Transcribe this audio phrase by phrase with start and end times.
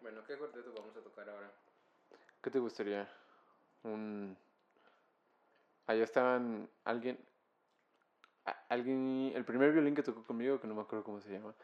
[0.00, 1.50] Bueno, ¿qué cuarteto vamos a tocar ahora?
[2.42, 3.08] ¿Qué te gustaría?
[3.82, 4.36] Un...
[5.86, 7.18] Allá estaban alguien...
[8.68, 9.32] Alguien...
[9.34, 11.54] El primer violín que tocó conmigo, que no me acuerdo cómo se llama,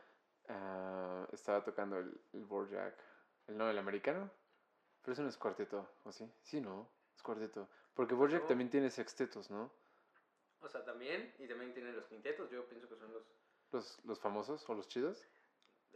[0.49, 2.95] ah, estaba tocando el, el Borjak.
[3.49, 4.31] El, no, el americano.
[5.03, 6.31] Pero eso no es cuarteto, ¿o sí?
[6.43, 7.69] Sí, no, es cuarteto.
[7.95, 8.49] Porque Borjak No.
[8.49, 9.71] también tiene sextetos, ¿no?
[10.61, 13.23] O sea, también, y también tiene los quintetos, yo pienso que son los,
[13.73, 15.25] Los, los famosos o los chidos.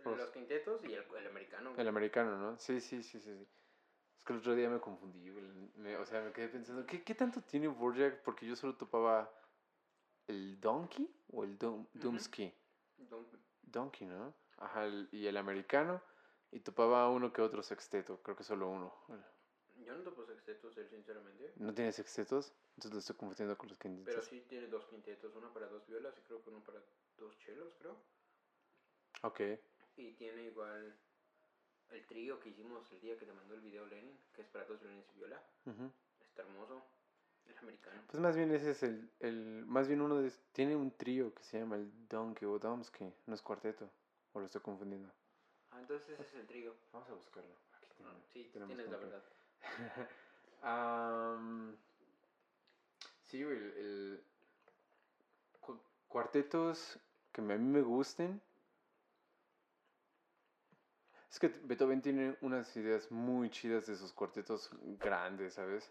[0.03, 1.75] Pues- los quintetos y el, el americano.
[1.77, 2.59] El americano, ¿no?
[2.59, 3.35] Sí, sí, sí, sí.
[3.37, 3.47] sí.
[4.17, 5.31] Es que el otro día me confundí,
[5.77, 8.23] me- o sea, me quedé pensando, ¿qué, qué tanto tiene Borjak?
[8.23, 9.33] Porque yo solo topaba
[10.27, 11.89] el Donkey o el Ujú.
[11.95, 12.53] Dumsky.
[12.99, 13.27] Don-
[13.63, 14.35] Donkey, ¿no?
[14.59, 16.03] Ajá, el- y el americano.
[16.53, 18.93] Y topaba uno que otro sexteto, creo que solo uno.
[19.85, 21.53] Yo no topo sextetos, él sinceramente.
[21.57, 22.53] ¿No tiene sextetos?
[22.77, 24.25] Entonces lo estoy confundiendo con los Pero quintetos.
[24.27, 26.83] sí tiene dos quintetos, uno para dos violas y creo que uno para
[27.17, 27.97] dos chelos, creo.
[29.23, 29.41] Ok.
[29.97, 30.95] Y tiene igual
[31.91, 34.65] el trío que hicimos el día que te mandó el video Lenin, que es para
[34.65, 35.43] dos violines y viola.
[36.23, 36.83] Está hermoso.
[37.47, 38.01] El americano.
[38.09, 39.65] Pues más bien ese es el, el...
[39.67, 40.31] Más bien uno de...
[40.53, 43.13] Tiene un trío que se llama el Donkey o Domsky.
[43.27, 43.91] No es cuarteto.
[44.33, 45.11] O lo estoy confundiendo.
[45.73, 46.75] Ah, entonces ese es el trío.
[46.93, 47.51] Vamos a buscarlo.
[47.75, 49.23] Aquí Ah, tenemos- sí, tenemos tienes la verdad.
[50.63, 51.77] Am,
[53.25, 54.25] sí, el, el
[55.61, 56.99] cu- cuartetos
[57.33, 58.41] que a mí me gusten.
[61.31, 65.91] Es que Beethoven tiene unas ideas muy chidas de sus cuartetos grandes, ¿sabes?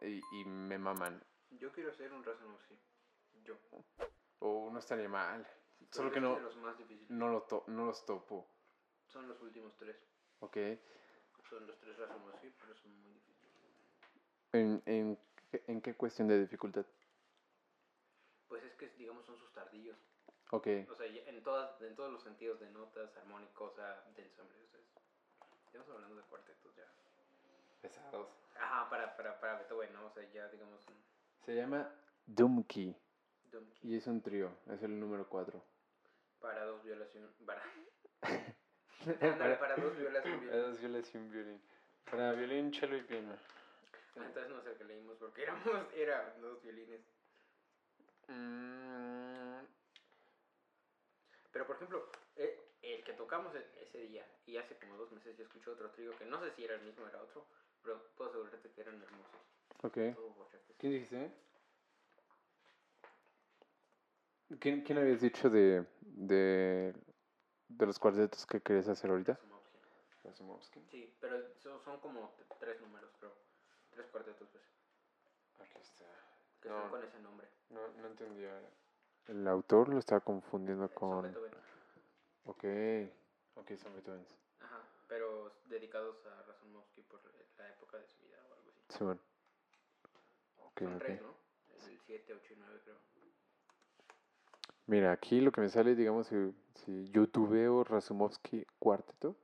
[0.00, 1.22] Y, y me maman.
[1.50, 2.78] Yo quiero hacer un Razanovsky.
[3.44, 3.56] Yo.
[4.38, 5.46] O no estaría mal.
[5.90, 7.10] Solo que no, los más difíciles.
[7.10, 8.48] no, lo to- no los topo.
[9.06, 9.96] Son los últimos tres.
[10.40, 10.56] ¿Ok?
[11.50, 13.52] Son los tres Razanovsky, pero son muy difíciles.
[14.52, 15.18] ¿En, en,
[15.66, 16.86] en qué cuestión de dificultad?
[18.48, 19.98] Pues es que, digamos, son sus tardillos.
[20.52, 20.66] Ok.
[20.90, 24.54] O sea, en, todas, en todos los sentidos de notas, armónicos, o sea, de ensamble.
[24.62, 26.86] O sea, es- estamos hablando de cuartetos ya.
[27.80, 28.28] Pesados.
[28.56, 30.06] Ajá, para, para, para Beethoven, ¿no?
[30.06, 30.86] O sea, ya, digamos,
[31.44, 31.90] Se llama
[32.26, 32.94] Dumki.
[33.50, 33.90] donkey.
[33.90, 35.64] Y es un trío, es el número 4.
[36.40, 36.84] Para dos
[37.16, 37.46] un...
[37.46, 37.62] Para,
[39.58, 40.60] para dos violas y un violín.
[40.62, 41.62] dos violas y un violín.
[42.10, 43.34] Para violín, cello y piano.
[44.16, 45.64] Ah, entonces no sé que leímos porque éramos,
[45.94, 47.00] era dos violines.
[48.28, 49.51] Mm, por
[51.82, 55.70] ejemplo, eh, el que tocamos e- ese día y hace como dos meses yo escuché
[55.70, 57.46] otro trío que no sé si era el mismo o era otro,
[57.82, 59.40] pero puedo asegurarte que eran hermosos.
[59.82, 59.98] ok.
[60.78, 61.30] ¿Quién dijiste?
[64.60, 66.94] ¿Quién, quién habías dicho de, de,
[67.68, 69.38] de los cuartetos que querías hacer ahorita?
[70.24, 70.80] Razumovsky.
[70.90, 73.32] Sí, pero son, son como tres números, creo.
[73.90, 74.64] Tres cuartetos, pues,
[75.60, 76.04] Aquí está.
[76.60, 76.80] que No.
[76.82, 77.48] son con ese nombre.
[77.70, 78.60] No, no entendía.
[79.28, 81.22] El autor lo estaba confundiendo Son con...
[81.22, 81.52] Beethoven.
[82.44, 82.64] Ok.
[83.56, 84.26] Ok, son Beethoven.
[84.60, 87.20] Ajá, pero dedicados a Razumovsky por
[87.58, 88.80] la época de su vida o algo así.
[88.88, 89.20] Sí, bueno.
[90.66, 91.02] Ok, son ok.
[91.02, 91.34] tres, ¿no?
[91.74, 92.96] El 7, 8 y 9, creo.
[94.86, 96.36] Mira, aquí lo que me sale, digamos, si,
[96.74, 99.36] si youtubeo Razumovsky cuarteto,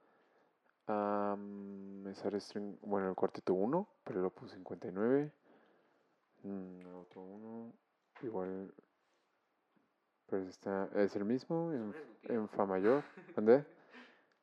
[0.86, 5.32] am, me sale string, bueno, el cuarteto 1, pero lo puse 59,
[6.42, 7.72] mm, otro 1,
[8.22, 8.74] igual,
[10.28, 11.94] pero está, es el mismo, en,
[12.24, 13.02] en fa mayor,
[13.34, 13.64] ¿dónde?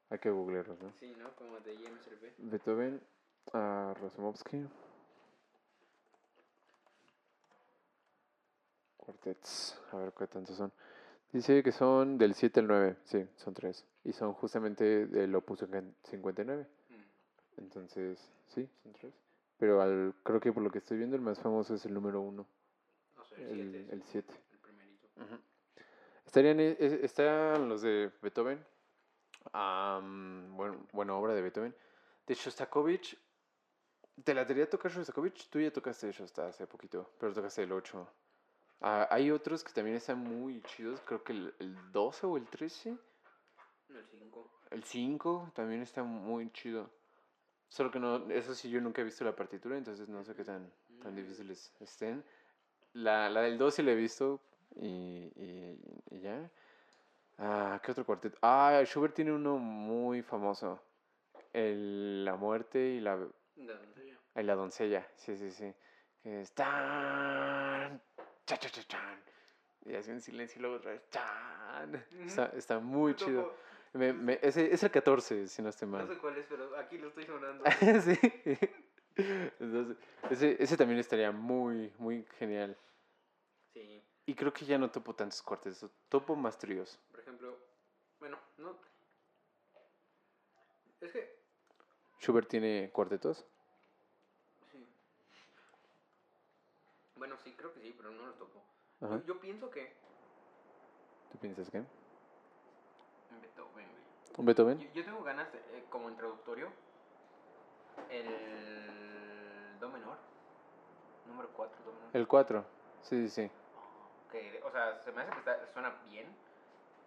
[0.10, 0.92] Hay que googlearlos, ¿no?
[1.00, 1.30] Sí, ¿no?
[1.36, 2.34] Como de IMSRB.
[2.38, 3.02] Beethoven,
[3.54, 4.66] a Razumovsky.
[8.98, 10.72] Cuartets, a ver qué tantos son.
[11.32, 13.86] Dice que son del 7 al 9, sí, son tres.
[14.04, 15.60] Y son justamente del opus
[16.04, 16.68] 59.
[16.90, 17.60] Mm.
[17.60, 19.14] Entonces, sí, son tres.
[19.58, 22.22] Pero al, creo que por lo que estoy viendo, el más famoso es el número
[22.22, 22.46] 1,
[23.18, 24.34] O sea, el 7 el es el 7.
[24.54, 25.08] el primerito.
[25.08, 25.55] Estarían, e-
[26.44, 28.64] e- están los de Beethoven.
[29.54, 31.76] am, bueno, buena obra de Beethoven.
[32.28, 33.18] De Shostakovich.
[34.24, 35.50] ¿Te la quería tocar Shostakovich?
[35.50, 38.08] Tú ya tocaste Shosta hace poquito, pero tocaste el 8.
[38.82, 41.00] Ah, hay otros que también están muy chidos.
[41.06, 42.98] Creo que el, el 12 o el 13.
[43.90, 44.52] El 5.
[44.72, 46.90] El 5 también está muy chido.
[47.68, 50.44] Solo que no, eso sí, yo nunca he visto la partitura, entonces no sé qué
[50.44, 50.72] tan,
[51.02, 51.16] tan Mm.
[51.18, 52.24] difíciles estén.
[52.94, 54.40] La, la del 2 sí la he visto
[54.76, 55.80] y, y-
[56.12, 56.50] y ya.
[57.38, 58.38] Ah, ¿qué otro cuarteto?
[58.42, 60.82] Ah, Schubert tiene uno muy famoso.
[61.54, 63.16] El, la muerte y la,
[63.58, 64.18] La doncella.
[64.36, 65.08] y la doncella.
[65.16, 65.74] Sí, sí, sí.
[66.24, 68.02] Que es tan,
[68.46, 69.20] cha, cha, cha, chan.
[69.86, 72.06] Y hace un silencio y luego otra vez chan.
[72.26, 73.54] Está, está muy chido.
[73.94, 76.08] Me, me- ese, es el 14, si no estoy No mal.
[76.08, 77.64] sé cuál es, pero aquí lo estoy sonando.
[78.02, 78.20] sí.
[79.60, 79.98] Entonces,
[80.30, 82.76] ese, ese también estaría muy, muy genial.
[83.74, 87.00] Sí, Y creo que ya no topo tantos cuartetos, topo más tríos.
[87.12, 87.58] por ejemplo,
[88.20, 88.76] bueno, no.
[91.02, 91.38] Es que
[92.20, 93.46] Schubert tiene cuartetos.
[94.72, 94.84] Sí.
[97.18, 98.62] Bueno, sí, creo que sí, pero no los topo.
[99.02, 99.94] Yo, yo pienso que
[101.32, 101.84] ¿Tú piensas qué?
[103.42, 104.04] Beethoven, güey.
[104.38, 104.80] ¿Un Beethoven?
[104.80, 106.70] Yo, yo tengo ganas, de, eh, como introductorio,
[108.10, 110.18] el Do menor,
[111.28, 112.10] número 4, Do menor.
[112.14, 112.66] El 4.
[113.04, 113.52] Sí, sí, sí.
[114.36, 116.28] Que, o sea, se me hace que está- suena bien,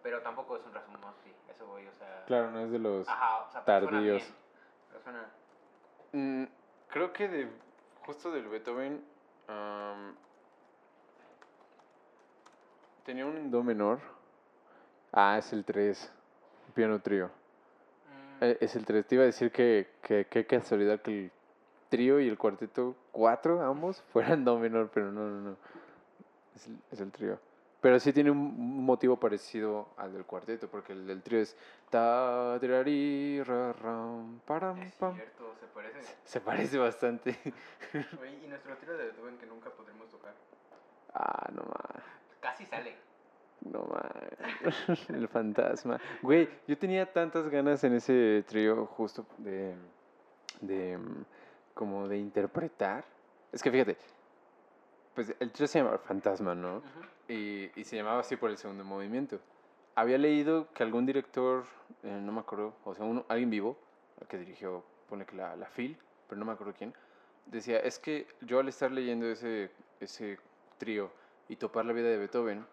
[0.01, 2.23] pero tampoco es un Rasmussen, eso voy, o sea...
[2.25, 3.07] Claro, no es de los...
[3.07, 4.23] Ajá, o sea, pero suena tardíos.
[4.23, 4.35] bien,
[4.89, 5.25] pero suena...
[6.13, 6.43] Mm,
[6.89, 7.51] creo que de
[8.03, 9.05] justo del Beethoven
[9.47, 10.15] am,
[13.05, 13.99] tenía un do menor.
[15.11, 16.11] Ah, es el 3.
[16.73, 17.27] Piano trío.
[17.27, 19.05] mm, Eh, es el 3.
[19.05, 21.31] Te iba a decir que que- qué casualidad que el
[21.89, 25.57] trío y el cuarteto 4, ambos, fueran do menor, pero no, no, no.
[26.59, 27.39] Es el, es el trío.
[27.79, 31.55] Pero sí tiene un motivo parecido al del cuarteto, porque el del trío es
[31.89, 35.15] ta tirari, ra, ram, param, es pam.
[35.15, 36.15] cierto, se parece.
[36.25, 37.39] Se parece bastante.
[38.21, 40.33] Oye, y nuestro tiro de Beethoven que nunca podremos tocar.
[41.13, 42.03] Ah, no más.
[42.41, 42.95] Casi sale.
[43.61, 45.09] No más.
[45.09, 46.01] El fantasma.
[46.21, 49.75] Güey, yo tenía tantas ganas en ese trío justo de.
[50.59, 50.99] de.
[51.73, 53.05] como de interpretar.
[53.53, 54.18] Es que fíjate.
[55.19, 56.81] Pues el trío se llama Fantasma, ¿no?
[57.27, 59.37] Y, y se llamaba así por el segundo movimiento.
[59.93, 61.65] Había leído que algún director,
[62.03, 63.77] eh, no me acuerdo, o sea, uno, alguien vivo,
[64.29, 65.97] que dirigió, pone que la, la FIL,
[66.29, 66.93] pero no me acuerdo quién,
[67.47, 70.39] decía, es que yo al estar leyendo ese, ese
[70.77, 71.11] trío
[71.49, 72.65] y topar la vida de Beethoven,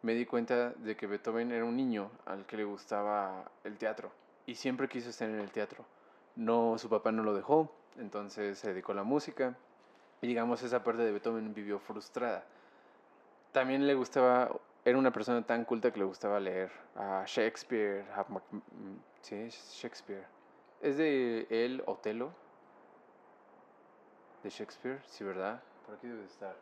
[0.00, 4.10] me di cuenta de que Beethoven era un niño al que le gustaba el teatro
[4.46, 5.84] y siempre quiso estar en el teatro.
[6.34, 9.54] No, su papá no lo dejó, entonces se dedicó a la música
[10.24, 12.46] y digamos esa parte de Beethoven vivió frustrada.
[13.52, 14.50] También le gustaba,
[14.82, 19.34] era una persona tan culta que le gustaba leer a Shakespeare, a Mac- mm, sí,
[19.34, 20.24] es Shakespeare.
[20.80, 22.32] ¿Es de él Otelo?
[24.42, 25.02] ¿De Shakespeare?
[25.06, 25.62] Sí, ¿verdad?
[25.84, 26.56] Por aquí debe de estar.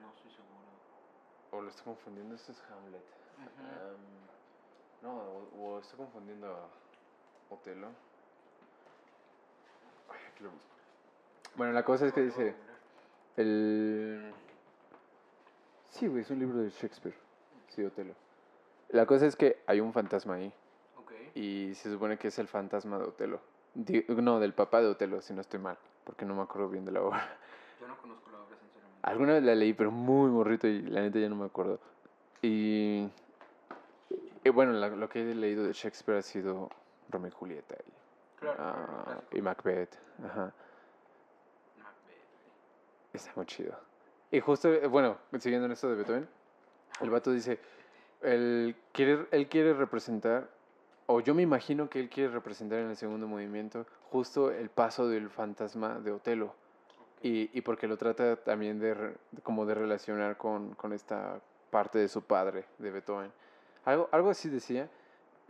[0.00, 0.68] No estoy seguro.
[1.52, 3.04] O lo estoy confundiendo, esto es Hamlet.
[5.02, 6.68] No, o, o estoy confundiendo
[7.50, 7.88] Otelo.
[10.10, 10.68] Ay, aquí lo busco.
[11.56, 12.54] Bueno, la cosa es que dice...
[13.36, 14.32] El...
[15.90, 17.16] Sí, güey, es un libro de Shakespeare.
[17.68, 18.14] Sí, Otelo.
[18.90, 20.52] La cosa es que hay un fantasma ahí.
[20.98, 21.12] Ok.
[21.34, 23.40] Y se supone que es el fantasma de Otelo.
[23.74, 25.76] Di- no, del papá de Otelo, si no estoy mal.
[26.04, 27.36] Porque no me acuerdo bien de la obra.
[27.80, 28.98] Yo no conozco la obra, sinceramente.
[29.02, 31.78] Alguna vez la leí, pero muy morrito y la neta ya no me acuerdo.
[32.42, 33.08] Y,
[34.44, 36.70] y bueno, la- lo que he leído de Shakespeare ha sido
[37.10, 37.92] Romeo y Julieta y,
[38.40, 39.96] Claro, ah, y Macbeth.
[40.24, 40.52] Ajá,
[41.76, 43.12] Macbeth.
[43.12, 43.74] está muy chido.
[44.30, 46.28] Y justo, eh, bueno, siguiendo en esto de Beethoven,
[47.00, 47.58] el vato dice,
[48.22, 50.48] él quiere, él quiere representar,
[51.06, 55.08] o yo me imagino que él quiere representar en el segundo movimiento, justo el paso
[55.08, 56.54] del fantasma de Otelo.
[57.20, 61.40] Y, y porque lo trata también de como de relacionar con, con esta
[61.70, 63.32] parte de su padre, de Beethoven.
[63.84, 64.88] Algo, algo así decía.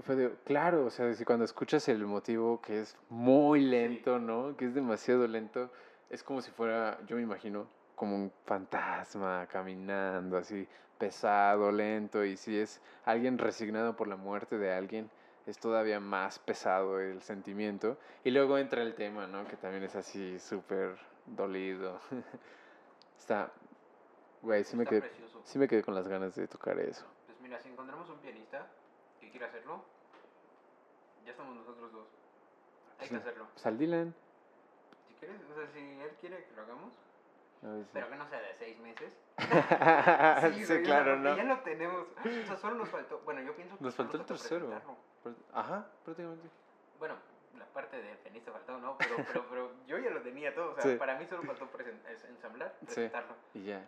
[0.05, 4.57] Fue de, claro, o sea, si cuando escuchas el motivo que es muy lento, ¿no?
[4.57, 5.71] Que es demasiado lento,
[6.09, 10.67] es como si fuera, yo me imagino, como un fantasma caminando así,
[10.99, 12.25] pesado, lento.
[12.25, 15.11] Y si es alguien resignado por la muerte de alguien,
[15.47, 17.99] es todavía más pesado el sentimiento.
[18.23, 19.47] Y luego entra el tema, ¿no?
[19.49, 22.01] Que también es así súper dolido.
[23.19, 23.51] Está,
[24.43, 25.11] güey, sí me, quedé,
[25.45, 27.05] sí me quedé con las ganas de tocar eso.
[27.27, 28.67] Pues mira, si encontramos un pianista
[29.39, 29.85] quiera hacerlo,
[31.25, 32.09] ya estamos nosotros dos.
[32.99, 33.21] Hay que Sí.
[33.21, 33.47] hacerlo.
[33.53, 34.15] Pues al Dylan.
[35.09, 36.93] Si quieres, o sea, si él quiere que lo hagamos,
[37.63, 39.13] a ver si- pero que no sea de seis meses.
[40.59, 41.37] sí, sea, claro, ¿no?
[41.37, 42.07] Ya lo tenemos.
[42.19, 43.21] O sea, solo nos faltó.
[43.25, 44.83] Bueno, yo pienso que Nos faltó el tercero.
[45.53, 46.49] Ajá, prácticamente.
[46.99, 47.15] Bueno,
[47.57, 48.97] la parte del pianista faltó, ¿no?
[48.99, 50.73] Pero, pero, pero yo ya lo tenía todo.
[50.73, 50.97] O sea, Sí.
[50.97, 52.87] para mí solo faltó presen- es- ensamblar, Sí.
[52.87, 53.35] presentarlo.
[53.55, 53.87] Y ya.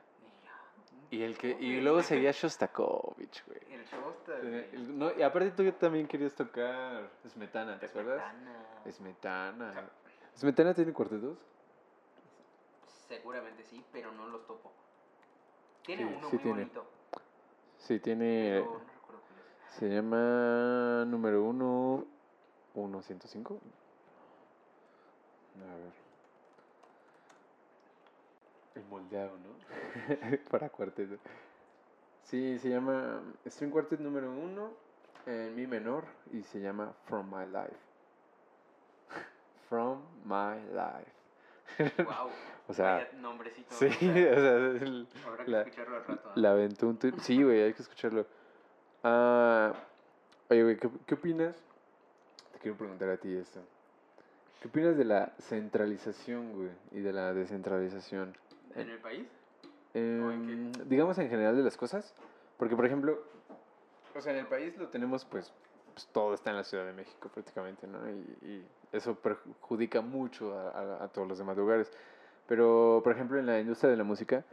[1.11, 3.59] Y el que, y luego seguía Shostakovich, güey.
[3.75, 4.75] El Shosta, Tenía- güey.
[4.75, 8.23] el- no, y aparte tú también querías tocar Smetana, ¿te acuerdas?
[8.89, 8.93] Smetana.
[9.73, 9.91] Smetana.
[10.37, 11.37] ¿Smetana tiene cuartetos?
[13.09, 14.71] Seguramente sí, pero no los topo.
[15.85, 16.59] Tiene Sí, uno sí muy tiene.
[16.61, 16.85] bonito.
[17.79, 18.61] Sí, tiene...
[18.61, 19.75] Pero no recuerdo cuál es.
[19.75, 22.05] Se llama número 1,
[23.03, 23.59] 105.
[25.57, 25.93] A ver.
[28.81, 30.39] El moldeado, ¿no?
[30.51, 31.17] Para cuarteto.
[32.25, 34.71] Sí, se llama String Quartet número 1
[35.27, 37.77] en mi menor y se llama From My Life.
[39.69, 41.13] From My Life.
[42.05, 42.31] Wow.
[42.69, 43.75] O sea, nombrecito.
[43.75, 46.23] sí, o O sea, el- habrá que la- escucharlo al rato.
[46.37, 46.41] ¿no?
[46.43, 46.97] la aventó.
[47.21, 48.27] Sí, güey, hay que escucharlo.
[49.03, 49.73] Ah,
[50.51, 51.57] oye, güey, ¿qué, qué opinas?
[52.53, 53.61] Te quiero preguntar a ti esto.
[54.61, 58.37] ¿Qué opinas de la centralización, güey, y de la descentralización?
[58.75, 59.27] ¿En el país?
[59.95, 60.53] en qué?
[60.53, 62.15] Em, digamos en general de las cosas.
[62.59, 63.19] Porque, por ejemplo,
[64.15, 65.53] o sea, en el país lo tenemos, pues,
[65.95, 67.99] pues, todo está en la Ciudad de México prácticamente, ¿no?
[68.09, 71.91] Y, y eso perjudica mucho a, a- a todos los demás lugares.
[72.47, 74.45] Pero, por ejemplo, en la industria de la música,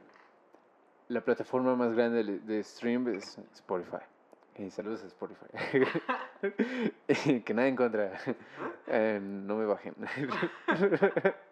[1.10, 3.98] la plataforma más grande de, de stream es Spotify.
[4.58, 5.46] Y saludos a Spotify.
[7.46, 8.12] que nada en contra.
[8.88, 9.94] Eh, no me bajen.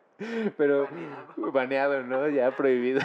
[0.57, 1.51] Pero Baneado.
[1.51, 2.27] baneado, ¿no?
[2.29, 3.01] Ya prohibido.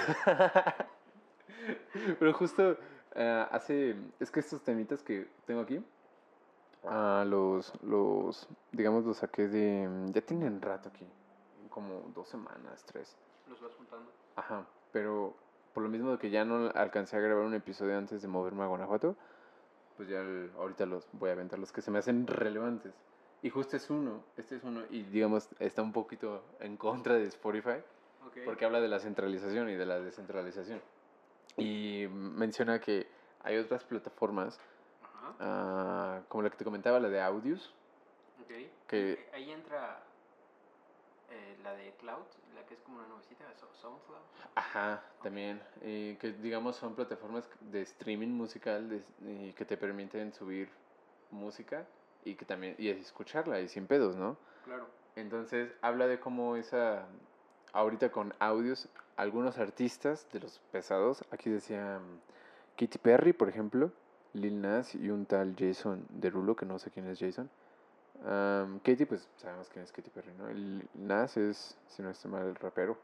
[2.18, 2.76] Pero justo
[3.14, 3.96] eh, hace.
[4.20, 5.84] Es que estos temitas que tengo aquí.
[6.84, 8.48] ah, los, los.
[8.72, 9.88] Digamos, los saqué de.
[10.12, 11.06] Ya tienen rato aquí.
[11.68, 13.16] Como dos semanas, tres.
[13.48, 14.10] Los vas juntando.
[14.36, 15.34] Ajá, pero
[15.74, 18.62] por lo mismo de que ya no alcancé a grabar un episodio antes de moverme
[18.64, 19.14] a Guanajuato,
[19.96, 22.92] pues ya el- ahorita los voy a aventar los que se me hacen relevantes.
[23.42, 27.26] Y justo es uno, este es uno, y digamos, está un poquito en contra de
[27.26, 27.78] Spotify,
[28.26, 28.38] Ok.
[28.44, 30.80] porque habla de la centralización y de la descentralización.
[31.56, 33.06] Y menciona que
[33.42, 34.58] hay otras plataformas,
[35.02, 35.34] Ajá.
[35.40, 37.74] ah, como la que te comentaba, la de Audios,
[38.42, 38.48] Ok.
[38.86, 40.02] que- Eh, Ahí entra
[41.30, 44.18] eh, la de Cloud, la que es como una nuevecita, So- SoundCloud.
[44.56, 45.62] Ajá, también.
[45.80, 50.68] eh, que digamos son plataformas de streaming musical de- que te permiten subir
[51.30, 51.86] música
[52.24, 54.36] y que también y escucharla y sin pedos, ¿no?
[54.64, 54.86] Claro.
[55.16, 57.06] Entonces habla de cómo esa
[57.72, 62.00] ahorita con audios algunos artistas de los pesados, aquí decía
[62.78, 63.92] Katy Perry, por ejemplo,
[64.32, 67.50] Lil Nas y un tal Jason Derulo que no sé quién es Jason.
[68.24, 70.48] Am, Katy, pues sabemos quién es Katy Perry, ¿no?
[70.48, 72.96] El Nas es, si no estoy mal, el rapero.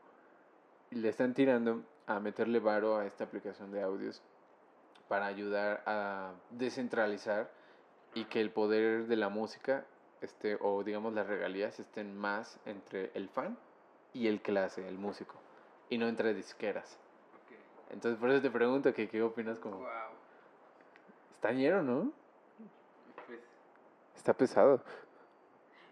[0.90, 4.22] Y le están tirando a meterle varo a esta aplicación de audios
[5.08, 7.50] para ayudar a descentralizar
[8.16, 9.84] y que el poder de la música
[10.22, 13.58] este, o digamos las regalías estén más entre el fan
[14.14, 15.34] y el que la hace, el músico,
[15.90, 16.98] y no entre disqueras.
[17.44, 17.92] Ok.
[17.92, 19.78] Entonces por eso te pregunto que qué opinas como...
[19.80, 19.88] Wow.
[21.34, 22.10] Está ñero, ¿no?
[23.26, 23.40] Pues,
[24.16, 24.82] Está pesado.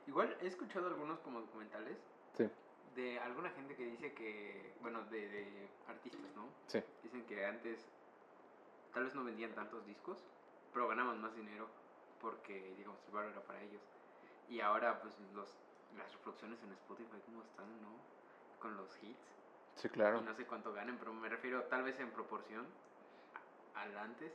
[0.07, 1.99] igual he escuchado algunos como documentales
[2.33, 2.49] Sí,
[2.97, 6.49] de alguna gente que dice que, bueno, de, de artistas, ¿no?
[6.69, 6.83] sí.
[7.02, 7.85] Dicen que antes
[8.95, 10.25] tal vez no vendían tantos discos,
[10.73, 11.69] pero ganaban más dinero
[12.25, 13.83] porque, digamos, el valor era para ellos.
[14.49, 15.47] Y ahora, pues, los,
[15.97, 17.93] las reproducciones en Spotify, ¿cómo están, no?
[18.59, 19.28] Con los hits.
[19.76, 20.19] Sí, claro.
[20.19, 22.66] Y no sé cuánto ganen, pero me refiero tal vez en proporción
[23.75, 24.33] al antes.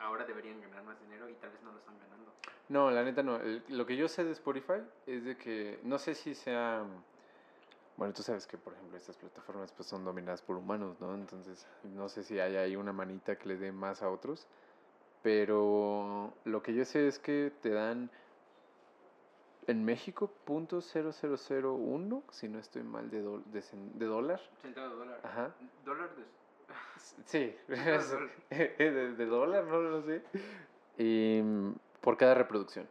[0.00, 2.30] Ahora deberían ganar más dinero y tal vez no lo están ganando.
[2.68, 3.36] No, la neta no.
[3.36, 6.84] El- lo que yo sé de Spotify es de que no sé si sea...
[7.96, 11.14] Bueno, tú sabes que, por ejemplo, estas plataformas pues son dominadas por humanos, ¿no?
[11.14, 14.46] Entonces, no sé si hay ahí una manita que le dé más a otros.
[15.24, 18.10] Pero lo que yo sé es que te dan
[19.66, 23.64] en México punto .0001, si no estoy mal, de, dol- de,
[23.94, 24.38] de dólar.
[24.60, 25.20] Centavo de dólar.
[25.24, 25.54] Ajá.
[25.82, 26.24] Dólar de...
[27.24, 28.30] Sí, Centavo de dólar.
[29.16, 30.22] de, dólar, no lo sé.
[30.98, 32.86] Y, mm, por cada reproducción.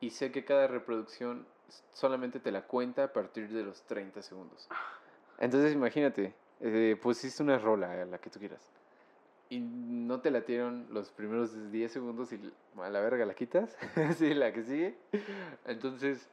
[0.00, 1.46] Y sé que cada reproducción
[1.92, 4.66] solamente te la cuenta a partir de los 30 segundos.
[5.40, 8.66] Entonces imagínate, eh, pusiste una rola, a la que tú quieras.
[9.48, 13.76] Y no te la dieron los primeros 10 segundos y a la verga la quitas.
[14.18, 14.96] sí, la que sigue.
[15.64, 16.28] Entonces,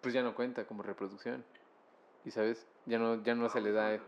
[0.00, 1.44] pues ya no cuenta como reproducción.
[2.24, 3.98] Y sabes, ya no, ya no se le da...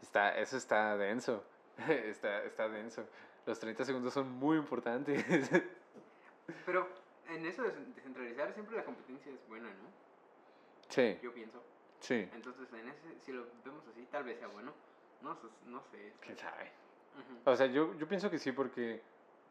[0.00, 1.42] Está, eso está denso.
[1.88, 3.04] está, está denso.
[3.46, 5.24] Los 30 segundos son muy importantes.
[6.66, 6.88] Pero
[7.28, 10.04] en eso de cen- descentralizar siempre la competencia es buena, ¿no?
[10.88, 11.62] sí, Yo pienso.
[12.00, 12.28] sí.
[12.34, 14.72] Entonces, en ese, si lo vemos así, tal vez sea bueno.
[15.22, 16.12] No, sé- no sé.
[16.20, 16.70] ¿Quién sabe?
[17.44, 19.02] O sea, yo, yo pienso que sí porque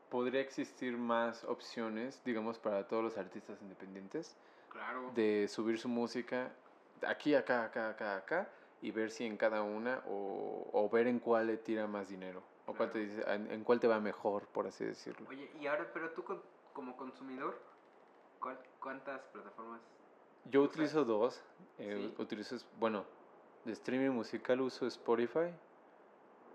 [0.09, 4.35] podría existir más opciones, digamos, para todos los artistas independientes
[4.69, 5.11] Claro.
[5.15, 6.51] de subir su música
[7.05, 8.49] aquí, acá, acá, acá, acá
[8.81, 12.41] y ver si en cada una o, o ver en cuál le tira más dinero
[12.65, 15.27] o cuál te dice, en, en cuál te va mejor, por así decirlo.
[15.29, 16.41] Oye, y ahora, pero tú con-
[16.73, 17.59] como consumidor,
[18.39, 19.81] ¿cuál- ¿cuántas plataformas?
[20.45, 20.73] Yo usas?
[20.75, 21.41] utilizo dos.
[21.77, 22.21] eh, ¿Sí?
[22.21, 23.05] Utilizo, bueno,
[23.65, 25.53] de streaming musical uso Spotify.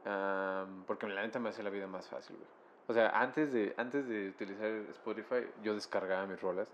[0.08, 2.48] Am, porque la neta me hace la vida más fácil, güey.
[2.88, 6.70] O sea, antes de, antes de utilizar Spotify, yo descargaba mis rolas.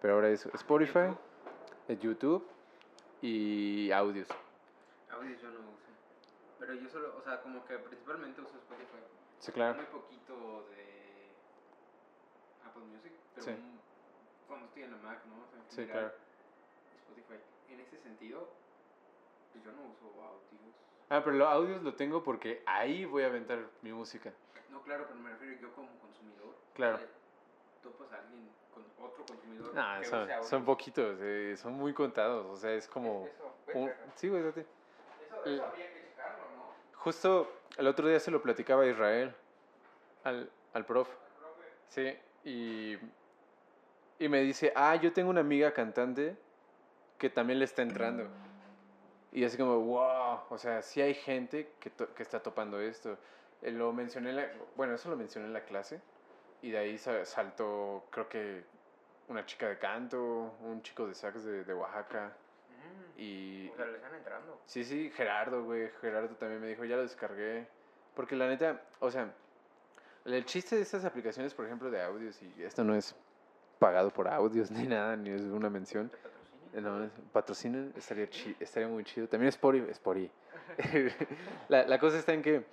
[0.00, 1.18] Pero ahora es Spotify, YouTube?
[1.88, 2.46] eh, YouTube
[3.22, 4.28] y audios.
[5.10, 5.90] Audios yo no uso.
[6.58, 8.98] Pero yo solo, o sea, como que principalmente uso Spotify.
[9.38, 9.76] Sí, claro.
[9.76, 11.28] Muy poquito de
[12.66, 13.50] Apple Music, pero Sí.
[13.52, 13.80] un-
[14.48, 15.36] cuando estoy en la Mac, ¿no?
[15.36, 16.12] O sea, Sí, claro.
[17.06, 17.40] Spotify.
[17.68, 18.48] En ese sentido,
[19.52, 20.74] pues yo no uso audios.
[21.10, 24.32] Ah, pero los audios lo tengo porque ahí voy a aventar mi música.
[24.70, 26.54] No, claro, pero me refiero yo como consumidor.
[26.74, 26.96] Claro.
[26.96, 27.08] o sea,
[27.82, 29.74] Topas a alguien con otro consumidor.
[29.74, 32.46] No, que son, son poquitos, eh, son muy contados.
[32.46, 33.26] O sea, es como.
[33.26, 34.60] Eso, pues, un- Sí, güey, date.
[34.62, 36.98] eso, eso habría que checarlo, ¿no?
[37.00, 39.34] Justo el otro día se lo platicaba a Israel,
[40.24, 41.08] al, al prof.
[41.88, 42.96] Sí, y,
[44.18, 46.36] y me dice, ah, yo tengo una amiga cantante
[47.18, 48.26] que también le está entrando.
[49.34, 53.18] Y así como, wow, o sea, sí hay gente que, to- que está topando esto.
[53.62, 56.00] Eh, Lo mencioné, en la- bueno, eso lo mencioné en la clase.
[56.62, 58.64] Y de ahí sa- saltó, creo que
[59.28, 62.32] una chica de canto, un chico de sax de, de Oaxaca.
[63.18, 64.60] Y, O sea, le están entrando.
[64.66, 65.88] Sí, sí, Gerardo, güey.
[66.00, 67.66] Gerardo también me dijo, ya lo descargué.
[68.14, 69.32] Porque la neta, o sea,
[70.24, 73.14] el chiste de estas aplicaciones, por ejemplo, de audios, y esto no es
[73.78, 76.10] pagado por audios ni nada, ni es una mención.
[76.74, 79.28] Eh, No, es- patrocinen, estaría, chi- estaría muy chido.
[79.28, 79.90] También Spotify.
[79.90, 80.30] Spotify.
[81.68, 82.64] la, la cosa está en que,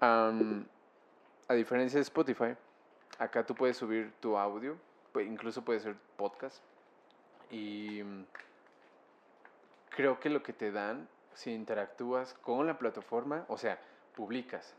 [0.00, 2.54] a diferencia de Spotify,
[3.18, 4.76] acá tú puedes subir tu audio,
[5.12, 6.62] pu- incluso puede ser podcast.
[7.50, 8.24] Y mm,
[9.90, 13.78] creo que lo que te dan, si interactúas con la plataforma, o sea,
[14.16, 14.74] publicas,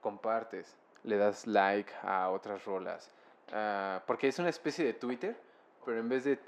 [0.00, 3.10] compartes, le das like a otras rolas.
[3.52, 5.36] ah, porque es una especie de Twitter,
[5.84, 6.38] pero en vez de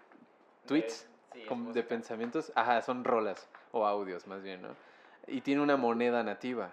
[0.67, 4.71] tweets Sí, como de pensamientos, ajá, son rolas o audios más bien, ¿no?
[5.27, 6.73] Y tiene una moneda nativa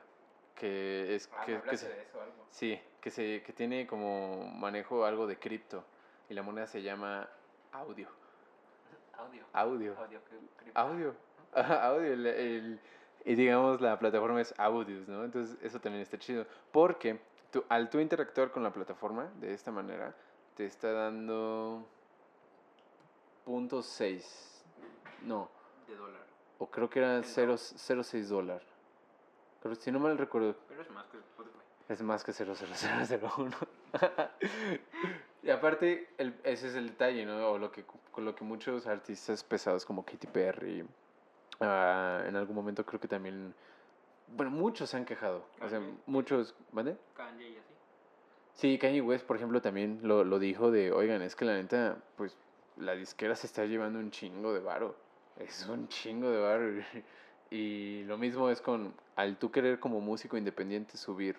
[0.56, 2.46] que es Ah, que, que se- de eso algo.
[2.50, 5.84] sí, que se que tiene como manejo algo de cripto
[6.30, 7.28] y la moneda se llama
[7.74, 8.08] audio.
[9.18, 9.44] Audio.
[9.54, 9.96] Audio.
[9.98, 10.20] Audio.
[10.74, 11.16] Audio.
[11.54, 12.14] Ajá, audio.
[12.14, 12.80] el- el-
[13.26, 15.24] y digamos la plataforma es Audios, ¿no?
[15.24, 16.46] Entonces eso también está chido.
[16.72, 17.20] Porque
[17.52, 20.14] tú, al tú interactuar con la plataforma de esta manera,
[20.56, 21.88] te está dando
[23.46, 24.24] punto .6.
[25.24, 25.50] No,
[25.88, 26.22] De dólar.
[26.60, 28.62] o creo que era El 0.06 dólar.
[29.62, 31.58] Pero si no mal recuerdo, Pero es más que Spotify.
[31.90, 33.56] es más que 0.0001.
[35.44, 37.52] y aparte, el, ese es el detalle, ¿no?
[37.52, 40.86] O lo que, con lo que muchos artistas pesados como Katy Perry,
[41.62, 43.54] ah, en algún momento creo que también,
[44.36, 45.46] bueno, muchos se han quejado.
[45.62, 45.94] O sea, Kanye.
[46.06, 46.98] muchos, ¿vale?
[47.16, 47.74] Kanye y así.
[48.54, 51.98] Sí, Kanye West, por ejemplo, también lo, lo dijo de, oigan, es que la neta,
[52.18, 52.38] pues,
[52.78, 54.96] la disquera se está llevando un chingo de varo.
[55.38, 56.84] Es un chingo de varo.
[57.52, 61.38] Y lo mismo es con, al tú querer como músico independiente subir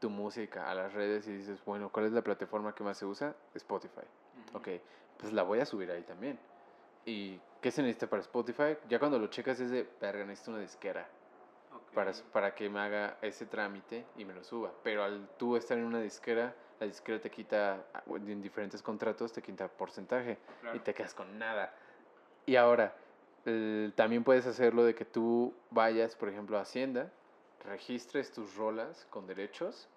[0.00, 3.04] tu música a las redes y dices, bueno, ¿cuál es la plataforma que más se
[3.04, 3.36] usa?
[3.54, 4.00] Spotify.
[4.48, 4.58] Ujú.
[4.58, 4.68] Ok,
[5.18, 6.38] pues la voy a subir ahí también.
[7.04, 8.78] ¿Y qué se necesita para Spotify?
[8.88, 11.06] Ya cuando lo checas es de, verga, necesito una disquera
[11.94, 14.72] para, para que me haga ese trámite y me lo suba.
[14.82, 19.32] Pero al tú estar en una disquera, la disquera te quita, ah, en diferentes contratos,
[19.32, 20.76] te quita porcentaje Claro.
[20.76, 21.72] y te quedas con nada.
[22.46, 22.94] Y ahora,
[23.44, 27.12] el- también puedes hacerlo de que tú vayas, por ejemplo, a Hacienda,
[27.64, 29.88] registres tus rolas con derechos,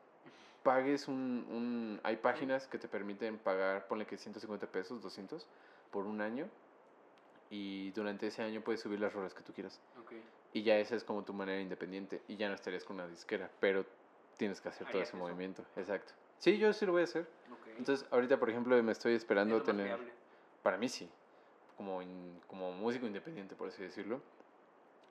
[0.61, 1.99] pagues un, un...
[2.03, 5.47] Hay páginas que te permiten pagar, ponle que 150 pesos, 200
[5.89, 6.47] por un año.
[7.49, 9.79] Y durante ese año puedes subir las rolas que tú quieras.
[10.01, 10.13] Ok.
[10.53, 12.21] Y ya esa es como tu manera independiente.
[12.27, 13.49] Y ya no estarías con una disquera.
[13.59, 13.85] Pero
[14.37, 15.17] tienes que hacer todo ese eso.
[15.17, 15.63] movimiento.
[15.75, 16.13] Exacto.
[16.39, 17.27] Sí, yo sí lo voy a hacer.
[17.51, 17.67] Ok.
[17.77, 19.99] Entonces, ahorita, por ejemplo, me estoy Es esperando más tener...
[20.61, 21.09] Para mí sí.
[21.77, 24.21] Como, in- como músico independiente, por así decirlo.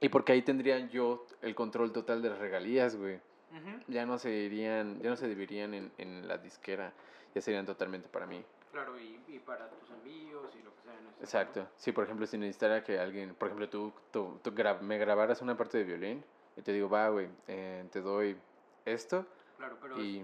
[0.00, 3.16] Y porque ahí tendría yo el control total de las regalías, güey.
[3.16, 3.82] Ujú.
[3.88, 6.92] Ya no se irían, ya no se dividirían en, en la disquera.
[7.34, 8.44] Ya serían totalmente para mí.
[8.72, 10.92] Claro, y, y para tus envíos y lo que sea.
[11.20, 11.68] Exacto.
[11.76, 15.40] Sí, por ejemplo, si necesitara que alguien, por ejemplo, tú, tú, tú gra- me grabaras
[15.42, 16.24] una parte de violín
[16.56, 18.36] y te digo, va, güey, eh, te doy
[18.84, 19.26] esto
[19.58, 20.22] Claro, pero y...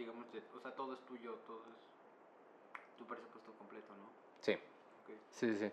[0.00, 4.10] digamos, o sea, todo es tuyo, todo es tu presupuesto completo, ¿no?
[4.40, 4.52] Sí.
[4.52, 5.10] Ok.
[5.30, 5.70] Sí, sí.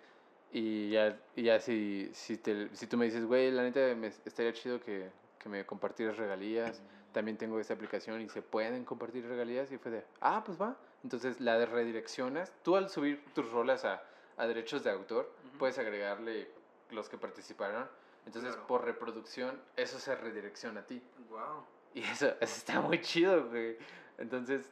[0.51, 4.07] Y ya, y ya si, si, te, si tú me dices, güey, la neta me
[4.07, 5.09] estaría chido que,
[5.39, 9.91] que me compartieras regalías, también tengo esta aplicación y se pueden compartir regalías, y fue
[9.91, 10.77] de, ah, pues va.
[11.03, 12.53] Entonces la redireccionas.
[12.63, 14.03] Tú al subir tus rolas a,
[14.37, 15.57] a derechos de autor, Ujú.
[15.57, 16.49] puedes agregarle
[16.91, 17.87] los que participaron.
[18.25, 18.67] Entonces, Claro.
[18.67, 21.01] por reproducción, eso se redirecciona a ti.
[21.29, 21.65] Wow.
[21.93, 23.77] Y eso, eso está muy chido, güey.
[24.17, 24.69] Entonces,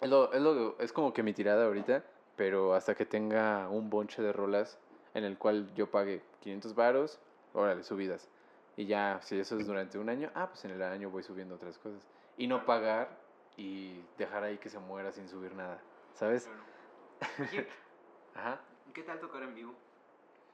[0.00, 2.04] es, lo, es, lo- es como que mi tirada ahorita,
[2.36, 4.78] pero hasta que tenga un bonche de rolas
[5.14, 7.20] en el cual yo pague 500 varos,
[7.52, 8.28] órale, subidas.
[8.76, 11.54] Y ya, si eso es durante un año, ah, pues en el año voy subiendo
[11.54, 12.02] otras cosas.
[12.36, 13.16] Y no pagar
[13.56, 15.78] y dejar ahí que se muera sin subir nada,
[16.14, 16.48] ¿sabes?
[16.48, 17.64] Claro.
[18.34, 18.60] Ajá.
[18.92, 19.74] ¿Qué tal tocar en vivo?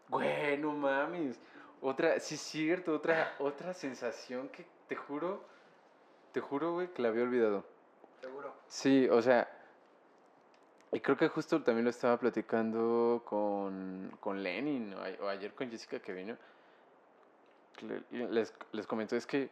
[0.09, 1.41] Güey, no mames.
[1.81, 5.43] Otra, sí es cierto, otra, otra sensación que te juro,
[6.33, 7.65] te juro, güey, que la había olvidado.
[8.69, 9.49] Sí, o sea,
[10.93, 16.01] y creo que justo también lo estaba platicando con, con Lenin o, ayer con Jessica
[16.01, 16.37] que vino,
[17.83, 19.49] le- les, les comento es que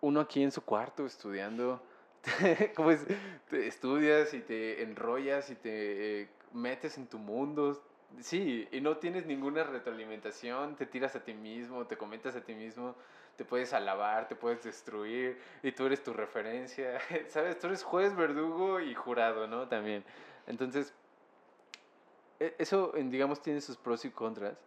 [0.00, 1.82] uno aquí en su cuarto estudiando,
[2.76, 3.06] pues
[3.50, 7.82] te estudias y te enrollas y te eh, metes en tu mundo.
[8.20, 12.54] Sí, y no tienes ninguna retroalimentación, te tiras a ti mismo, te comentas a ti
[12.54, 12.96] mismo,
[13.40, 17.00] te puedes alabar, te puedes destruir y tú eres tu referencia,
[17.30, 17.58] ¿sabes?
[17.58, 19.66] Tú eres juez, verdugo y jurado, ¿no?
[19.66, 20.04] También.
[20.46, 20.92] Entonces,
[22.38, 24.58] e- eso, digamos, tiene sus pros y contras.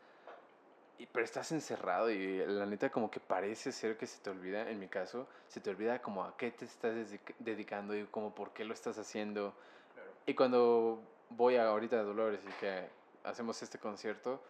[0.97, 4.67] Y, pero estás encerrado y la neta como que parece ser que se te olvida,
[4.67, 8.33] en mi caso, se te olvida como a qué te estás dedic- dedicando y como
[8.33, 9.53] por qué lo estás haciendo.
[9.93, 10.09] Claro.
[10.25, 12.89] Y cuando voy a, ahorita a Dolores y que
[13.23, 14.41] hacemos este concierto,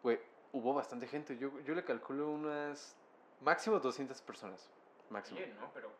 [0.00, 0.18] pues
[0.54, 1.36] hubo bastante gente.
[1.36, 2.96] Yo, yo le calculo unas
[3.40, 4.68] máximo 200 personas.
[5.08, 5.38] Máximo.
[5.40, 5.90] Oye, no, pero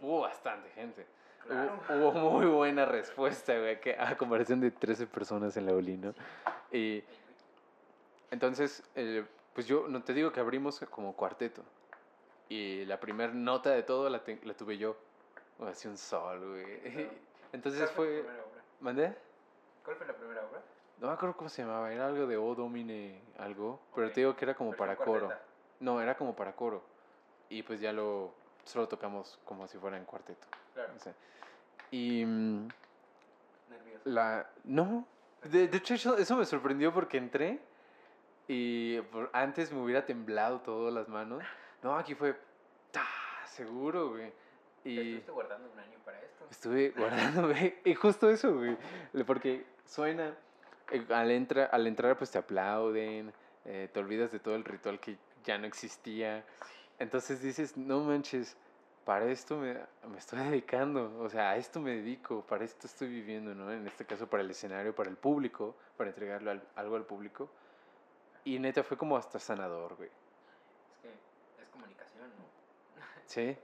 [0.00, 1.06] hubo bastante gente.
[1.46, 1.80] claro.
[1.88, 6.14] Hubo, hubo muy buena respuesta, güey, que a comparación de 13 personas en la ¿no?
[6.70, 7.02] Y
[8.30, 9.24] entonces, eh,
[9.54, 11.62] pues yo no te digo que abrimos como cuarteto.
[12.48, 14.96] Y la primera nota de todo la, te- la tuve yo.
[15.58, 16.80] O así un sol, güey.
[16.80, 17.10] Claro.
[17.52, 18.20] Entonces ¿Cuál fue...
[18.20, 18.62] obra?
[18.80, 19.16] ¿Mandé?
[19.84, 20.60] ¿Cuál fue la primera obra?
[20.98, 21.92] No me acuerdo cómo se llamaba.
[21.92, 23.80] Era algo de O Domine algo.
[23.94, 25.32] Pero te digo que era como para coro.
[25.80, 26.82] No, era como para coro.
[27.48, 28.32] Y pues ya lo...
[28.64, 30.46] Solo tocamos como si fuera en cuarteto.
[30.74, 31.12] Claro, o sea.
[31.90, 32.24] Y...
[32.24, 32.68] mm,
[33.70, 34.00] nervioso.
[34.04, 34.46] La...
[34.64, 35.06] No.
[35.44, 37.58] De, de hecho, eso, me sorprendió porque entré
[38.46, 41.42] y por- antes me hubiera temblado todas las manos.
[41.82, 42.36] No, aquí fue...
[42.92, 43.06] ¡ta!
[43.46, 44.32] Seguro, güey.
[44.84, 46.46] Y estuviste guardando un año para esto.
[46.50, 47.78] estuve guardándome.
[47.84, 48.76] Y justo eso, güey.
[49.26, 50.34] Porque suena...
[50.90, 53.32] eh, Al, entra, al entrar, pues te aplauden.
[53.64, 56.44] eh, te olvidas de todo el ritual que ya no existía.
[56.98, 58.56] Entonces dices, no manches,
[59.04, 59.74] para esto me,
[60.08, 63.70] me estoy dedicando, o sea, a esto me dedico, para esto estoy viviendo, ¿no?
[63.72, 67.48] En este caso para el escenario, para el público, para entregarle al- algo al público.
[68.44, 70.08] Y neta fue como hasta sanador, güey.
[70.08, 72.44] Es que es comunicación, ¿no?
[73.26, 73.56] Sí, Es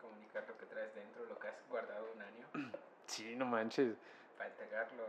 [0.00, 2.72] comunicar lo que traes dentro, lo que has guardado un año,
[3.06, 3.94] sí, no manches.
[4.36, 5.04] para entregarlo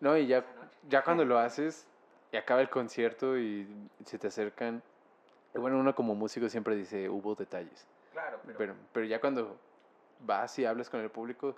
[0.00, 0.44] No, y ya,
[0.88, 1.86] ya cuando lo haces
[2.32, 3.68] y acaba el concierto y
[4.06, 4.82] se te acercan,
[5.54, 7.86] bueno, uno como músico siempre dice, hubo detalles.
[8.12, 9.58] Claro, pero, Pero, pero ya cuando
[10.20, 11.54] vas y hablas con el público,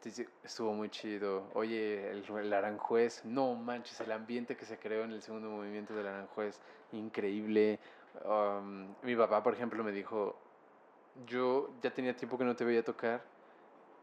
[0.00, 1.48] te dice, estuvo muy chido.
[1.54, 5.94] Oye, el, el Aranjuez, no manches, el ambiente que se creó en el segundo movimiento
[5.94, 6.60] del Aranjuez,
[6.92, 7.78] increíble.
[8.24, 10.36] Um, mi papá, por ejemplo, me dijo,
[11.26, 13.22] yo ya tenía tiempo que no te veía tocar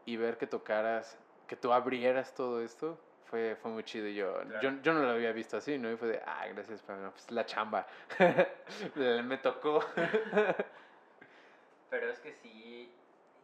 [0.04, 2.98] y ver que tocaras, que tú abrieras todo esto.
[3.32, 4.78] Fue, fue muy chido y yo, yo, Claro.
[4.82, 5.90] yo no lo había visto así, ¿no?
[5.90, 7.86] Y fue de, ah, gracias, pero pues la chamba.
[8.94, 9.82] me tocó.
[11.88, 12.92] pero es que sí,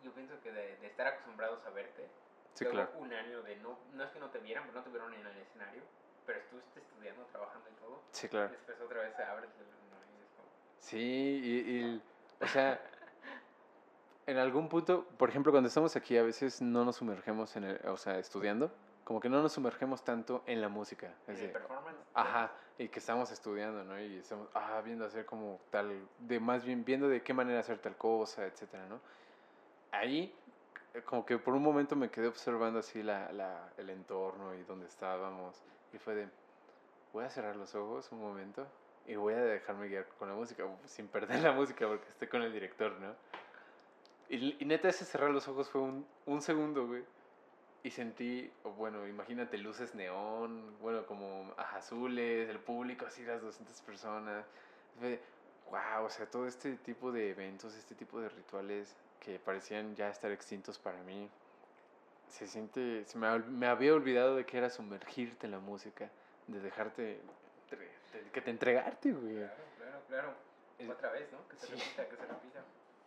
[0.04, 2.06] yo pienso que de, de estar acostumbrados a verte,
[2.52, 2.90] Sí, claro.
[2.98, 5.26] un año de no, no es que no te vieran, pero no te vieron en
[5.26, 5.80] el escenario,
[6.26, 8.48] pero estuviste estudiando, trabajando y todo, Sí, claro.
[8.48, 9.68] y después otra vez se abre el como,
[10.80, 12.02] Sí, y, y,
[12.42, 12.78] o sea,
[14.26, 17.80] en algún punto, por ejemplo, cuando estamos aquí a veces no nos sumergemos en el,
[17.86, 18.70] o sea, estudiando,
[19.08, 21.14] como que no nos sumergemos tanto en la música.
[21.26, 21.96] Es de, performance.
[22.12, 23.98] ajá, y que estamos estudiando, ¿no?
[23.98, 27.78] Y estamos, ah, viendo hacer como tal, de más bien viendo de qué manera hacer
[27.78, 29.00] tal cosa, etcétera, ¿no?
[29.92, 30.30] Ahí,
[30.92, 34.62] eh, como que por un momento me quedé observando así la, la, el entorno y
[34.64, 35.56] dónde estábamos,
[35.94, 36.28] y fue de,
[37.14, 38.66] voy a cerrar los ojos un momento
[39.06, 42.42] y voy a dejarme guiar con la música, sin perder la música porque estoy con
[42.42, 43.14] el director, ¿no?
[44.28, 47.02] Y, y neta, ese cerrar los ojos fue un, un segundo, güey.
[47.84, 54.44] Y sentí, bueno, imagínate luces neón, bueno, como azules, el público, así las 200 personas.
[55.70, 60.08] Wow, o sea, todo este tipo de eventos, este tipo de rituales que parecían ya
[60.08, 61.28] estar extintos para mí,
[62.28, 66.10] se siente, se me, me había olvidado de que era sumergirte en la música,
[66.46, 69.36] de dejarte, de que te entregarte, güey.
[69.36, 70.34] Claro, claro, claro.
[70.78, 71.38] El- Otra vez, ¿no?
[71.48, 71.72] Que se Sí.
[71.72, 72.60] repita, que se repita.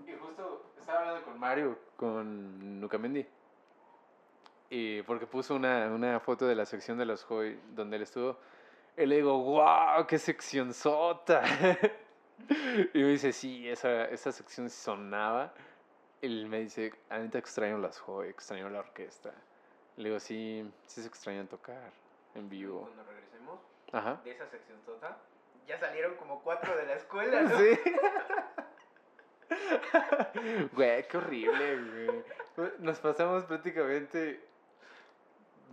[0.07, 3.25] Y justo estaba hablando con Mario, con Nucamendi.
[4.73, 8.37] Y porque puso una, una foto de la sección de los Joy donde él estuvo.
[8.95, 11.43] Y le digo, wow, qué sección sota.
[12.93, 15.53] y me dice, sí, esa, esa sección sonaba.
[16.21, 19.33] Y él me dice, a neta extraño las Joy, extraño la orquesta.
[19.97, 21.91] Le digo, sí, sí se extrañan tocar
[22.33, 22.83] en vivo.
[22.83, 23.59] Cuando regresemos
[23.91, 24.21] Ajá.
[24.23, 25.17] de esa sección tota,
[25.67, 27.57] ya salieron como cuatro de la escuela, ¿no?
[27.57, 27.77] Sí.
[30.71, 32.21] Güey, qué horrible,
[32.55, 32.71] güey.
[32.79, 34.39] Nos pasamos prácticamente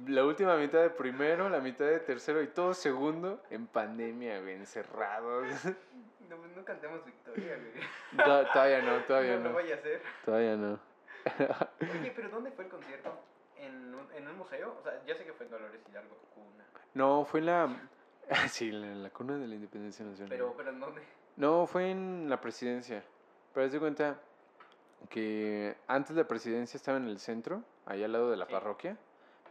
[0.06, 4.54] la última mitad de primero, la mitad de tercero y todo segundo en pandemia, güey,
[4.54, 5.46] encerrados.
[6.28, 8.24] No, pues no cantemos victoria, güey.
[8.24, 9.48] To- todavía no, todavía no, no.
[9.50, 10.02] no vaya a ser.
[10.24, 10.78] Todavía no.
[11.80, 13.12] Oye, pero ¿dónde fue el concierto?
[13.56, 14.76] ¿En un, ¿En un museo?
[14.78, 16.64] O sea, ya sé que fue en Dolores Hidalgo, Cuna.
[16.94, 17.76] No, fue en la...
[18.48, 20.28] Sí, en la cuna de la Independencia Nacional.
[20.28, 21.02] Pero, pero ¿en dónde?
[21.37, 23.02] No, fue en la presidencia.
[23.54, 24.18] Pero haz de cuenta
[25.08, 28.52] que antes la presidencia estaba en el centro, ahí al lado de la Sí.
[28.52, 28.96] parroquia.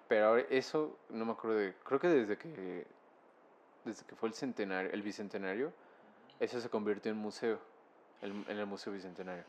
[0.08, 1.74] Pero ahora eso, no me acuerdo de.
[1.84, 2.86] Creo que desde que.
[3.84, 5.72] Desde que fue el centenario, el bicentenario,
[6.40, 7.60] eso se convirtió en museo.
[8.22, 9.44] el- en el Museo Bicentenario.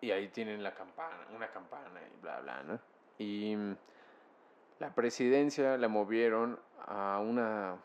[0.00, 2.78] Y ahí tienen la campana, una campana y bla, bla, ¿no?
[3.18, 3.76] Y mm,
[4.78, 7.76] la presidencia la movieron a una.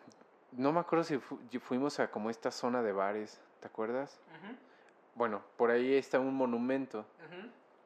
[0.53, 4.19] No me acuerdo si fu- fuimos a como esta zona de bares, ¿te acuerdas?
[5.15, 7.05] Bueno, por ahí está un monumento.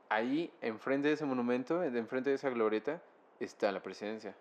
[0.10, 3.02] Ahí, enfrente de ese monumento, enfrente de esa glorieta,
[3.40, 4.36] está la presidencia.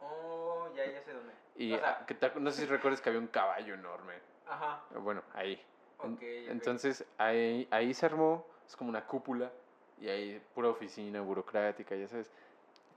[0.00, 1.32] Oh, ya, ya sé dónde.
[1.56, 4.14] Y O sea- que te no sé si recuerdas que había un caballo enorme.
[4.46, 4.82] Ajá.
[5.00, 5.54] Bueno, ahí.
[6.02, 6.22] En- Ok, ok.
[6.22, 9.50] Entonces, ahí, ahí se armó, es como una cúpula,
[10.00, 12.30] y ahí pura oficina burocrática, ya sabes.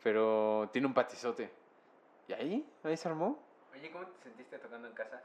[0.03, 1.51] Pero tiene un patizote.
[2.27, 3.39] Y ahí, ahí se armó.
[3.73, 5.21] Oye, ¿cómo te sentiste tocando en casa?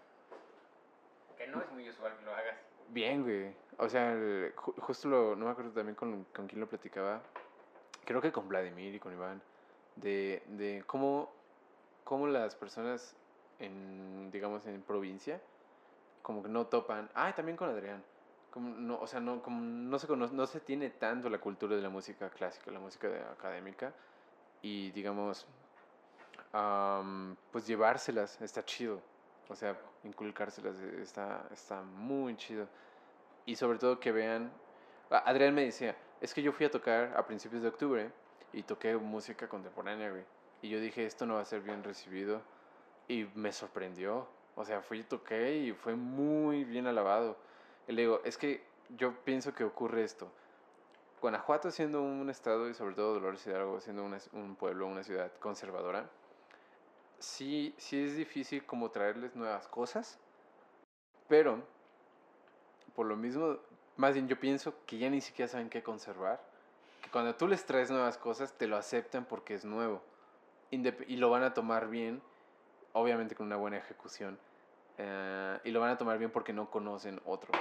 [1.37, 2.57] Que no es muy usual que lo hagas.
[2.89, 3.55] Bien, güey.
[3.79, 7.21] O sea, el- ju- justo lo, no me acuerdo también con, con quién lo platicaba.
[8.07, 9.43] Creo que con Vladimir y con Iván.
[9.97, 11.33] De, de cómo,
[12.05, 13.17] cómo las personas
[13.59, 15.41] en, digamos, en provincia,
[16.23, 17.09] como que no topan.
[17.15, 18.03] Ah, también con Adrián.
[18.51, 21.77] Como no, o sea, no, como no, se conoce, no se tiene tanto la cultura
[21.77, 23.93] de la música clásica, la música académica.
[24.63, 25.47] Y, digamos,
[26.53, 29.01] am, pues llevárselas está chido.
[29.49, 32.67] O sea, inculcárselas está, está muy chido.
[33.45, 34.51] Y sobre todo que vean...
[35.09, 38.11] Adrián me decía, es que yo fui a tocar a principios de octubre
[38.53, 40.25] y toqué música contemporánea, güey.
[40.63, 42.43] Y yo dije, esto no va a ser bien recibido.
[43.09, 44.27] Y me sorprendió.
[44.55, 47.37] O sea, fui y toqué y fue muy bien alabado.
[47.87, 50.31] Y le digo, es que yo pienso que ocurre esto.
[51.21, 55.33] Guanajuato siendo un estado y sobre todo Dolores Hidalgo siendo una- un pueblo, una ciudad
[55.41, 56.09] conservadora,
[57.19, 60.19] sí, sí es difícil como traerles nuevas cosas,
[61.29, 61.63] pero
[62.95, 63.59] por lo mismo,
[63.97, 66.41] más bien yo pienso que ya ni siquiera saben qué conservar,
[67.07, 70.03] que cuando tú les traes nuevas cosas te lo aceptan porque es nuevo
[70.73, 72.21] Indep- y lo van a tomar bien,
[72.92, 74.37] obviamente con una buena ejecución,
[74.99, 77.53] eh, y lo van a tomar bien porque no conocen otro.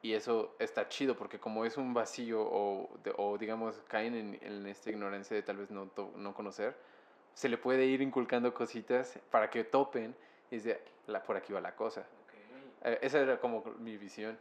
[0.00, 4.38] Y eso está chido porque como es un vacío o, de- o digamos caen en,
[4.42, 6.74] en esta ignorancia de tal vez no, to- no conocer,
[7.34, 10.16] se le puede ir inculcando cositas para que topen
[10.50, 12.00] y dice, la, por aquí va la cosa.
[12.00, 12.32] Ok,
[12.86, 14.38] Eh, esa era como mi visión.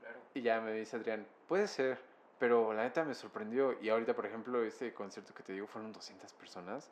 [0.00, 0.18] claro.
[0.34, 1.98] Y ya me dice Adrián, puede ser,
[2.40, 3.80] pero la neta me sorprendió.
[3.80, 6.90] Y ahorita, por ejemplo, este concierto que te digo fueron 200 personas.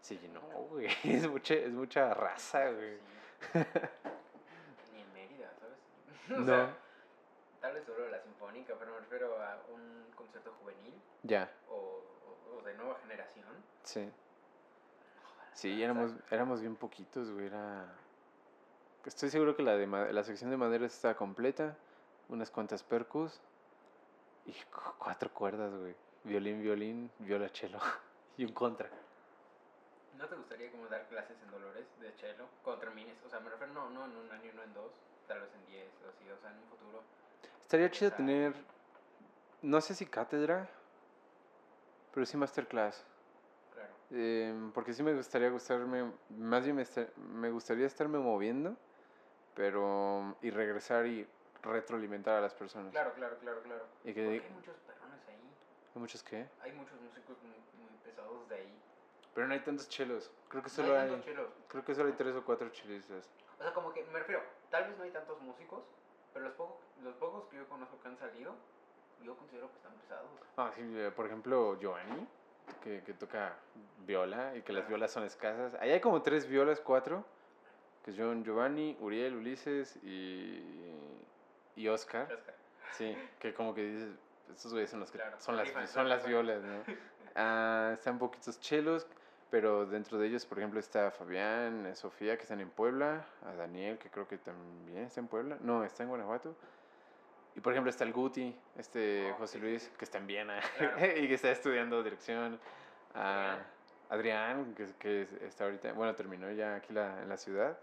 [0.00, 0.88] Se llenó, güey.
[1.04, 2.96] Es mucha, es mucha raza, güey.
[3.52, 3.58] Sí.
[4.94, 5.78] Ni en Mérida, ¿sabes?
[6.30, 6.46] o No.
[6.46, 6.74] sea,
[7.60, 12.56] tal vez solo la sinfónica, pero me refiero a un concierto juvenil Ya, o, o-
[12.58, 13.46] o de nueva generación.
[13.84, 14.10] sí.
[15.52, 17.46] Sí, éramos, éramos bien poquitos, güey.
[17.46, 17.84] Era...
[19.04, 21.76] Estoy seguro que la, de la sección de maderas está completa.
[22.28, 23.40] Unas cuantas percus.
[24.48, 25.94] Y cu- cuatro cuerdas, güey.
[26.24, 27.78] Violín, violín, viola, cello.
[28.36, 28.88] y un contra.
[30.16, 33.14] ¿No te gustaría como dar clases en Dolores de cello cuando termines?
[33.24, 34.90] O sea, me refiero no, no en un año, no en dos,
[35.28, 37.02] tal vez en diez o así, o sea, en un futuro.
[37.62, 38.54] Estaría chido tener,
[39.62, 40.68] no sé si cátedra,
[42.12, 43.04] pero sí masterclass.
[43.74, 43.92] Claro.
[44.10, 46.84] Em, porque sí me gustaría gustarme, más bien me,
[47.16, 48.76] me gustaría estarme moviendo,
[49.54, 51.28] pero y regresar y
[51.62, 52.90] retroalimentar a las personas.
[52.92, 53.84] Claro, claro, claro, claro.
[54.04, 55.34] Y que Porque hay muchos perrones ahí.
[55.94, 56.46] ¿Hay muchos qué?
[56.62, 58.78] Hay muchos músicos muy, muy pesados de ahí.
[59.34, 60.30] Pero no hay tantos chelos.
[60.48, 61.48] Creo que No solo hay hay, tantos chelos.
[61.68, 63.28] creo que solo hay tres o cuatro chelistas.
[63.58, 65.82] O sea, como que me refiero, tal vez no hay tantos músicos,
[66.32, 68.54] pero los, pocos los pocos que yo conozco que han salido,
[69.22, 70.30] yo considero que están pesados.
[70.56, 72.26] Ah, sí, eh, por ejemplo, Giovanni,
[72.82, 73.56] que, que toca
[74.06, 75.74] viola y que las violas son escasas.
[75.80, 77.24] Ahí hay como tres violas, cuatro,
[78.04, 80.87] que son Giovanni, Uriel, Ulises y,
[81.78, 82.30] y Oscar.
[82.32, 82.54] Oscar.
[82.92, 84.10] Sí, que como que dices,
[84.50, 86.82] estos güeyes son, los que, Claro, son, las, rifan, son las violas, ¿no?
[87.36, 89.06] Ah, están poquitos chelos,
[89.50, 93.98] pero dentro de ellos, por ejemplo, está Fabián, Sofía, que están en Puebla, a Daniel,
[93.98, 96.56] que creo que también está en Puebla, no, está en Guanajuato.
[97.54, 99.90] Y por ejemplo está el Guti, este Oh, José Luis, sí.
[99.98, 100.96] que está en Viena Claro.
[101.16, 102.58] y que está estudiando dirección.
[103.14, 103.58] a
[104.10, 104.74] Adrián.
[104.74, 107.76] Que, que es- está ahorita, bueno, terminó ya aquí la, en la ciudad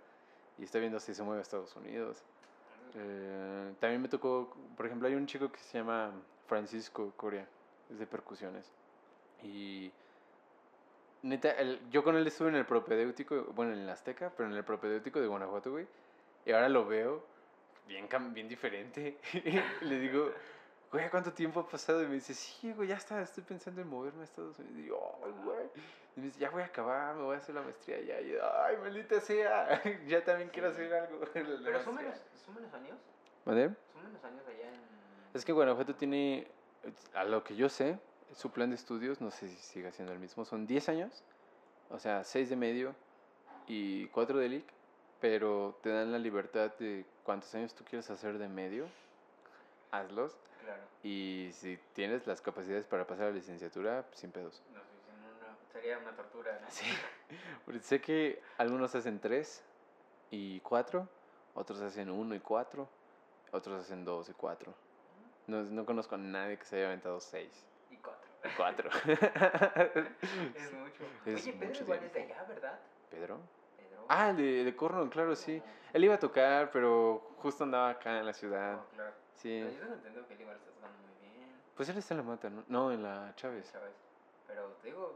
[0.58, 2.24] y está viendo si se mueve a Estados Unidos.
[2.98, 6.12] Eh, también me tocó, por ejemplo, hay un chico que se llama
[6.48, 7.48] Francisco Coria,
[7.90, 8.66] es de percusiones.
[9.44, 9.92] Y
[11.24, 14.56] neta, el- yo con él estuve en el propedéutico, bueno, en el Azteca, pero en
[14.56, 15.88] el propedéutico de Guanajuato, güey.
[16.46, 17.24] Y ahora lo veo
[17.88, 19.18] bien, bien diferente.
[19.82, 20.32] Le digo,
[20.96, 22.02] güey, ¿cuánto tiempo ha pasado?
[22.02, 24.78] Y me dice, sí, güey, ya está, estoy pensando en moverme a Estados Unidos.
[24.80, 25.66] Y yo, ay, güey.
[26.16, 28.22] Y me dice, ya voy a acabar, me voy a hacer la maestría allá.
[28.22, 31.20] Y yo, ay, maldita sea, ya también quiero hacer algo.
[31.34, 32.02] Pero son maestría".
[32.02, 32.98] menos, son menos años.
[33.44, 33.72] ¿Vale?
[33.94, 34.82] Son menos años allá en...
[35.34, 36.48] Es que Guanajuato tiene,
[37.14, 38.00] a lo que yo sé,
[38.34, 41.24] su plan de estudios, no sé si sigue siendo el mismo, son 10 años,
[41.90, 42.96] o sea, 6 de medio
[43.68, 44.66] y 4 de LIC,
[45.20, 48.88] pero te dan la libertad de cuántos años tú quieres hacer de medio,
[49.98, 50.38] hazlos.
[50.62, 50.82] Claro.
[51.04, 54.64] Y si tienes las capacidades para pasar a la licenciatura, pues, sin pedos.
[54.74, 54.82] No
[55.72, 56.68] sería una tortura, ¿no?
[56.70, 56.86] Sí.
[57.66, 59.64] Porque sé que algunos hacen 3
[60.32, 61.08] y 4,
[61.54, 62.88] otros hacen 1 y 4,
[63.52, 64.74] otros hacen 2 y 4.
[65.48, 68.30] No, no conozco a nadie que se haya aventado 6 Y cuatro.
[68.44, 68.90] y 4.
[70.56, 71.04] Es mucho.
[71.26, 72.80] Es Oye, Pedro mucho igual es de allá, ¿verdad?
[73.12, 73.40] ¿Pedro?
[73.78, 74.06] Pedro.
[74.08, 75.62] Ah, el de, de Corno, claro, sí.
[75.94, 78.80] Él iba a tocar, pero justo andaba acá en la ciudad.
[78.80, 79.14] Oh, claro.
[79.38, 79.62] Sí.
[79.64, 82.18] Pero yo tengo entendido que él igual está tocando muy bien, Pues él está en
[82.20, 82.64] la mata, ¿no?
[82.68, 83.68] No, en la Chávez.
[83.68, 83.94] ¿sabes?
[84.48, 85.16] Pero te digo,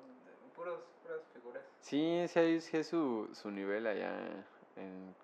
[0.56, 1.64] puros, puras figuras.
[1.82, 4.12] Sí, sí hay, sí hay su, su nivel allá.
[4.76, 5.16] En...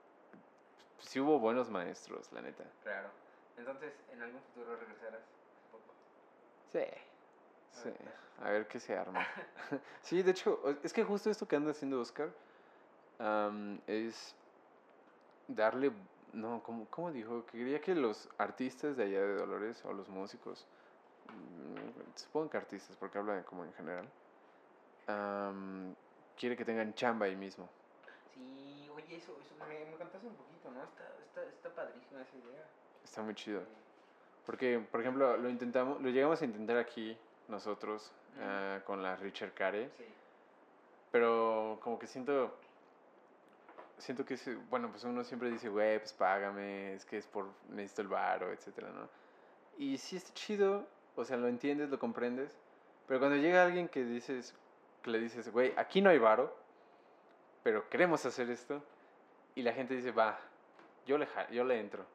[1.00, 2.64] Sí hubo buenos maestros, la neta.
[2.84, 3.10] Claro.
[3.58, 5.22] Entonces, ¿en algún futuro regresarás?
[6.74, 6.86] Sí.
[7.72, 7.90] Sí.
[8.42, 9.26] A ver qué se arma.
[10.02, 12.30] sí, de hecho, es que justo esto que anda haciendo Oscar
[13.20, 14.36] am, es
[15.48, 15.92] darle.
[16.36, 17.46] No, ¿cómo, ¿cómo dijo?
[17.46, 20.66] Que quería que los artistas de allá de Dolores o los músicos,
[21.30, 24.06] mm, supongo que artistas, porque habla como en general,
[25.08, 25.96] am,
[26.38, 27.70] quiere que tengan chamba ahí mismo.
[28.34, 30.84] Sí, oye, eso, eso me, me contaste un poquito, ¿no?
[30.84, 32.66] Está, está, está padrísima esa idea.
[33.04, 33.62] Está muy chido.
[34.46, 37.18] Porque, por ejemplo, lo intentamos, lo llegamos a intentar aquí
[37.48, 39.90] nosotros ah, con la Richard Care.
[39.98, 40.06] Sí.
[41.12, 42.58] Pero como que siento.
[43.98, 44.70] Siento que es.
[44.70, 47.48] Bueno, pues uno siempre dice, güey, pues págame, es que es por.
[47.70, 49.10] Necesito el varo, etcétera, ¿no?
[49.78, 52.58] Y sí está chido, o sea, lo entiendes, lo comprendes.
[53.08, 54.56] Pero cuando llega alguien que dices.
[55.02, 56.56] Que le dices, güey, aquí no hay varo,
[57.64, 58.84] pero queremos hacer esto.
[59.54, 60.40] Y la gente dice, va,
[61.06, 62.06] yo le, yo le entro.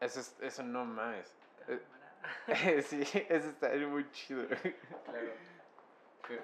[0.00, 1.34] Eso, es, eso no mames.
[1.68, 4.46] Eh, sí, eso está muy chido.
[6.22, 6.42] claro.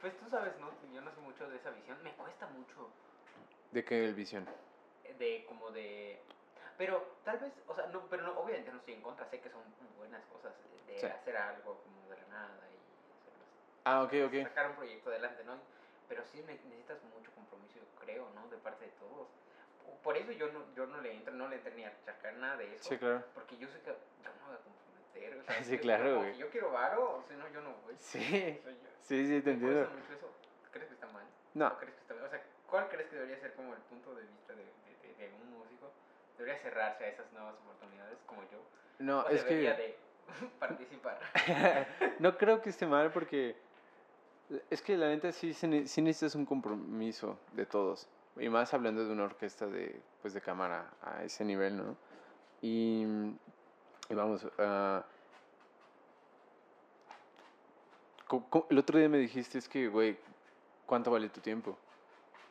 [0.00, 0.70] Pues tú sabes, ¿no?
[0.94, 2.02] Yo no sé mucho de esa visión.
[2.02, 2.88] Me cuesta mucho
[3.70, 4.46] ¿De qué el visión?
[5.18, 6.18] de como de...
[6.78, 9.26] Pero tal vez, o sea, no, pero no, obviamente no estoy en contra.
[9.28, 9.60] Sé que son
[9.98, 10.52] buenas cosas
[10.86, 11.06] de, Sí.
[11.06, 12.76] hacer algo como de la nada y
[13.20, 13.44] hacerlo
[13.84, 14.42] Ah, ok, ok.
[14.48, 15.58] sacar un proyecto adelante, ¿no?
[16.08, 18.48] Pero sí ne- necesitas mucho compromiso, yo creo, ¿no?
[18.48, 19.28] De parte de todos.
[20.02, 22.56] Por eso yo no, yo no le entro, no le entré ni a charcar nada
[22.56, 22.88] de eso.
[22.88, 23.22] Sí, claro.
[23.34, 25.38] Porque yo sé que yo no voy a comprometer.
[25.38, 26.36] O sea, Sí, yo- claro, güey.
[26.38, 27.94] Yo quiero varo, o si no, yo no voy.
[27.98, 29.90] Sí, O sea, yo- sí, sí, te entiendo.
[29.90, 30.32] mucho eso.
[30.70, 31.24] ¿Crees que está mal?
[31.52, 32.24] No, ¿O crees que está bien?
[32.26, 35.28] O sea, ¿cuál crees que debería ser como el punto de vista de, de, de-
[35.28, 35.90] de un músico?
[36.38, 38.58] ¿Debería cerrarse a esas nuevas oportunidades como yo?
[38.98, 39.98] no, ¿O es debería que de
[40.58, 41.18] participar?
[42.18, 43.56] no creo que esté mal porque
[44.70, 48.08] es que la neta sí, sí necesitas un compromiso de todos.
[48.36, 51.96] Y más hablando de una orquesta de, pues de cámara a ese nivel, ¿no?
[52.62, 53.02] Y,
[54.08, 55.04] y vamos, ah,
[58.70, 60.16] el otro día me dijiste es que, güey,
[60.86, 61.76] ¿cuánto vale tu tiempo?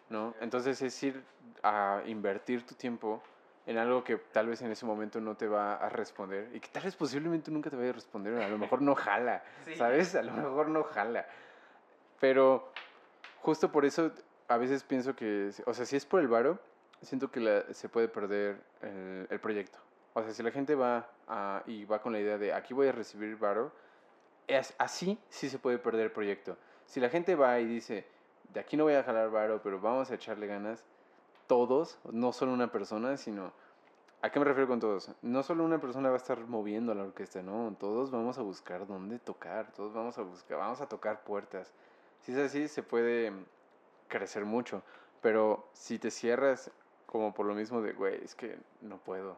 [0.09, 0.33] ¿No?
[0.41, 1.23] Entonces es ir
[1.63, 3.21] a invertir tu tiempo
[3.67, 6.69] en algo que tal vez en ese momento no te va a responder y que
[6.69, 9.75] tal vez posiblemente nunca te vaya a responder, a lo mejor no jala, Sí.
[9.75, 10.15] ¿sabes?
[10.15, 11.27] A lo mejor no jala.
[12.19, 12.71] Pero
[13.41, 14.11] justo por eso
[14.47, 16.59] a veces pienso que, o sea, si es por el varo,
[17.01, 19.77] siento que la- se puede perder el, el proyecto.
[20.13, 22.87] O sea, si la gente va a- y va con la idea de aquí voy
[22.87, 23.71] a recibir varo,
[24.47, 26.57] es, así sí se puede perder el proyecto.
[26.87, 28.07] Si la gente va y dice,
[28.53, 30.83] de aquí no voy a jalar varo, pero vamos a echarle ganas,
[31.47, 33.51] todos, no solo una persona, sino...
[34.21, 35.11] ¿A qué me refiero con todos?
[35.21, 38.85] No solo una persona va a estar moviendo la orquesta, no, todos vamos a buscar
[38.85, 41.71] dónde tocar, todos vamos a buscar, vamos a tocar puertas.
[42.23, 43.31] Si es así, se puede
[44.09, 44.81] crecer mucho,
[45.21, 46.69] pero si te cierras
[47.05, 49.37] como por lo mismo de, güey, es que no puedo,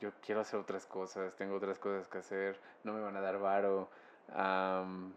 [0.00, 3.38] yo quiero hacer otras cosas, tengo otras cosas que hacer, no me van a dar
[3.38, 3.90] varo.
[4.34, 5.12] am,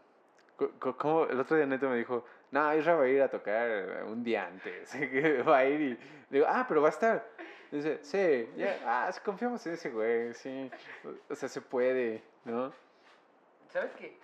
[0.57, 1.23] co- co- ¿cómo?
[1.27, 4.47] El otro día Neto me dijo, no, Isra va a ir a tocar un día
[4.47, 7.25] antes, que va a ir y digo, ah, pero va a estar.
[7.71, 10.71] Dice, sí, ya, ah, confiamos en ese güey, sí,
[11.03, 12.71] o- o sea, se puede, ¿no?
[13.69, 14.17] ¿Sabes qué?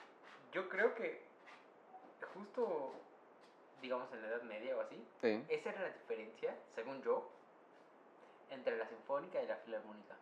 [0.54, 1.22] Yo creo que
[2.34, 2.94] justo,
[3.82, 5.44] digamos, en la Edad Media o así, Sí.
[5.50, 7.30] esa era la diferencia, según yo,
[8.50, 10.16] entre la sinfónica y la filarmónica.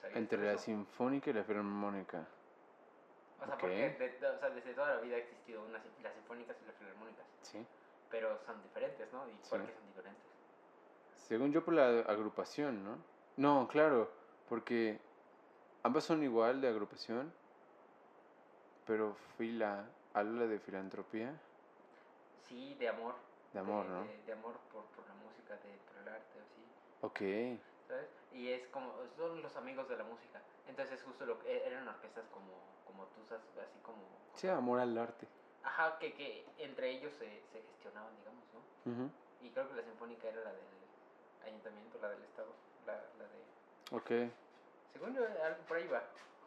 [0.00, 2.26] ¿Sabías Entre la sinfónica y la filarmónica.
[3.40, 3.60] O sea, ok.
[3.60, 6.74] porque de- o sea, desde toda la vida ha existido una, las sinfónicas y las
[6.76, 7.66] filarmónicas, Sí.
[8.10, 9.28] pero son diferentes, ¿no?
[9.28, 9.50] ¿Y Sí.
[9.50, 10.22] por qué son diferentes?
[11.16, 12.98] Según yo, por la agrupación, ¿no?
[13.36, 14.10] No, claro,
[14.48, 15.00] porque
[15.82, 17.32] ambas son igual de agrupación,
[18.86, 21.34] pero fila, habla de filantropía,
[22.48, 23.14] Sí, de amor.
[23.52, 24.04] de amor, ¿no?
[24.04, 26.62] De, de amor por, por la música, de, por el arte, así.
[27.00, 27.20] Ok,
[27.88, 28.08] ¿Sabes?
[28.34, 30.40] Y es como, son los amigos de la música.
[30.66, 32.52] Entonces justo lo que eran orquestas como,
[32.86, 34.02] como tú así como...
[34.34, 35.26] Sí, amor al arte.
[35.62, 39.10] Ajá, que, que entre ellos se, se gestionaban, digamos, ¿no?
[39.40, 40.66] Y creo que la sinfónica era la del
[41.46, 42.48] ayuntamiento, la del estado,
[42.86, 43.96] la, la de...
[43.96, 44.32] Ok.
[44.92, 46.02] Según yo, algo por ahí va.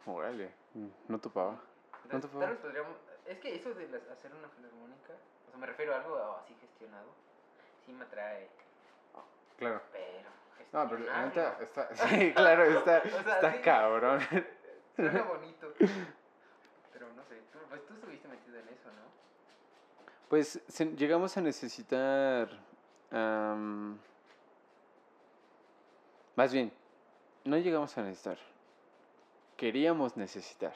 [0.06, 0.52] Órale.
[0.74, 1.60] mm, No topaba.
[2.08, 2.96] Tal vez podríamos...
[3.26, 5.12] Es que eso de las- hacer una filarmónica,
[5.46, 7.08] o sea, me refiero a algo así gestionado,
[7.84, 8.48] sí me atrae,
[9.58, 9.82] Claro.
[9.92, 10.37] pero...
[10.72, 11.88] No, pero la neta está.
[12.08, 13.58] Sí, claro, está, O sea, está sí.
[13.62, 14.20] cabrón.
[14.96, 15.72] Suena bonito.
[15.78, 20.08] Pero no sé, tú, pues tú estuviste metido en eso, ¿no?
[20.28, 22.48] Pues se- llegamos a necesitar.
[23.10, 23.98] am,
[26.36, 26.72] más bien,
[27.44, 28.38] no llegamos a necesitar.
[29.56, 30.74] Queríamos necesitar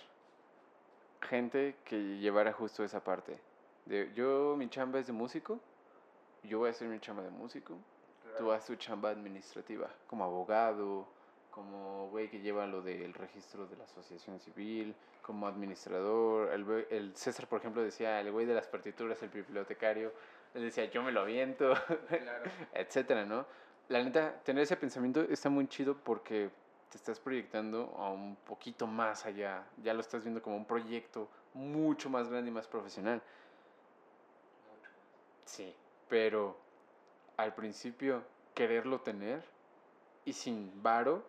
[1.20, 3.38] gente que llevara justo esa parte.
[3.84, 5.60] De, yo, mi chamba es de músico.
[6.42, 7.76] Yo voy a hacer mi chamba de músico.
[8.38, 11.06] Tú haces tu chamba administrativa, como abogado,
[11.50, 16.50] como güey que lleva lo del registro de la asociación civil, como administrador.
[16.52, 20.12] El, el César, por ejemplo, decía, el güey de las partituras, el bibliotecario.
[20.54, 21.74] Él decía, yo me lo aviento,
[22.08, 22.50] Claro.
[22.74, 23.46] etcétera, ¿no?
[23.88, 26.50] La neta, tener ese pensamiento está muy chido porque
[26.90, 29.64] te estás proyectando a un poquito más allá.
[29.82, 33.20] Ya lo estás viendo como un proyecto mucho más grande y más profesional.
[35.44, 35.74] Sí,
[36.08, 36.56] pero
[37.36, 38.22] al principio
[38.54, 39.42] quererlo tener
[40.24, 41.24] y sin varo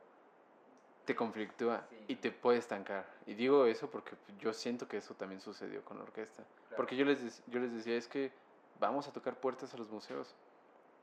[1.05, 2.05] te conflictúa Sí.
[2.09, 3.05] y te puede estancar.
[3.25, 6.43] Y digo eso porque yo siento que eso también sucedió con la orquesta.
[6.43, 6.75] Claro.
[6.77, 8.31] Porque yo les, yo les decía, es que
[8.79, 10.33] vamos a tocar puertas a los museos.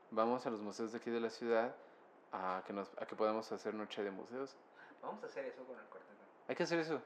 [0.09, 1.75] Vamos a los museos de aquí de la ciudad
[2.31, 4.55] a que, nos, a que podamos hacer noche de museos.
[5.01, 6.23] Vamos a hacer eso con el cuarteto.
[6.47, 7.01] Hay que hacer eso.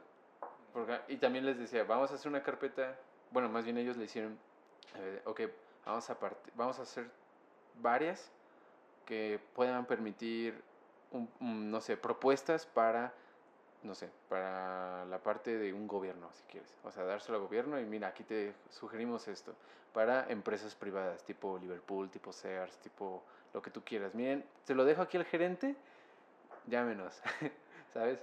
[0.74, 2.98] Porque- y también les decía, vamos a hacer una carpeta,
[3.32, 4.38] bueno, más bien ellos le hicieron,
[4.96, 5.42] eh, ok,
[5.86, 6.18] vamos a,
[6.56, 7.10] vamos a hacer
[7.82, 8.32] varias
[9.06, 10.62] que puedan permitir,
[11.40, 13.14] no sé, propuestas para,
[13.84, 16.74] no sé, para la parte de un gobierno, si quieres.
[16.84, 19.54] O sea, dárselo al gobierno y mira, aquí te sugerimos esto.
[19.94, 23.24] Para empresas privadas, tipo Liverpool, tipo Sears, tipo
[23.54, 24.14] lo que tú quieras.
[24.14, 25.76] Miren, te lo dejo aquí al gerente,
[26.68, 27.22] llámenos,
[27.94, 28.20] ¿sabes?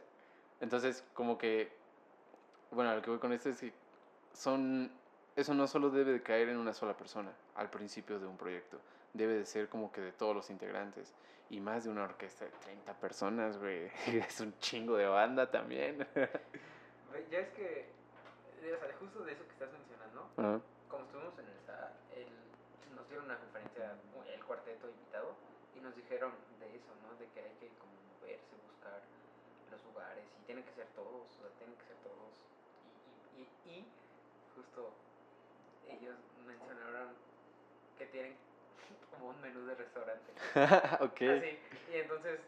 [0.61, 1.73] Entonces, como que,
[2.71, 3.73] bueno, lo que voy con esto es que
[4.35, 4.91] son,
[5.35, 8.79] eso no solo debe de caer en una sola persona al principio de un proyecto,
[9.13, 11.15] debe de ser como que de todos los integrantes
[11.51, 16.07] y más de una orquesta de 30 personas, güey, es un chingo de banda también.
[17.31, 17.93] Ya es que,
[18.63, 20.33] eh, o sea, justo de eso que estás mencionando,
[20.89, 21.93] como estuvimos en el SAR,
[22.97, 23.93] nos dieron una conferencia,
[24.33, 25.37] el cuarteto invitado,
[25.77, 27.13] y nos dijeron de eso, ¿no?
[27.21, 29.01] De que hay que como moverse, buscar
[29.71, 32.33] los lugares, y tienen que ser todos, o sea, tienen que ser todos.
[33.37, 33.87] Y, y, y, y
[34.57, 34.93] justo
[35.89, 37.13] ellos mencionaron
[37.99, 38.37] que tienen
[39.23, 40.33] como un menú de restaurante.
[41.01, 41.23] ok.
[41.39, 41.59] Así,
[41.93, 42.41] y entonces,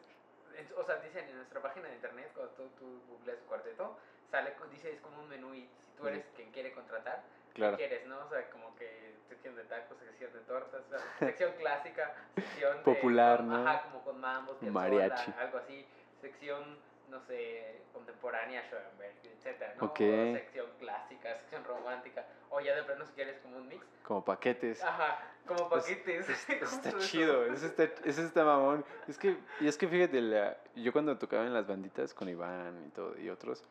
[0.59, 3.97] en- o sea, dicen en nuestra página de internet, cuando tú, tú googleas cuarteto,
[4.31, 7.77] sale, dice, es como un menú y si tú eres quien quiere contratar, ¿qué Claro.
[7.77, 8.19] quieres, no?
[8.27, 12.79] O sea, como que sección de tacos, sección de tortas, o sea, sección clásica, sección
[12.79, 13.69] de- Popular, con- ¿no?
[13.69, 15.33] Ajá, como con mambos, Mariachi.
[15.39, 15.87] algo así,
[16.21, 16.77] sección,
[17.15, 19.85] no sé, contemporánea, Schoenberg, etcétera, ¿no?
[19.87, 20.01] Ok.
[20.01, 24.25] O sección clásica, sección romántica, o ya de plano si quieres como un mix, Como
[24.25, 24.83] paquetes.
[24.83, 26.29] ajá, como paquetes.
[26.29, 26.99] Es- Está eso.
[26.99, 28.85] chido, eso está, eso está mamón.
[29.07, 32.85] Es que, y es que fíjate, la- yo cuando tocaba en las banditas con Iván
[32.89, 33.63] y, todo, y otros,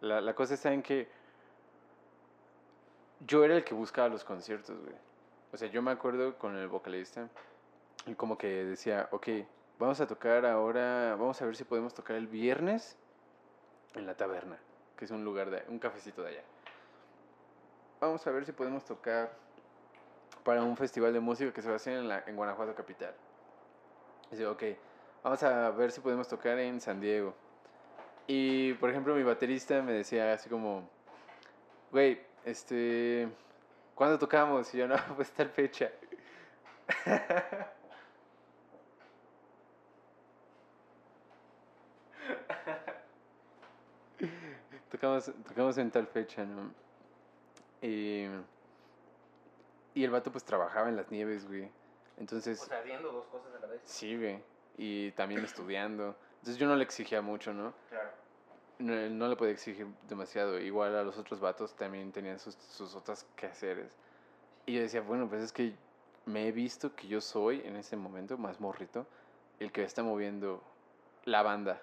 [0.00, 1.08] la, la cosa está en que
[3.20, 4.94] yo era el que buscaba los conciertos, güey.
[5.52, 7.28] O sea, yo me acuerdo con el vocalista,
[8.06, 9.28] y como que decía, ok,
[9.78, 12.96] vamos a tocar ahora, vamos a ver si podemos tocar el viernes
[13.94, 14.58] en la taberna,
[14.96, 16.42] que es un lugar de, un cafecito de allá.
[18.00, 19.32] Vamos a ver si podemos tocar
[20.44, 23.14] para un festival de música que se va a hacer en, la, en Guanajuato Capital.
[24.30, 24.62] Dice, ok,
[25.22, 27.34] vamos a ver si podemos tocar en San Diego.
[28.26, 30.88] Y, por ejemplo, mi baterista me decía así como,
[31.90, 33.28] güey, este,
[33.94, 34.72] ¿cuándo tocamos?
[34.74, 35.90] Y yo, no, pues tal fecha.
[44.96, 46.70] tocamos, tocamos en tal fecha, ¿no?
[47.82, 48.26] Y,
[49.94, 51.70] y el vato pues trabajaba en las nieves, güey.
[52.16, 52.62] Entonces...
[52.62, 53.80] O sea, haciendo dos cosas a la vez.
[53.84, 54.42] Sí, güey.
[54.78, 56.16] Y también estudiando.
[56.38, 57.74] Entonces yo no le exigía mucho, ¿no?
[57.90, 58.10] Claro.
[58.78, 60.58] No, no le podía exigir demasiado.
[60.58, 63.90] Igual a los otros vatos también tenían sus, sus otras quehaceres.
[64.64, 65.74] Y yo decía, bueno, pues es que
[66.24, 69.06] me he visto que yo soy en ese momento, más morrito,
[69.60, 70.62] el que está moviendo
[71.24, 71.82] la banda.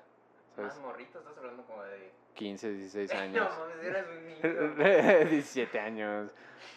[0.55, 0.73] ¿Sabes?
[0.75, 2.11] Más morrito, estás hablando como de.
[2.35, 3.49] 15, 16 no años.
[3.59, 5.25] mames, eras un niño.
[5.29, 6.29] 17 años.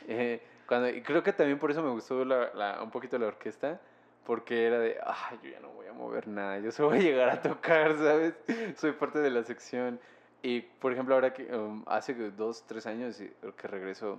[0.08, 3.26] Eh, cuando, y creo que también por eso me gustó la, la- un poquito la
[3.28, 3.80] orquesta,
[4.24, 7.02] porque era de, ah, yo ya no voy a mover nada, yo solo voy a
[7.02, 8.34] llegar a tocar, ¿sabes?
[8.76, 10.00] Soy parte de la sección.
[10.42, 13.18] Y, por ejemplo, ahora que um, hace dos, tres años
[13.56, 14.18] que regreso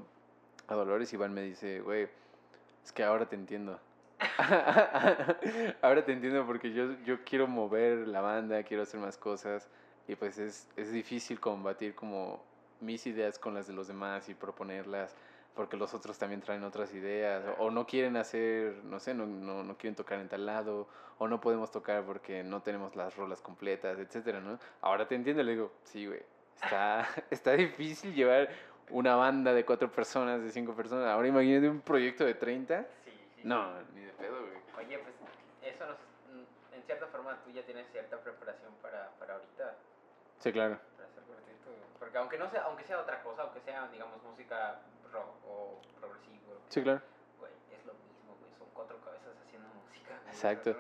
[0.68, 2.08] a Dolores, Iván me dice, güey,
[2.84, 3.80] es que ahora te entiendo.
[5.82, 9.70] ahora te entiendo porque yo, yo quiero mover la banda, quiero hacer más cosas
[10.08, 12.42] y pues es, es difícil combatir como
[12.80, 15.16] mis ideas con las de los demás y proponerlas
[15.56, 19.26] porque los otros también traen otras ideas o, o no quieren hacer, no sé, no,
[19.26, 20.88] no, no quieren tocar en tal lado
[21.18, 24.60] o no podemos tocar porque no tenemos las rolas completas, etcétera, ¿no?
[24.82, 26.22] Ahora te entiendo, le digo, sí, güey,
[26.56, 28.50] está, está difícil llevar
[28.90, 31.08] una banda de cuatro personas, de cinco personas.
[31.08, 32.86] Ahora imagínate un proyecto de 30.
[33.48, 34.58] No, ni de pedo, güey.
[34.86, 35.16] Oye, pues
[35.62, 35.98] eso nos,
[36.74, 39.76] en cierta forma tú ya tienes cierta preparación para, para ahorita,
[40.40, 40.78] Sí, claro.
[40.96, 41.70] para hacer cuarteto.
[42.00, 44.80] Porque aunque no sea, aunque sea otra cosa, aunque sea, digamos, música
[45.12, 47.02] rock o progresivo, Sí, claro.
[47.40, 50.10] güey, es lo mismo, güey, son cuatro cabezas haciendo música.
[50.22, 50.80] güey, o sea, Exacto.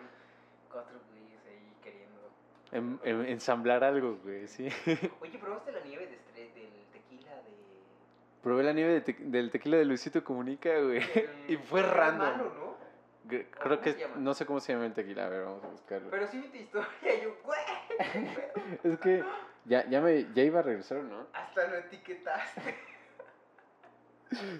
[0.71, 2.29] Cuatro güeyes ahí queriendo.
[2.73, 4.67] Em- em- ensamblar algo, güey, sí.
[5.21, 6.66] Oye, ¿probaste la nieve de tequila de...
[8.47, 11.01] Probé la nieve de te- del tequila de Luisito Comunica, güey.
[11.49, 12.17] y fue random.
[12.37, 12.77] malo, ¿no?
[13.29, 15.67] Gr- ¿O Creo que no sé cómo se llama el tequila, a ver, vamos a
[15.67, 16.09] buscarlo.
[16.09, 17.59] Pero sí vi tu historia yo, güey.
[18.85, 19.21] Es que
[19.65, 21.27] ya, ya me ya iba a regresar, ¿no?
[21.33, 22.75] hasta lo etiquetaste.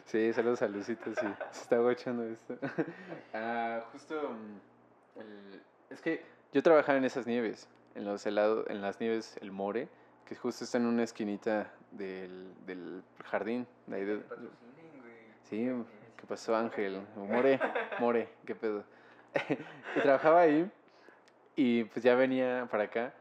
[0.03, 1.27] Sí, saludos a Luisito, sí.
[1.51, 2.57] Se está guachando esto.
[3.33, 4.31] ah, justo.
[4.31, 5.61] mm, el-
[5.91, 9.87] es que yo trabajaba en esas nieves, en los helados, en las nieves El More,
[10.27, 13.65] que justo está en una esquinita del, del jardín.
[13.85, 15.69] De ahí de- Que sí,
[16.17, 17.01] ¿qué pasó, Ángel?
[17.15, 17.59] More,
[17.99, 18.83] More, ¿qué pedo?
[19.95, 20.69] y trabajaba ahí,
[21.55, 23.13] y pues ya venía para acá,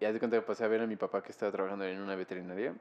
[0.00, 2.00] y haz de cuenta que pasé a ver a mi papá que estaba trabajando en
[2.00, 2.74] una veterinaria,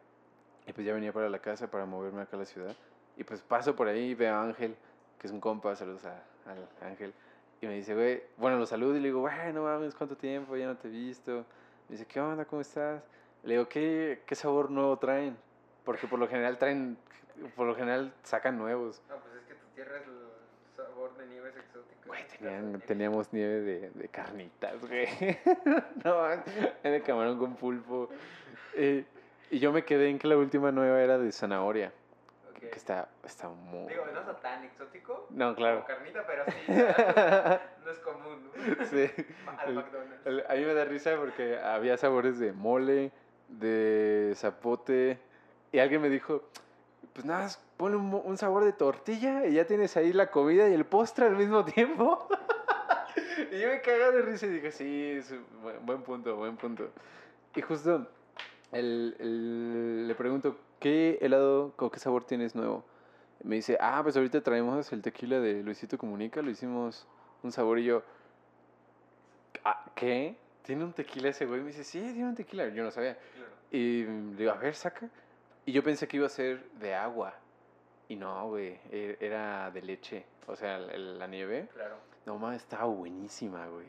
[0.65, 2.75] y pues ya venía para la casa para moverme acá a la ciudad.
[3.17, 4.75] Y pues paso por ahí, veo a Ángel,
[5.19, 7.13] que es un compa, saludos a, al Ángel.
[7.61, 10.55] Y me dice, güey, bueno, lo saludo y le digo, güey, no mames, ¿cuánto tiempo?
[10.55, 11.45] Ya no te he visto.
[11.89, 12.45] Me dice, ¿qué onda?
[12.45, 13.03] ¿Cómo estás?
[13.43, 15.37] Le digo, ¿qué, qué sabor nuevo traen?
[15.85, 16.97] Porque por lo general traen,
[17.55, 19.01] por lo general sacan nuevos.
[19.09, 22.05] No, pues es que tu tierra es el sabor de nieves exóticas.
[22.05, 25.07] Güey, tenían- teníamos nieve de, de carnitas, güey.
[26.03, 26.27] no,
[26.83, 28.09] de camarón con pulpo.
[28.75, 29.05] Eh,
[29.51, 32.51] y yo me quedé en que la última nueva era de zanahoria, nieves.
[32.51, 32.59] Ok.
[32.71, 33.87] que está, está muy...
[33.89, 35.27] Digo, no está tan exótico.
[35.31, 35.85] No, claro.
[35.85, 36.71] Como carnita, pero sí.
[37.85, 38.85] no es común, ¿no?
[38.85, 39.09] Sí.
[39.57, 40.49] Al McDonald's.
[40.49, 43.11] a mí me da risa porque había sabores de mole,
[43.49, 45.19] de zapote,
[45.71, 46.43] y alguien me dijo,
[47.13, 50.73] pues nada, ponle un, un sabor de tortilla y ya tienes ahí la comida y
[50.73, 52.27] el postre al mismo tiempo.
[53.51, 55.33] y yo me cagaba de risa y dije, sí, es
[55.85, 56.89] buen punto, buen punto.
[57.55, 58.07] Y justo
[58.71, 62.83] el- el- le pregunto, ¿qué helado o qué sabor tienes nuevo?
[63.43, 67.07] Me dice, ah, pues ahorita traemos el tequila de Luisito Comunica, lo hicimos
[67.41, 68.03] un sabor y yo,
[69.63, 70.35] "Ah, ¿qué?
[70.63, 71.61] ¿Tiene un tequila ese güey?
[71.61, 72.67] Me dice, sí, tiene un tequila.
[72.69, 73.17] Yo no sabía.
[73.71, 75.07] Y le digo, a ver, saca.
[75.65, 77.33] Y yo pensé que iba a ser de agua.
[78.07, 80.25] Y no, güey, e- era de leche.
[80.47, 81.67] O sea, la, nieve.
[81.73, 81.95] Claro.
[82.25, 83.85] No, mames, estaba buenísima, güey.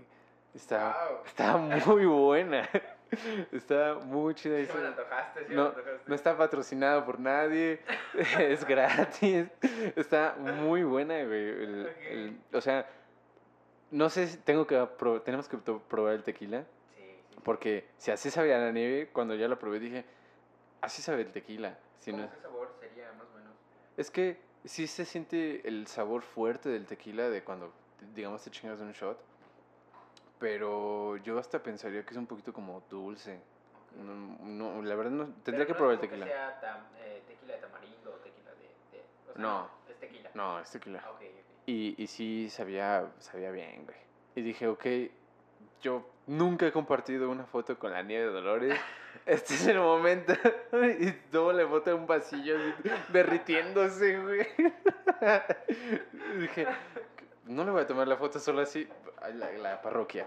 [0.54, 1.18] Estaba, Wow.
[1.26, 2.68] estaba muy buena.
[3.50, 4.64] Estaba muy chida.
[4.64, 6.00] Sí me antojaste, sí no, me antojaste.
[6.06, 7.80] no está patrocinado por nadie.
[8.38, 9.48] es gratis.
[9.96, 11.48] Está muy buena, güey.
[11.48, 11.96] el- Ok.
[12.08, 12.86] el- o sea,
[13.90, 14.86] no sé si tengo que
[15.24, 16.64] tenemos que probar el tequila.
[17.44, 20.04] Porque si así sabía la nieve, cuando ya la probé dije,
[20.80, 21.78] así sabe el tequila.
[21.98, 23.52] Si ¿Cómo no, qué sabor sería más o menos?
[23.96, 27.72] es que sí se siente el sabor fuerte del tequila de cuando,
[28.14, 29.18] digamos, te chingas un shot.
[30.38, 33.40] Pero yo hasta pensaría que es un poquito como dulce.
[33.96, 34.14] No,
[34.74, 36.24] no, la verdad no, Pero tendría que no probar el tequila.
[36.26, 38.96] Que sea tam- eh, tequila de tamarindo o tequila de.
[38.96, 39.70] de- o sea, No.
[39.88, 40.30] Es tequila.
[40.34, 41.02] No, es tequila.
[41.04, 41.24] Ah, ok, ok.
[41.66, 43.96] Y, y sí sabía, sabía bien, güey.
[44.36, 44.86] Y dije, ok,
[45.82, 48.80] yo nunca he compartido una foto con la nieve de Dolores.
[49.26, 50.32] Este es el momento.
[50.98, 54.46] y tomo la foto en un pasillo así, derritiéndose, güey.
[56.38, 56.66] Dije,
[57.46, 58.88] no le voy a tomar la foto solo así
[59.20, 60.26] a la, la parroquia.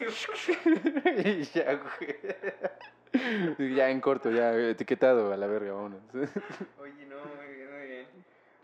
[0.00, 3.74] Y ya, güey.
[3.74, 6.00] Ya en corto, ya etiquetado a la verga, vámonos.
[6.14, 8.06] Oye, no, muy bien, muy bien.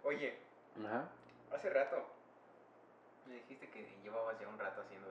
[0.04, 0.34] Oye,
[0.86, 1.08] Ajá.
[1.54, 1.96] hace rato
[3.26, 5.09] me dijiste que llevabas ya un rato haciendo.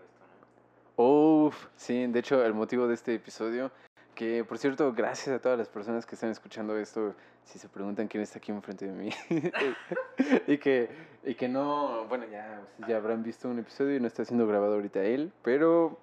[1.01, 3.71] Uf, sí, de hecho el motivo de este episodio,
[4.15, 8.09] que por cierto, gracias a todas las personas que están escuchando esto, si se preguntan
[8.09, 9.09] quién está aquí enfrente de mí,
[10.47, 10.89] y, que,
[11.23, 14.73] y que no, bueno, ya, ya habrán visto un episodio y no está siendo grabado
[14.73, 15.97] ahorita él, pero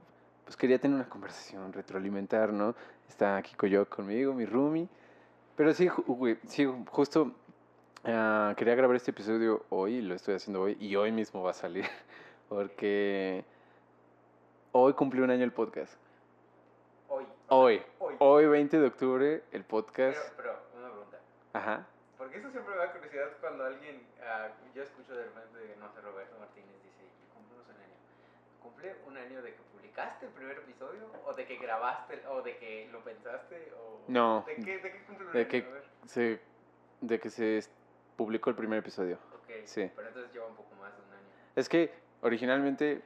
[0.46, 2.74] pues quería tener una conversación, retroalimentar, ¿no?
[3.06, 4.88] Está aquí Coyoc conmigo, mi roomie,
[5.56, 5.90] pero sí,
[6.46, 7.34] sí, justo
[8.04, 11.52] ah, quería grabar este episodio hoy, lo estoy haciendo hoy, y hoy mismo va a
[11.52, 11.84] salir.
[12.48, 13.44] porque
[14.80, 15.94] hoy cumplió un año el podcast.
[17.08, 17.26] Hoy.
[17.48, 18.14] Hoy, Hoy.
[18.18, 20.32] hoy 20 de octubre, el Pero, podcast.
[20.36, 21.18] pero, una pregunta.
[21.52, 21.86] Ajá.
[22.18, 26.00] Porque eso siempre me da curiosidad cuando alguien, ah, yo escucho de repente, no sé,
[26.00, 27.94] Roberto Martínez dice, "Y cumplimos un año.
[28.62, 31.06] ¿Cumple un año de que publicaste el primer episodio?
[31.24, 32.22] ¿O de que grabaste?
[32.28, 33.72] ¿O de que lo pensaste?
[33.78, 35.48] O No, ¿De qué, de qué cumple un de año?
[35.48, 35.66] que-.
[36.06, 36.40] Se,
[37.00, 37.60] de que se
[38.16, 39.18] publicó el primer episodio.
[39.34, 39.90] Ok, sí.
[39.94, 41.28] Pero entonces lleva un poco más de un año.
[41.54, 43.02] Es que originalmente,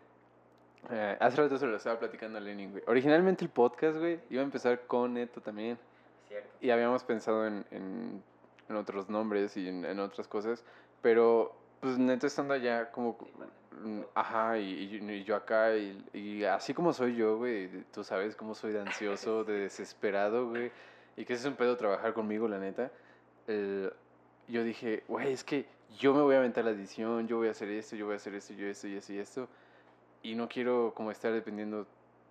[0.91, 2.83] eh, hace rato se lo estaba platicando a Lenin, güey.
[2.87, 5.79] Originalmente el podcast, güey, iba a empezar con Neto también.
[6.29, 6.49] Cierto.
[6.61, 8.23] Y habíamos pensado en, en,
[8.69, 10.65] en otros nombres y en, en otras cosas,
[11.03, 13.17] pero pues Neto estando allá como...
[13.21, 13.53] Sí, bueno.
[13.83, 14.65] mm, Ajá, y,
[15.03, 18.73] y- y yo acá, y, y así como soy yo, güey, tú sabes cómo soy
[18.73, 20.71] de ansioso, de desesperado, güey,
[21.17, 22.91] y que ese es un pedo trabajar conmigo, la neta.
[23.47, 23.93] el-
[24.49, 25.65] yo dije, güey, es que
[25.99, 28.17] yo me voy a aventar la edición, yo voy a hacer esto, yo voy a
[28.17, 29.49] hacer esto, yo esto y esto y esto, y
[30.23, 31.87] no quiero como estar dependiendo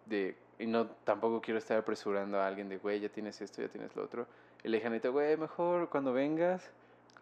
[0.05, 3.67] de, y no, tampoco quiero estar apresurando a alguien de, güey, ya tienes esto, ya
[3.69, 4.27] tienes lo otro.
[4.63, 6.71] Y le dije a Neto, güey, mejor cuando vengas,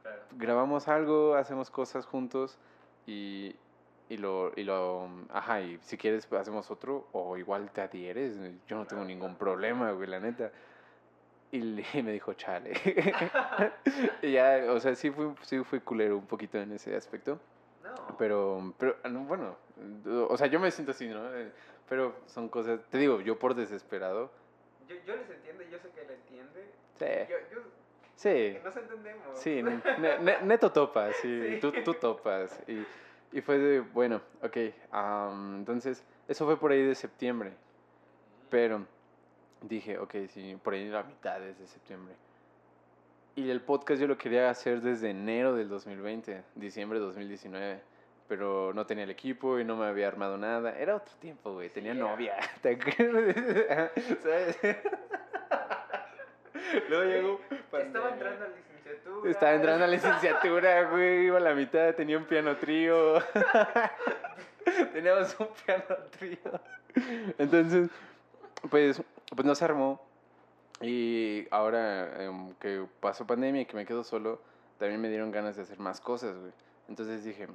[0.01, 0.22] Claro.
[0.38, 2.57] grabamos algo, hacemos cosas juntos
[3.05, 3.55] y,
[4.09, 8.38] y lo, y lo, ajá, y si quieres pues, hacemos otro o igual te adhieres,
[8.68, 10.51] yo no tengo ningún problema, güey, la neta.
[11.51, 12.74] Y, le- y me dijo, chale.
[14.22, 17.39] y ya, o sea, sí fui, sí fui culero un poquito en ese aspecto,
[17.88, 18.18] No.
[18.18, 19.56] pero, pero, ah, no, bueno,
[20.30, 21.34] o sea, yo me siento así, ¿no?
[21.36, 21.52] Eh,
[21.90, 24.32] Pero son cosas, te digo, yo por desesperado,
[24.88, 26.72] Yo, yo les entiendo yo sé que él entiende.
[26.98, 27.62] sí, Yo, yo,
[28.16, 28.30] sí.
[28.30, 29.40] que nos entendemos.
[29.40, 29.62] Sí,
[30.00, 31.60] ne- ne- neto topas, sí, Sí.
[31.62, 32.60] Tú, tú topas.
[32.68, 32.86] Y,
[33.38, 34.58] y fue de, bueno, ok,
[35.56, 37.54] entonces, eso fue por ahí de septiembre,
[38.50, 38.86] pero
[39.62, 42.16] dije, ok, sí, por ahí la mitad es de septiembre.
[43.38, 47.80] Y el podcast yo lo quería hacer desde enero del 2020, diciembre de 2019,
[48.28, 50.76] pero no tenía el equipo y no me había armado nada.
[50.76, 52.36] Era otro tiempo, güey, tenía novia.
[52.64, 54.58] ¿Sabes?
[56.90, 59.30] Luego llegó Estaba entrando a licenciatura.
[59.30, 63.22] Estaba entrando a licenciatura, güey, iba a la mitad, tenía un piano trío.
[64.94, 66.60] Teníamos un piano trío.
[67.38, 67.92] Entonces,
[68.72, 70.07] pues, pues no se armó.
[70.82, 74.39] Y ahora em, que pasó pandemia y que me quedo solo,
[74.78, 76.51] también me dieron ganas de hacer más cosas, güey.
[76.88, 77.47] Entonces dije,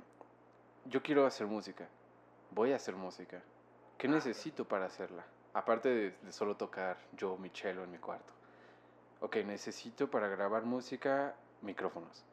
[0.86, 1.88] yo quiero hacer música.
[2.50, 3.40] Voy a hacer música.
[3.96, 5.24] ¿Qué necesito para hacerla?
[5.54, 8.32] Aparte de, de solo tocar yo mi cello en mi cuarto.
[9.20, 12.24] Ok, necesito para grabar música micrófonos,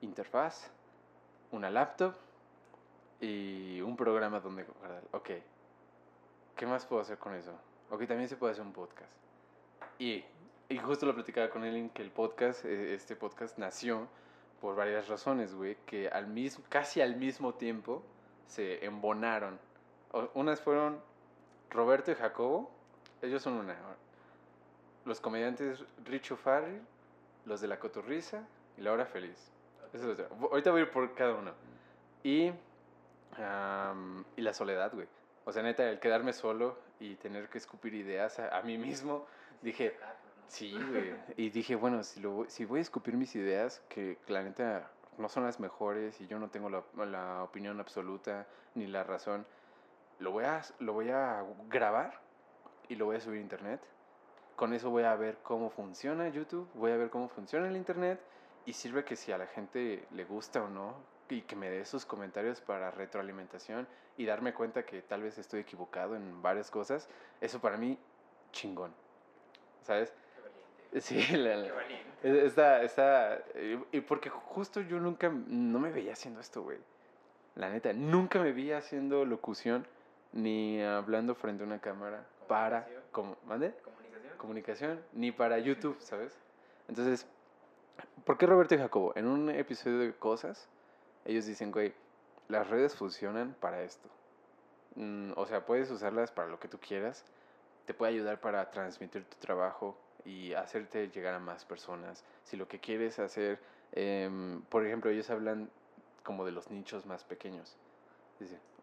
[0.00, 0.68] interfaz,
[1.52, 2.14] una laptop
[3.20, 5.02] y un programa donde guardar.
[5.12, 5.30] Ok,
[6.56, 7.52] ¿qué más puedo hacer con eso?
[7.90, 9.23] Ok, también se puede hacer un podcast.
[9.98, 10.24] Y,
[10.68, 14.08] y justo lo platicaba con él que el podcast, eh, este podcast nació
[14.60, 18.02] por varias razones, güey, que al mismo, casi al mismo tiempo
[18.46, 19.58] se embonaron.
[20.12, 21.00] O- unas fueron
[21.70, 22.70] Roberto y Jacobo,
[23.22, 23.76] ellos son una.
[25.04, 26.80] Los comediantes Richo Farrell,
[27.44, 28.46] los de La Cotorrisa
[28.78, 29.50] y La Hora Feliz.
[30.50, 31.52] Ahorita voy a ir por cada uno.
[32.22, 32.50] Y,
[33.38, 35.06] am, y la soledad, güey.
[35.44, 39.26] O sea, neta, el quedarme solo y tener que escupir ideas a, a mí mismo,
[39.64, 39.96] dije,
[40.48, 41.14] Sí, güey.
[41.36, 44.88] Y dije, bueno, si, lo, si voy a escupir mis ideas, que la neta
[45.18, 49.46] no son las mejores y yo no tengo la, la opinión absoluta ni la razón,
[50.20, 52.20] lo voy, a, lo voy a grabar
[52.88, 53.80] y lo voy a subir a internet.
[54.54, 58.20] Con eso voy a ver cómo funciona YouTube, voy a ver cómo funciona el internet
[58.64, 60.94] y sirve que si a la gente le gusta o no
[61.28, 65.60] y que me dé sus comentarios para retroalimentación y darme cuenta que tal vez estoy
[65.60, 67.08] equivocado en varias cosas,
[67.40, 67.98] eso para mí
[68.52, 68.94] chingón.
[69.84, 70.12] ¿Sabes?
[70.34, 71.00] Qué valiente.
[71.00, 72.46] Sí, la- la- Qué valiente.
[72.46, 73.38] Está, está,
[73.92, 76.78] y y porque justo yo nunca, no me veía haciendo esto, güey.
[77.54, 79.86] La neta, nunca me vi haciendo locución
[80.32, 83.02] ni hablando frente a una cámara para, Comunicación.
[83.12, 83.74] como, ¿mande?
[83.84, 84.38] Comunicación.
[84.38, 86.36] Comunicación, ni para YouTube, ¿sabes?
[86.88, 87.26] Entonces,
[88.24, 89.12] ¿por qué Roberto y Jacobo?
[89.16, 90.66] En un episodio de Cosas,
[91.24, 91.92] ellos dicen, güey,
[92.48, 94.08] las redes funcionan para esto.
[94.96, 97.24] Mm, o sea, puedes usarlas para lo que tú quieras.
[97.86, 102.24] Te puede ayudar para transmitir tu trabajo y hacerte llegar a más personas.
[102.44, 103.58] Si lo que quieres hacer,
[103.92, 105.70] em, por ejemplo, ellos hablan
[106.22, 107.76] como de los nichos más pequeños.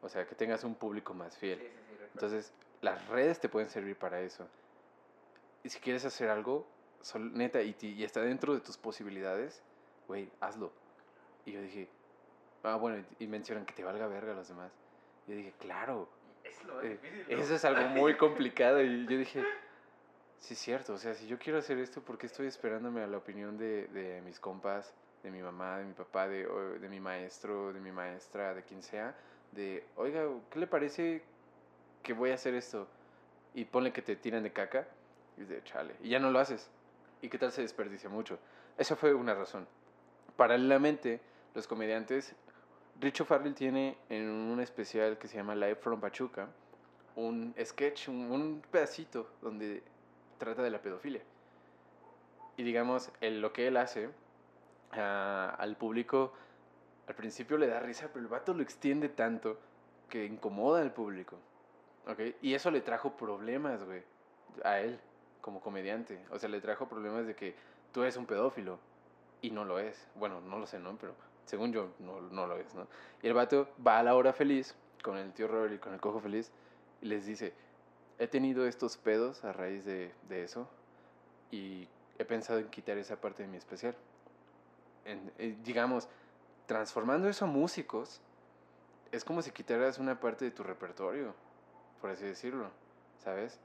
[0.01, 1.59] O sea, que tengas un público más fiel.
[1.59, 2.03] Sí, sí.
[2.13, 4.47] Entonces, las redes te pueden servir para eso.
[5.63, 6.67] Y si quieres hacer algo,
[7.01, 9.61] sol- neta, y, y está dentro de tus posibilidades,
[10.07, 10.71] güey, hazlo.
[11.45, 11.89] Y yo dije,
[12.63, 14.71] ah, bueno, y, y mencionan que te valga verga a los demás.
[15.27, 16.09] Yo dije, claro,
[16.51, 17.37] es lo más eh, difícil.
[17.37, 17.43] ¿no?
[17.43, 18.81] eso es algo muy complicado.
[18.81, 19.43] Y yo dije,
[20.39, 20.93] sí, es cierto.
[20.93, 23.87] O sea, si yo quiero hacer esto, ¿por qué estoy esperándome a la opinión de,
[23.87, 24.93] de mis compas,
[25.23, 26.45] de mi mamá, de mi papá, de,
[26.79, 29.15] de mi maestro, de mi maestra, de quien sea,
[29.51, 31.21] de, oiga, ¿qué le parece
[32.03, 32.87] que voy a hacer esto?
[33.53, 34.87] Y ponle que te tiran de caca,
[35.37, 36.69] y de chale, y ya no lo haces.
[37.21, 38.39] ¿Y qué tal se desperdicia mucho?
[38.77, 39.67] Esa fue una razón.
[40.35, 41.19] Paralelamente,
[41.53, 42.33] los comediantes,
[43.01, 46.47] Richo Farrell tiene en un especial que se llama Live from Pachuca,
[47.15, 49.81] un sketch, un, pedacito donde
[50.37, 51.23] trata de la pedofilia.
[52.57, 54.11] Y digamos, lo que él hace
[54.91, 56.33] ah, al público,
[57.07, 59.57] al principio le da risa, pero el vato lo extiende tanto
[60.07, 61.37] que incomoda al público.
[62.05, 62.19] ¿Ok?
[62.43, 64.03] Y eso le trajo problemas, güey,
[64.63, 64.99] a él
[65.41, 66.23] como comediante.
[66.29, 67.55] O sea, le trajo problemas de que
[67.91, 68.77] tú eres un pedófilo
[69.41, 70.07] y no lo es.
[70.13, 70.95] Bueno, no lo sé, ¿no?
[70.97, 71.15] Pero
[71.45, 72.87] según yo, no, no lo es, ¿no?
[73.21, 75.99] Y el vato va a la hora feliz con el tío Robert y con el
[75.99, 76.51] cojo feliz
[77.01, 77.53] y les dice,
[78.19, 80.67] he tenido estos pedos a raíz de, de eso
[81.49, 81.87] y
[82.17, 83.95] he pensado en quitar esa parte de mi especial.
[85.05, 86.07] En, eh, digamos,
[86.67, 88.21] transformando eso a músicos,
[89.11, 91.33] es como si quitaras una parte de tu repertorio,
[91.99, 92.69] por así decirlo,
[93.23, 93.59] ¿sabes?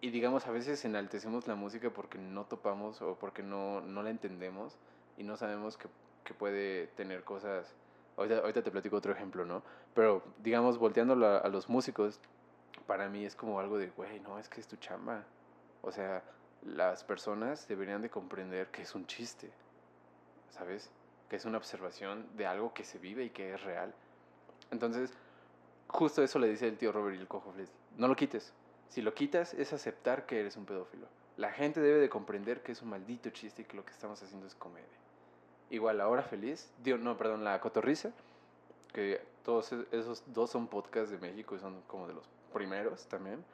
[0.00, 4.10] Y digamos, a veces enaltecemos la música porque no topamos o porque no, no la
[4.10, 4.78] entendemos
[5.16, 5.88] y no sabemos que,
[6.28, 7.74] que puede tener cosas...
[8.18, 9.62] Ahorita, te platico otro ejemplo, ¿no?
[9.94, 12.20] Pero digamos, volteando a, los músicos,
[12.86, 15.24] para mí es como algo de, güey, no, es que es tu chamba.
[15.80, 16.22] O sea,
[16.66, 19.50] las personas deberían de comprender que es un chiste,
[20.50, 20.90] ¿sabes?
[21.30, 23.94] Que es una observación de algo que se vive y que es real.
[24.70, 25.12] Entonces,
[25.86, 27.54] justo eso le dice el tío Robert y el cojo.
[27.96, 28.52] No lo quites.
[28.88, 31.06] Si lo quitas es aceptar que eres un pedófilo.
[31.36, 34.20] La gente debe de comprender que es un maldito chiste y que lo que estamos
[34.22, 34.98] haciendo es comedia.
[35.70, 38.10] Igual, La Hora Feliz, digo, no, perdón, La Cotorriza,
[38.92, 43.06] que todos e-, esos dos son podcasts de México y son como de los primeros
[43.06, 43.44] también.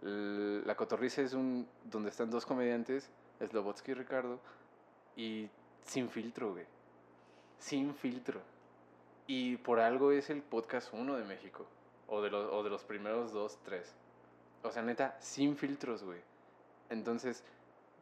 [0.00, 3.10] La Cotorriza es un donde están dos comediantes,
[3.44, 4.38] Slobotsky y Ricardo,
[5.16, 5.48] y
[5.84, 6.64] sin filtro, güey.
[7.58, 8.40] Sin filtro.
[9.26, 11.66] Y por algo es el podcast uno de México.
[12.06, 13.92] O de, los, o de los primeros dos, tres.
[14.62, 16.20] O sea, neta, sin filtros, güey.
[16.88, 17.42] Entonces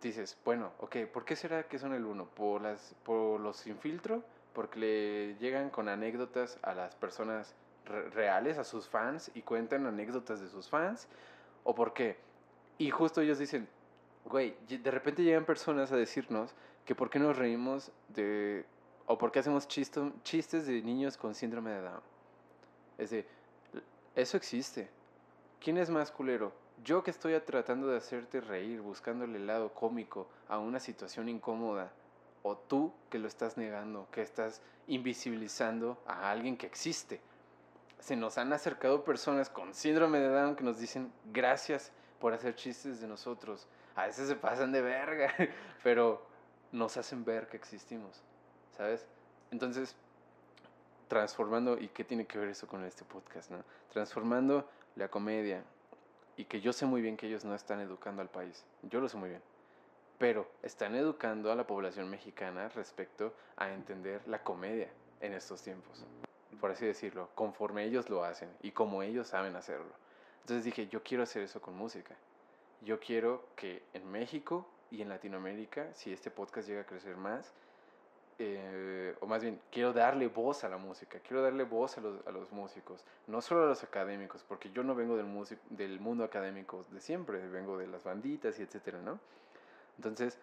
[0.01, 2.27] dices, bueno, ok, ¿por qué será que son el uno?
[2.27, 4.23] ¿Por, las, por los sin filtro?
[4.53, 7.55] Porque le llegan con anécdotas a las personas
[8.13, 11.09] reales, a sus fans, y cuentan anécdotas de sus fans
[11.65, 12.17] o por qué.
[12.79, 13.69] Y justo ellos dicen,
[14.25, 18.65] güey, de repente llegan personas a decirnos que por qué nos reímos de,
[19.07, 22.01] o por qué hacemos chisto, chistes de niños con síndrome de Down.
[22.99, 23.27] Es de,
[24.15, 24.89] eso existe.
[25.61, 26.53] ¿Quién es más culero?
[26.87, 31.93] Yo que estoy tratando de hacerte reír, buscándole el lado cómico a una situación incómoda,
[32.43, 37.21] o tú que lo estás negando, que estás invisibilizando a alguien que existe
[37.99, 42.55] se nos han acercado personas con síndrome de Down que nos dicen gracias por hacer
[42.55, 43.67] chistes de nosotros.
[43.95, 45.33] A veces se pasan de verga,
[45.83, 46.25] pero
[46.73, 48.23] nos hacen ver que existimos,
[48.77, 49.07] ¿sabes?
[49.51, 49.97] Entonces,
[51.09, 53.51] transformando, ¿y qué tiene que ver eso con este podcast?
[53.51, 53.59] No?
[53.93, 55.63] Transformando la comedia,
[56.37, 59.09] y que yo sé muy bien que ellos no están educando al país, yo lo
[59.09, 59.43] sé muy bien,
[60.19, 64.89] pero están educando a la población mexicana respecto a entender la comedia
[65.21, 66.05] en estos tiempos
[66.57, 69.93] por así decirlo, conforme ellos lo hacen y como ellos saben hacerlo.
[70.41, 72.15] Entonces dije, yo quiero hacer eso con música.
[72.83, 77.53] Yo quiero que en México y en Latinoamérica, si este podcast llega a crecer más,
[78.39, 82.27] eh, o más bien, quiero darle voz a la música, quiero darle voz a los,
[82.27, 85.27] a los músicos, no solo a los académicos, porque yo no vengo del,
[85.71, 89.19] del mundo académico de siempre, vengo de las banditas y etcétera, ¿no?
[89.97, 90.39] Entonces,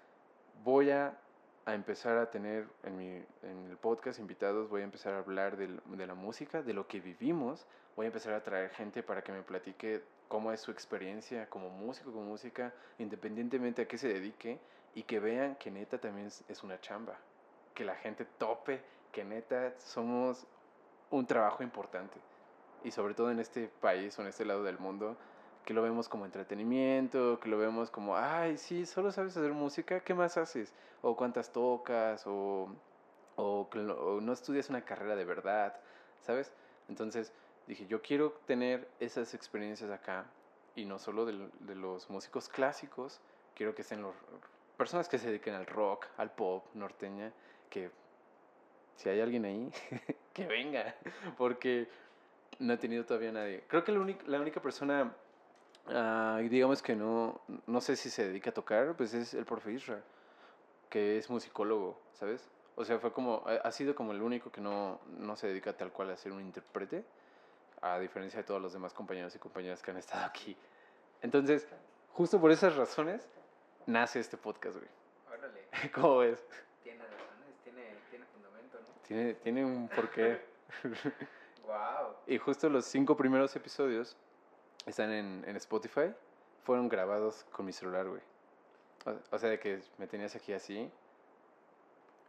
[0.64, 1.18] voy a
[1.66, 5.56] a empezar a tener en, mi, en el podcast invitados, voy a empezar a hablar
[5.56, 7.66] de, de, la música, de lo que vivimos,
[7.96, 11.70] voy a empezar a traer gente para que me platique cómo es su experiencia como
[11.70, 14.60] músico, como música, independientemente a qué se dedique,
[14.94, 17.18] y que vean que neta también es, es una chamba,
[17.74, 20.46] que la gente tope, que neta somos
[21.12, 22.20] un trabajo importante,
[22.84, 25.16] y sobre todo en este país o en este lado del mundo,
[25.66, 30.02] que lo vemos como entretenimiento, que lo vemos como, ay, sí, solo sabes hacer música,
[30.02, 30.74] ¿qué más haces?
[31.02, 32.70] O cuántas tocas, o,
[33.36, 33.70] o,
[34.22, 35.76] no estudias una carrera de verdad,
[36.22, 36.52] ¿sabes?
[36.90, 37.32] Entonces
[37.68, 40.26] dije, yo quiero tener esas experiencias acá,
[40.76, 43.22] y no solo de, de los músicos clásicos,
[43.56, 44.16] quiero que estén los,
[44.78, 47.32] personas que se dediquen al rock, al pop, norteña,
[47.70, 47.92] que
[48.96, 49.72] si hay alguien ahí,
[50.34, 50.96] que venga,
[51.38, 51.88] porque
[52.60, 53.64] no he tenido todavía nadie.
[53.68, 55.14] Creo que la única, persona
[55.88, 59.74] Ah, digamos que no, no sé si se dedica a tocar, pues es el profe
[59.74, 60.02] Isra,
[60.90, 62.50] que es musicólogo, ¿sabes?
[62.76, 65.92] O sea, fue como, ha sido como el único que no, no se dedica tal
[65.92, 67.04] cual a ser un intérprete,
[67.82, 70.56] a diferencia de todos los demás compañeros y compañeras que han estado aquí.
[71.22, 71.68] Entonces,
[72.14, 73.28] justo por esas razones,
[73.86, 74.90] nace este podcast, güey.
[75.32, 75.68] Órale.
[75.94, 76.44] ¿Cómo ves?
[76.84, 79.02] Tiene razones, tiene, tiene fundamento, ¿no?
[79.08, 80.42] Tiene, tiene un porqué.
[81.66, 82.16] Wow.
[82.28, 84.18] Y justo los cinco primeros episodios
[84.86, 86.14] están en, en Spotify.
[86.64, 88.22] Fueron grabados con mi celular, güey.
[89.06, 90.92] O, o sea, de que me tenías aquí así.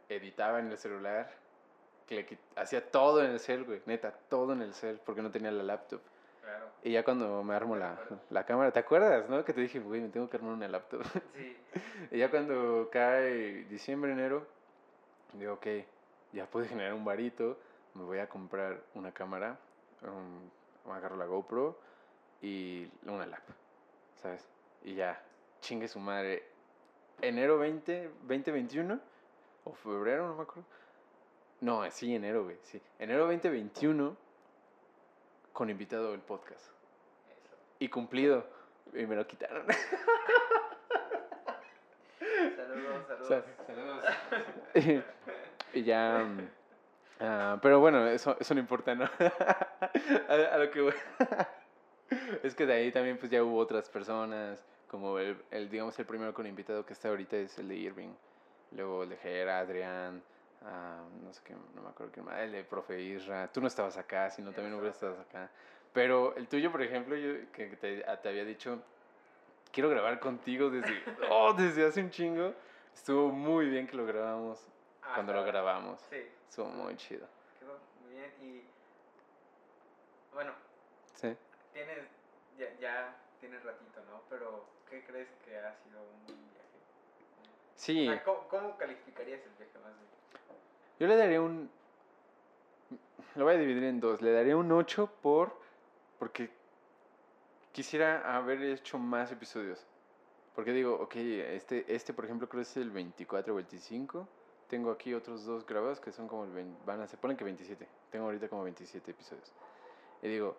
[0.07, 1.29] Editaba en el celular.
[2.55, 3.81] Hacía todo en el cel, güey.
[3.85, 5.01] Neta, todo en el cel.
[5.05, 5.99] Porque no tenía la laptop.
[6.45, 6.67] Claro.
[6.83, 7.97] Y ya cuando me armo la,
[8.29, 9.43] la cámara, ¿te acuerdas, no?
[9.43, 11.01] Que te dije, güey, me tengo que armar una laptop.
[11.33, 11.57] Sí.
[12.11, 14.45] y ya cuando cae diciembre, enero,
[15.33, 15.67] digo, ok,
[16.31, 17.57] ya pude generar un varito,
[17.95, 19.57] me voy a comprar una cámara,
[20.03, 21.77] um, agarro la GoPro
[22.41, 23.43] y una lap,
[24.21, 24.47] ¿sabes?
[24.83, 25.21] Y ya,
[25.61, 26.43] chingue su madre.
[27.21, 28.99] Enero 20, 2021,
[29.63, 30.65] o febrero, no me acuerdo.
[31.61, 32.81] No, sí, enero, güey, sí.
[32.99, 34.15] Enero 2021,
[35.55, 36.59] con invitado del podcast.
[36.61, 37.55] Eso.
[37.79, 38.45] Y cumplido.
[38.93, 39.65] Y me lo quitaron.
[42.19, 43.27] Saludos, saludos.
[43.27, 44.05] Sa- saludos.
[45.73, 46.25] y ya.
[46.25, 46.49] mm,
[47.21, 49.05] ah, pero bueno, eso, eso no importa, ¿no?
[50.29, 50.93] a, a lo que
[52.43, 56.05] es que de ahí también pues ya hubo otras personas, como el, el, digamos, el
[56.05, 58.13] primero con invitado que está ahorita es el de Irving.
[58.71, 60.21] Luego el de Jera, Adrián,
[60.65, 63.47] ah, no sé qué, no me acuerdo quién más, el de Profe Isra.
[63.51, 65.49] Tú no estabas acá, si no Yo también no hubieras estado acá.
[65.93, 68.81] Pero el tuyo, por ejemplo, yo que te, te había dicho,
[69.71, 71.01] quiero grabar contigo desde,
[71.31, 72.53] oh, desde hace un chingo.
[72.93, 74.65] Estuvo muy bien que lo grabamos
[75.13, 75.99] cuando lo grabamos.
[76.09, 77.27] Sí, Estuvo muy chido.
[77.59, 78.31] quedó muy bien.
[78.41, 78.63] Y
[80.33, 80.51] bueno,
[81.15, 81.35] Sí.
[81.73, 81.99] tienes,
[82.57, 84.21] ya, ya tienes ratito, ¿no?
[84.29, 86.79] Pero, ¿qué crees que ha sido un buen viaje?
[87.75, 90.14] Sí, O sea, ¿cómo, cómo calificarías el viaje más bien?
[90.99, 91.69] Yo le daría un...
[93.35, 94.21] Lo voy a dividir en dos.
[94.21, 95.59] Le daría un 8 por...
[96.19, 96.49] Porque
[97.71, 99.85] quisiera haber hecho más episodios.
[100.55, 104.27] Porque digo, ok, este, este por ejemplo creo que es el 24 o 25.
[104.69, 107.43] Tengo aquí otros dos grabados que son como el 20, van a se ponen que
[107.43, 107.85] 27.
[108.09, 109.51] Tengo ahorita como 27 episodios.
[110.21, 110.55] Y digo,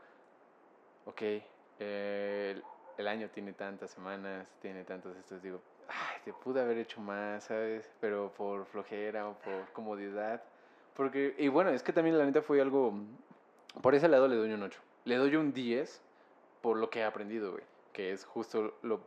[1.07, 1.23] ok,
[1.79, 2.63] el,
[2.99, 5.43] el año tiene tantas semanas, tiene tantos estos.
[5.43, 7.91] Digo, ay, te pude haber hecho más, ¿sabes?
[8.01, 10.43] Pero por flojera o por comodidad.
[10.95, 12.95] Porque, y bueno, es que también la neta fue algo.
[13.83, 14.81] Por ese lado le doy un 8.
[15.05, 16.01] Le doy un 10
[16.63, 17.65] por lo que he aprendido, güey.
[17.93, 19.01] Que es justo lo.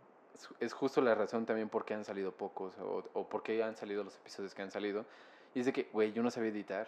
[0.60, 3.76] Es justo la razón también por qué han salido pocos o, o por qué han
[3.76, 5.06] salido los episodios que han salido.
[5.54, 6.88] Y es de que, güey, yo no sabía editar.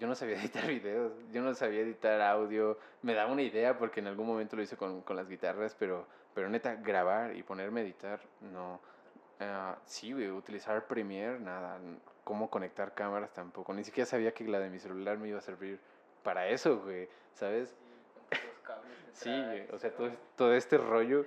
[0.00, 1.12] Yo no sabía editar videos.
[1.32, 2.78] Yo no sabía editar audio.
[3.02, 6.06] Me daba una idea porque en algún momento lo hice con, con las guitarras, pero,
[6.34, 8.80] pero neta, grabar y ponerme a editar, no.
[9.40, 11.78] Ah, sí, güey, utilizar Premiere, nada.
[12.24, 13.72] Cómo conectar cámaras tampoco.
[13.74, 15.80] Ni siquiera sabía que la de mi celular me iba a servir
[16.22, 17.08] para eso, güey.
[17.34, 17.74] ¿Sabes?
[19.12, 20.06] Sí, güey, o sea, todo, todo.
[20.08, 21.24] es- todo este rollo.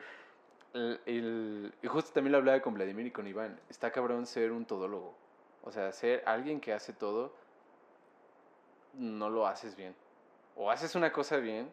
[0.74, 3.58] el- el- y justo también lo hablaba con Vladimir y con Iván.
[3.70, 5.16] Está cabrón ser un todólogo.
[5.64, 7.32] O sea, ser alguien que hace todo,
[8.94, 9.96] no lo haces bien.
[10.56, 11.72] O haces una cosa bien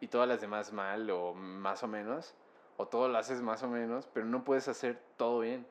[0.00, 2.34] y todas las demás mal o más o menos.
[2.80, 5.66] O todo lo haces más o menos, pero no puedes hacer todo bien.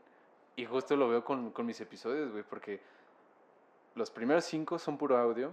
[0.55, 2.79] Y justo lo veo con, con mis episodios, güey, porque
[3.95, 5.51] los primeros cinco son puro audio.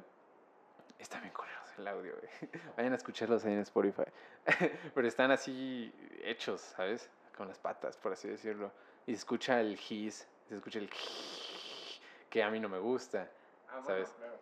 [0.98, 2.50] Está bien culeros el audio, güey.
[2.76, 4.02] Vayan a escucharlos ahí en Spotify.
[4.94, 5.90] Pero están así
[6.22, 7.08] hechos, ¿sabes?
[7.34, 8.70] Con las patas, por así decirlo.
[9.06, 10.90] Y se escucha el hiss, se escucha el
[12.28, 13.30] que a mí no me gusta.
[13.70, 14.10] Ah, bueno, ¿sabes?
[14.10, 14.38] claro.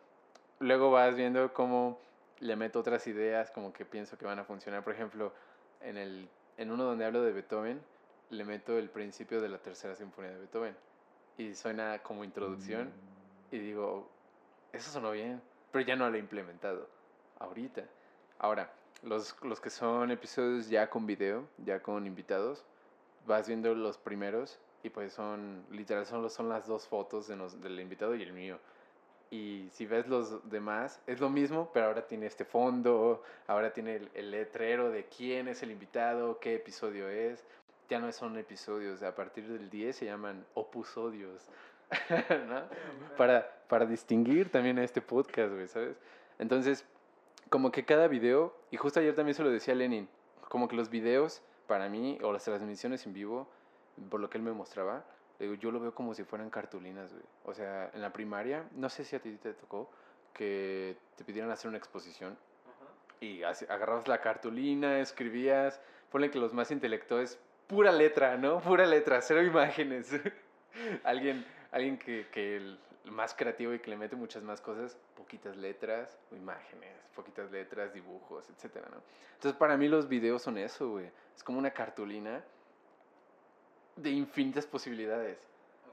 [0.58, 2.00] Luego vas viendo cómo
[2.40, 4.82] le meto otras ideas, como que pienso que van a funcionar.
[4.82, 5.32] Por ejemplo,
[5.80, 7.80] en, el, en uno donde hablo de Beethoven,
[8.30, 10.76] le meto el principio de la tercera sinfonía de Beethoven.
[11.38, 12.92] Y suena como introducción.
[13.50, 14.08] Y digo,
[14.72, 15.40] eso sonó bien,
[15.72, 16.88] pero ya no lo he implementado
[17.38, 17.82] ahorita.
[18.38, 22.64] Ahora, los, los que son episodios ya con video, ya con invitados,
[23.26, 27.60] vas viendo los primeros y pues son, literal, son, son las dos fotos de nos-
[27.60, 28.58] del invitado y el mío.
[29.34, 33.96] Y si ves los demás, es lo mismo, pero ahora tiene este fondo, ahora tiene
[33.96, 37.42] el, el letrero de quién es el invitado, qué episodio es.
[37.88, 41.48] Ya no son episodios, a partir del 10 se llaman opusodios.
[42.48, 42.62] ¿no?
[43.16, 45.96] para, para distinguir también a este podcast, güey, ¿sabes?
[46.38, 46.84] Entonces,
[47.50, 50.08] como que cada video, y justo ayer también se lo decía a Lenin,
[50.48, 53.48] como que los videos, para mí, o las transmisiones en vivo,
[54.10, 55.04] por lo que él me mostraba,
[55.38, 57.24] digo, yo lo veo como si fueran cartulinas, güey.
[57.44, 59.90] O sea, en la primaria, no sé si a ti te tocó,
[60.32, 62.36] que te pidieran hacer una exposición
[63.20, 65.80] y agarrabas la cartulina, escribías,
[66.10, 68.60] ponle que los más intelectuales, pura letra, ¿no?
[68.60, 70.10] Pura letra, cero imágenes.
[71.04, 75.56] alguien alguien que, que el más creativo y que le mete muchas más cosas, poquitas
[75.56, 79.02] letras, o imágenes, poquitas letras, dibujos, etcétera, ¿no?
[79.34, 81.10] Entonces para mí los videos son eso, güey.
[81.34, 82.44] Es como una cartulina
[83.96, 85.38] de infinitas posibilidades,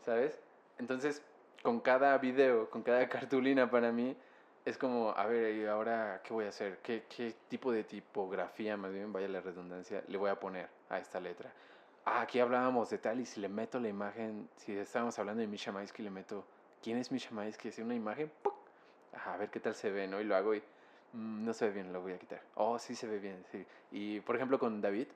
[0.06, 0.38] ¿sabes?
[0.80, 1.22] Entonces,
[1.62, 4.16] con cada video, con cada cartulina para mí,
[4.66, 6.80] es como, a ver, ¿y ahora qué voy a hacer?
[6.84, 11.00] ¿Qué, ¿Qué tipo de tipografía, más bien, vaya la redundancia, le voy a poner a
[11.00, 11.52] esta letra?
[12.06, 15.48] Ah, aquí hablábamos de tal y si le meto la imagen, si estábamos hablando de
[15.48, 16.46] Misha Maisky, le meto,
[16.82, 17.70] ¿quién es Misha Maisky?
[17.70, 18.32] Es una imagen,
[19.26, 20.20] a ver qué tal se ve, ¿no?
[20.20, 20.60] Y lo hago y
[21.14, 22.42] mm, no se ve bien, lo voy a quitar.
[22.56, 23.66] Oh, sí se ve bien, sí.
[23.92, 25.08] Y por ejemplo con David,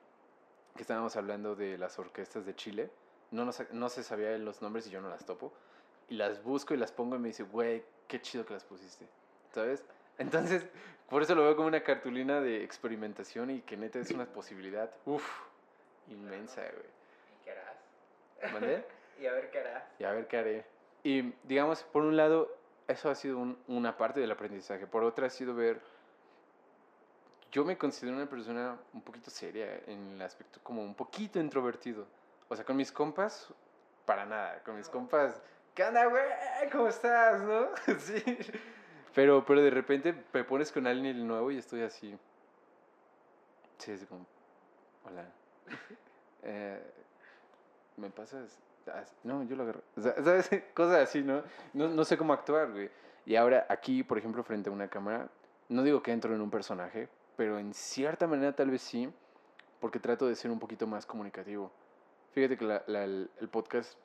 [0.75, 2.89] que estábamos hablando de las orquestas de Chile,
[3.31, 5.51] no, nos- no se sabía los nombres y yo no las topo.
[6.09, 9.05] Y las busco y las pongo y me dice, güey, qué chido que las pusiste.
[9.53, 9.83] ¿Sabes?
[10.17, 10.65] Entonces,
[11.09, 14.91] por eso lo veo como una cartulina de experimentación y que neta es una posibilidad,
[15.05, 15.25] uff,
[16.09, 16.73] inmensa, güey.
[17.41, 18.53] ¿Y qué harás?
[18.53, 18.85] ¿Mandé?
[19.21, 19.83] y a ver qué harás.
[19.99, 20.65] Y a ver qué haré.
[21.03, 22.53] Y digamos, por un lado,
[22.87, 24.85] eso ha sido un- una parte del aprendizaje.
[24.87, 25.79] Por otra, ha sido ver.
[27.55, 32.05] Yo me considero una persona un poquito seria en el aspecto, como un poquito introvertido.
[32.49, 33.47] O sea, con mis compas,
[34.05, 34.61] para nada.
[34.65, 35.41] Con mis compas,
[35.73, 36.21] ¿qué onda, güey?
[36.69, 37.41] ¿Cómo estás?
[37.43, 37.69] ¿No?
[37.99, 38.21] sí.
[39.13, 42.19] Pero, pero de repente me pones con alguien nuevo y estoy así.
[43.77, 44.25] Sí, es como.
[45.05, 45.23] Hola.
[46.47, 46.79] Eh,
[47.97, 48.59] ¿Me pasas?
[48.85, 49.81] as- No, yo lo agarro.
[49.97, 50.47] O sea, ¿Sabes?
[50.75, 51.41] Cosas así, ¿no?
[51.73, 51.87] ¿no?
[51.87, 52.91] No sé cómo actuar, güey.
[53.25, 55.27] Y ahora aquí, por ejemplo, frente a una cámara,
[55.69, 59.11] no digo que entro en un personaje, pero en cierta manera tal vez sí,
[59.79, 61.71] porque trato de ser un poquito más comunicativo.
[62.31, 63.97] Fíjate que la- la- el, el podcast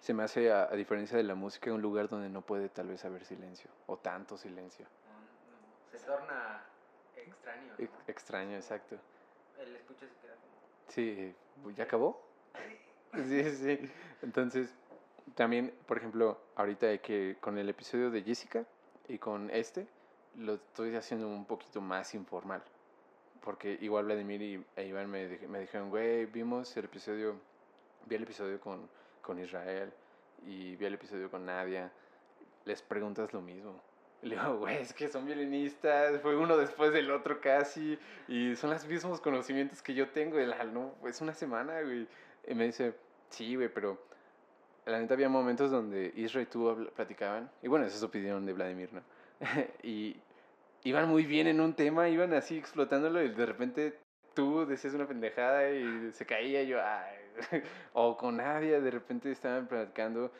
[0.00, 2.88] se me hace, a, a diferencia de la música, un lugar donde no puede tal
[2.88, 4.86] vez haber silencio, o tanto silencio.
[5.90, 6.62] Se torna
[7.16, 7.72] extraño.
[7.78, 7.84] ¿no?
[7.84, 8.96] Ex- extraño, exacto.
[9.60, 10.52] El escucha se queda como.
[10.88, 11.34] Sí,
[11.76, 12.20] ¿ya acabó?
[13.14, 13.92] Sí, sí.
[14.22, 14.74] Entonces,
[15.34, 18.64] también, por ejemplo, ahorita que con el episodio de Jessica
[19.06, 19.86] y con este,
[20.36, 22.62] lo estoy haciendo un poquito más informal.
[23.42, 27.34] Porque igual Vladimir y e Iván me, me dijeron, güey, vimos el episodio,
[28.06, 28.88] vi el episodio con,
[29.20, 29.92] con Israel
[30.46, 31.90] y vi el episodio con Nadia.
[32.64, 33.80] Les preguntas lo mismo.
[34.22, 38.70] Le digo, güey, es que son violinistas, fue uno después del otro casi, y son
[38.70, 40.38] los mismos conocimientos que yo tengo.
[40.38, 42.06] Y la, no, es una semana, güey.
[42.46, 42.94] Y me dice,
[43.30, 43.98] sí, güey, pero
[44.86, 48.52] la neta había momentos donde Isra y tú platicaban, y bueno, eso es opinión de
[48.52, 49.02] Vladimir, ¿no?
[49.82, 50.16] y
[50.84, 53.98] iban muy bien en un tema, iban así explotándolo, y de repente
[54.34, 57.16] tú decías una pendejada y se caía, y yo, ay.
[57.92, 60.30] o con Nadia, de repente estaban platicando,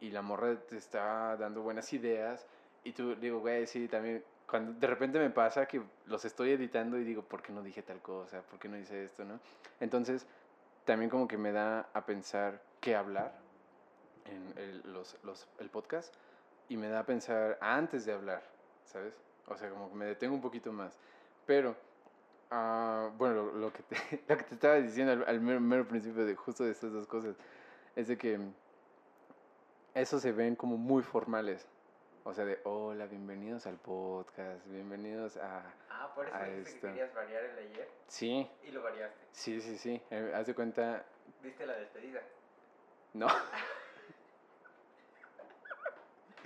[0.00, 2.46] y la morra te estaba dando buenas ideas,
[2.84, 4.24] y tú digo, güey, sí, también.
[4.46, 7.82] Cuando de repente me pasa que los estoy editando y digo, ¿por qué no dije
[7.82, 8.40] tal cosa?
[8.40, 9.22] ¿Por qué no hice esto?
[9.22, 9.38] ¿no?
[9.78, 10.26] Entonces,
[10.86, 13.34] también como que me da a pensar qué hablar
[14.24, 16.14] en el, los, los, el podcast
[16.68, 18.42] y me da a pensar antes de hablar,
[18.84, 19.14] ¿sabes?
[19.46, 20.98] O sea, como que me detengo un poquito más.
[21.46, 21.74] Pero,
[22.50, 23.96] ah, bueno, lo, lo que te,
[24.28, 27.06] lo que te estaba diciendo al, al mero, mero principio de justo de estas dos
[27.06, 27.36] cosas
[27.96, 28.38] es de que
[29.94, 31.66] esos se ven como muy formales.
[32.24, 35.62] O sea, de hola, bienvenidos al podcast, bienvenidos a...
[35.88, 36.80] Ah, por eso A dijiste esto.
[36.88, 39.16] que querías variar el ayer Sí, y lo variaste.
[39.32, 40.02] sí, sí, sí.
[40.10, 41.06] eh, haz de cuenta...
[41.42, 42.20] Viste la despedida.
[43.14, 43.28] No.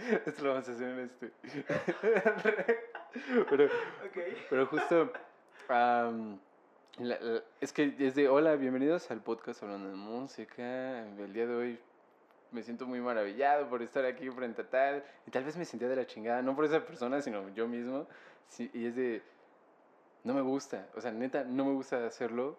[0.27, 1.33] Esto lo vamos a hacer en este.
[3.51, 4.19] pero, Ok.
[4.51, 5.13] pero justo...
[5.69, 6.39] am,
[6.99, 11.07] la- la- es que es de hola, bienvenidos al podcast hablando de música.
[11.19, 11.79] El día de hoy
[12.51, 15.05] me siento muy maravillado por estar aquí frente a tal.
[15.27, 18.07] Y tal vez me sentía de la chingada, no por esa persona, sino yo mismo.
[18.49, 19.23] Sí, y es de...
[20.25, 22.57] No me gusta, o sea, neta, no me gusta hacerlo.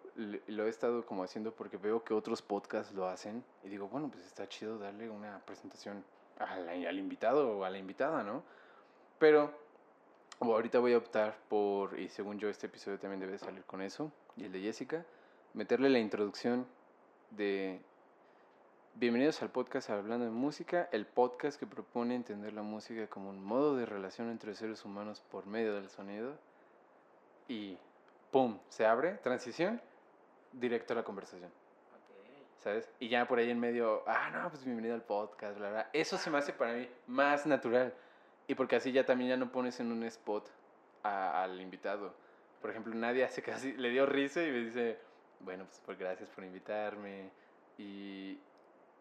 [0.48, 3.42] Lo he estado como haciendo porque veo que otros podcasts lo hacen.
[3.62, 6.04] Y digo, bueno, pues está chido darle una presentación
[6.38, 8.42] al, al invitado o a la invitada, ¿no?
[9.18, 9.52] Pero
[10.40, 14.12] ahorita voy a optar por, y según yo este episodio también debe salir con eso,
[14.36, 15.04] y el de Jessica,
[15.54, 16.66] meterle la introducción
[17.30, 17.80] de
[18.96, 23.42] Bienvenidos al podcast Hablando de Música, el podcast que propone entender la música como un
[23.42, 26.36] modo de relación entre seres humanos por medio del sonido.
[27.48, 27.76] Y
[28.30, 28.60] ¡pum!
[28.68, 29.80] Se abre, transición,
[30.52, 31.50] directo a la conversación.
[32.64, 32.90] ¿Sabes?
[32.98, 35.90] Y ya por ahí en medio, ah, no, pues bienvenido al podcast, bla, bla.
[35.92, 37.92] Eso se me hace para mí más natural.
[38.48, 40.48] Y porque así ya también ya no pones en un spot
[41.02, 42.14] a- al invitado.
[42.62, 44.98] Por ejemplo, Nadia hace casi, le dio risa y me dice,
[45.40, 47.28] bueno, pues, pues gracias por invitarme.
[47.76, 48.38] Y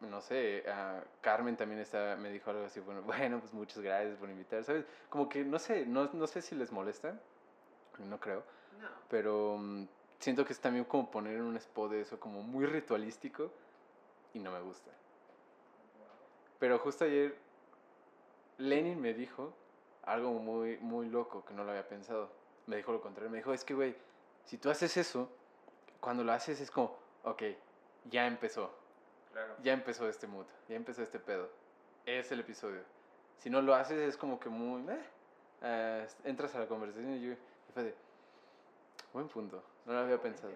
[0.02, 4.18] no sé, ah, Carmen también está, me dijo algo así, bueno, bueno, pues muchas gracias
[4.18, 4.86] por invitar, ¿sabes?
[5.08, 7.16] Como que no sé, no, no sé si les molesta,
[8.00, 8.44] no creo.
[8.82, 8.90] No.
[9.10, 9.86] Pero mm,
[10.24, 13.52] siento que es también como poner en un spot de eso como muy ritualístico
[14.34, 14.90] y no me gusta.
[16.60, 17.38] Pero justo ayer
[18.58, 19.54] Lenin me dijo
[20.04, 22.30] algo muy, muy loco que no lo había pensado.
[22.68, 23.30] Me dijo lo contrario.
[23.30, 23.96] Me dijo, es que, güey,
[24.46, 25.30] si tú haces eso,
[26.00, 27.44] cuando lo haces es como, ok,
[28.10, 28.74] ya empezó.
[29.32, 29.56] Claro.
[29.62, 30.46] Ya empezó este mood.
[30.70, 31.50] Ya empezó este pedo.
[32.06, 32.82] Es el episodio.
[33.40, 34.82] Si no lo haces es como que muy...
[34.82, 35.00] "Meh".
[35.62, 37.38] ah, entras a la conversación y yo y
[37.74, 37.96] fue de,
[39.14, 40.52] buen punto, no lo había pensado.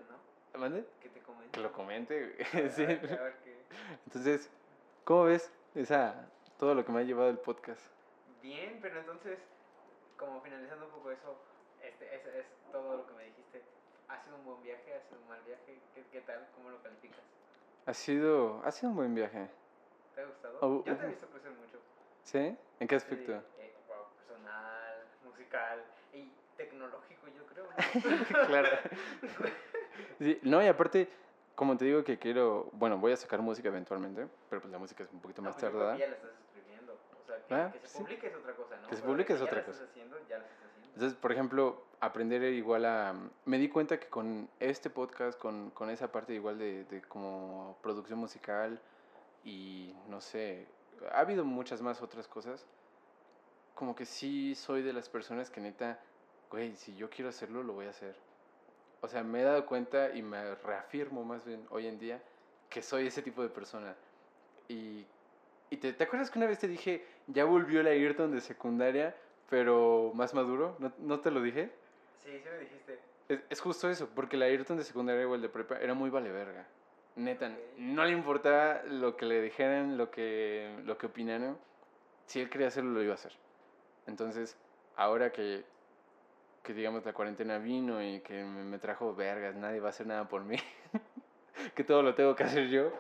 [0.54, 0.60] ¿no?
[0.60, 0.86] ¿Mande?
[1.02, 1.52] Que te comenten.
[1.52, 2.86] Que lo comente, sí.
[2.86, 3.36] ver,
[4.06, 4.50] Entonces,
[5.04, 7.82] ¿cómo ves esa, todo lo que me ha llevado el podcast?
[8.42, 9.40] Bien, pero entonces,
[10.18, 11.36] como finalizando un poco eso,
[11.84, 13.62] este, es, es todo lo que me dijiste.
[14.08, 14.94] ¿Ha sido un buen viaje?
[14.96, 15.80] ¿Ha sido un mal viaje?
[15.94, 16.48] ¿Qué, qué tal?
[16.56, 17.20] ¿Cómo lo calificas?
[17.86, 19.48] Ha sido, ha sido un buen viaje,
[20.16, 20.58] ¿Te ha gustado?
[20.62, 21.78] Oh, Yo te he visto crecer mucho.
[22.24, 22.58] ¿sí?
[22.80, 23.34] ¿En qué Sí, aspecto?
[23.60, 27.66] eh, wow, personal, musical y tecnológico, yo creo.
[27.66, 28.26] ¿no?
[28.48, 28.70] claro.
[30.20, 31.08] Sí, no, y aparte,
[31.56, 35.04] como te digo que quiero, bueno, voy a sacar música eventualmente, pero pues la música
[35.04, 35.98] es un poquito No, más pues tardada.
[35.98, 36.94] ya la estás escribiendo.
[36.94, 37.98] O sea, que, Ah, que se sí.
[38.00, 38.88] publique es otra cosa, ¿no?
[38.90, 39.84] Que se publique es otra cosa.
[39.84, 40.88] haciendo, ya la estás haciendo.
[40.94, 43.14] Entonces, por ejemplo, aprender igual a...
[43.46, 47.78] Me di cuenta que con este podcast, con, con esa parte igual de, de como
[47.84, 48.82] producción musical
[49.46, 50.68] y no sé,
[51.12, 52.66] ha habido muchas más otras cosas,
[53.76, 56.00] como que sí soy de las personas que neta,
[56.50, 58.16] güey, si yo quiero hacerlo, lo voy a hacer.
[59.02, 62.22] O sea, me he dado cuenta y me reafirmo más bien hoy en día
[62.70, 63.96] que soy ese tipo de persona.
[64.68, 65.06] Y,
[65.70, 69.16] y te, ¿te acuerdas que una vez te dije, ya volvió la Ayrton de secundaria,
[69.50, 70.76] pero más maduro?
[70.80, 71.72] ¿No, no te lo dije?
[72.24, 73.00] Sí, sí me dijiste.
[73.30, 76.10] Es, es justo eso, porque la Ayrton de secundaria o el de prepa era muy
[76.10, 76.66] vale verga.
[77.16, 81.58] Neta, no le importaba lo que le dijeran, lo que, lo que opinaran.
[82.28, 83.34] Si él quería hacerlo, lo iba a hacer.
[84.06, 84.56] Entonces,
[84.96, 85.64] ahora que,
[86.68, 90.28] que digamos la cuarentena vino y que me, trajo vergas, nadie va a hacer nada
[90.28, 90.58] por mí,
[91.76, 92.92] que todo lo tengo que hacer yo,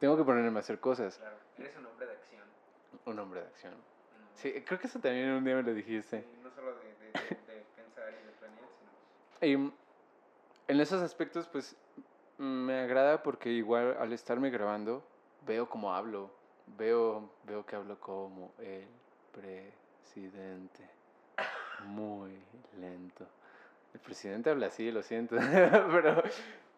[0.00, 1.18] tengo que ponerme a hacer cosas.
[1.18, 2.42] Claro, eres un hombre de acción.
[3.04, 3.74] Un hombre de acción.
[3.74, 3.86] hombre-
[4.34, 6.26] Sí, creo que eso también un día me lo dijiste.
[6.42, 8.68] no solo de, de- de- de pensar y de planear,
[9.38, 9.52] sino...
[9.52, 9.72] Y mm,
[10.66, 11.76] en esos aspectos, pues
[12.38, 15.00] mm, me agrada porque igual al estarme grabando,
[15.46, 16.28] veo cómo hablo,
[16.76, 18.88] veo, veo que hablo como el
[19.30, 21.01] presidente.
[21.86, 22.32] Muy
[22.80, 23.26] lento.
[23.94, 25.36] El presidente habla así, lo siento,
[25.92, 26.22] pero...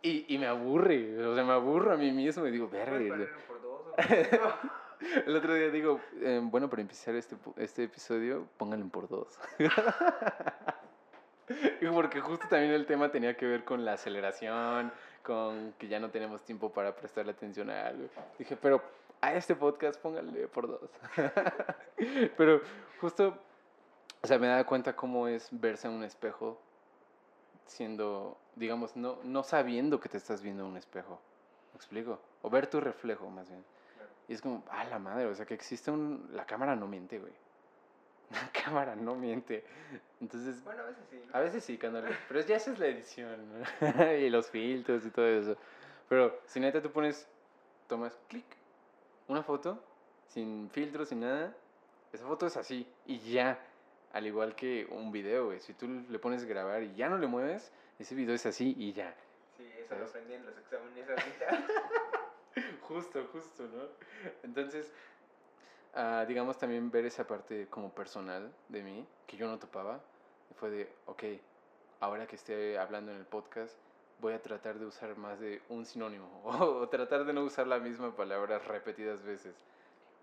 [0.03, 3.27] Y, y me aburre, o sea, me aburro a mí mismo y digo, verga.
[5.27, 9.39] El otro día digo, eh, bueno, para empezar este, este episodio, pónganlo por dos.
[11.93, 14.93] Porque justo también el tema tenía que ver con la aceleración,
[15.23, 18.09] con que ya no tenemos tiempo para prestarle atención a algo.
[18.39, 18.83] Dije, pero
[19.21, 20.91] a este podcast pónganle por dos.
[22.37, 22.63] Pero
[23.01, 23.39] justo,
[24.25, 26.59] o sea, me da cuenta cómo es verse en un espejo
[27.67, 31.21] siendo, digamos, no, no sabiendo que te estás viendo en un espejo.
[31.75, 32.19] ¿Me explico?
[32.41, 33.63] O ver tu reflejo, más bien.
[34.27, 36.27] Y es como, ah, la madre, o sea, que existe un...
[36.33, 37.35] La cámara no miente, güey.
[38.31, 39.63] La cámara no miente.
[40.23, 41.37] Entonces, Bueno, a veces sí, ¿no?
[41.37, 44.13] a veces sí, cuando Pero ya esa es la edición, ¿no?
[44.15, 45.55] y los filtros y todo eso.
[46.09, 47.29] Pero si neta tú pones,
[47.89, 48.47] tomas clic,
[49.29, 49.79] una foto,
[50.29, 51.55] sin filtros, sin nada,
[52.11, 53.59] esa foto es así, y ya.
[54.15, 55.61] Al igual que un video, güey.
[55.61, 58.93] Si tú le pones grabar y ya no le mueves, ese video es así y
[58.93, 59.13] ya.
[59.57, 60.11] Sí, eso lo ¿Sabes?
[60.11, 61.67] aprendí en los exámenes ahorita.
[62.83, 63.89] Justo, justo, ¿no?
[64.45, 64.93] Entonces,
[65.95, 70.01] ah, digamos también ver esa parte como personal de mí, que yo no topaba,
[70.61, 71.25] fue de, ok,
[71.99, 73.75] ahora que esté hablando en el podcast,
[74.21, 77.81] voy a tratar de usar más de un sinónimo, o, tratar de no usar la
[77.81, 79.57] misma palabra repetidas veces.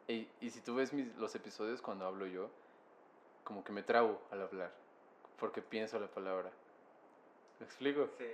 [0.08, 2.50] Y, y si tú ves mis, los episodios cuando hablo yo,
[3.44, 4.72] como que me trago al hablar,
[5.38, 6.50] porque pienso la palabra.
[7.60, 8.10] ¿Me explico?
[8.18, 8.26] Sí.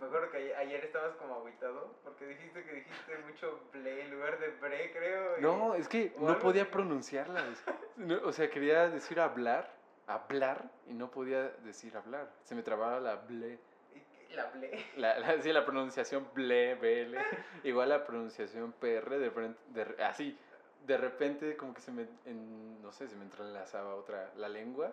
[0.00, 4.38] Me acuerdo que ayer, estabas como aguitado porque dijiste que dijiste mucho ble en lugar
[4.38, 5.38] de bre, creo.
[5.38, 7.44] y- No, es que no podía así, pronunciarlas.
[7.96, 9.72] No, o sea, quería decir hablar,
[10.06, 12.30] hablar, y no podía decir hablar.
[12.44, 13.58] Se me trababa la ble.
[14.36, 14.84] La ble.
[14.96, 17.18] La, la- sí, la pronunciación ble, bl.
[17.64, 20.38] Igual la pronunciación pr, de, frente- de así.
[20.86, 24.92] De repente, como que se me, en- no sé, se me entrelazaba otra, la lengua.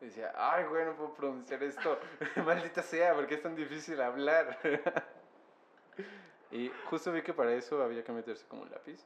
[0.00, 1.98] Y decía, ay, güey, no puedo pronunciar esto.
[2.44, 4.58] Maldita sea, porque es tan difícil hablar.
[6.50, 9.04] y justo vi que para eso había que meterse como un lápiz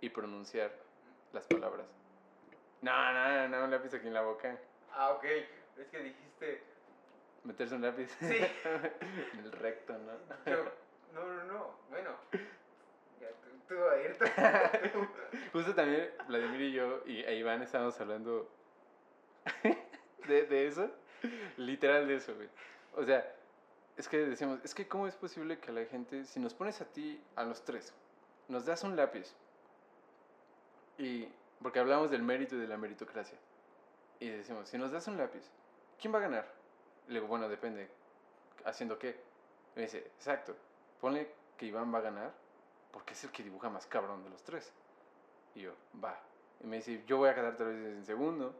[0.00, 0.72] y pronunciar
[1.32, 1.86] las palabras.
[2.82, 4.56] No, no, no, un lápiz aquí en la boca.
[4.92, 5.24] Ah, ok.
[5.24, 6.62] Es que dijiste.
[7.44, 8.38] Meterse un lápiz Sí.
[8.64, 10.12] en el recto, ¿no?
[10.50, 10.64] Yo,
[11.14, 11.70] no, no, no.
[11.90, 12.10] Bueno.
[13.68, 14.16] Tú, tú a ir.
[14.92, 15.08] tú.
[15.52, 18.50] Justo también Vladimir y yo y e Iván estábamos hablando
[20.28, 20.90] de, de eso.
[21.56, 22.48] Literal de eso, güey.
[22.94, 23.32] O sea,
[23.96, 26.84] es que decíamos, es que cómo es posible que la gente, si nos pones a
[26.84, 27.94] ti, a los tres,
[28.48, 29.34] nos das un lápiz,
[30.98, 31.28] y
[31.62, 33.38] porque hablamos del mérito y de la meritocracia,
[34.20, 35.42] y decimos, si nos das un lápiz,
[36.00, 36.46] ¿quién va a ganar?
[37.08, 37.88] Y le digo, bueno, depende,
[38.64, 39.18] ¿haciendo qué?
[39.74, 40.54] Y me dice, exacto,
[41.00, 42.34] ponle que Iván va a ganar,
[42.96, 44.72] porque es el que dibuja más cabrón de los tres.
[45.54, 46.18] Y yo, va.
[46.64, 48.58] Y me dice, yo voy a quedar tal vez en segundo,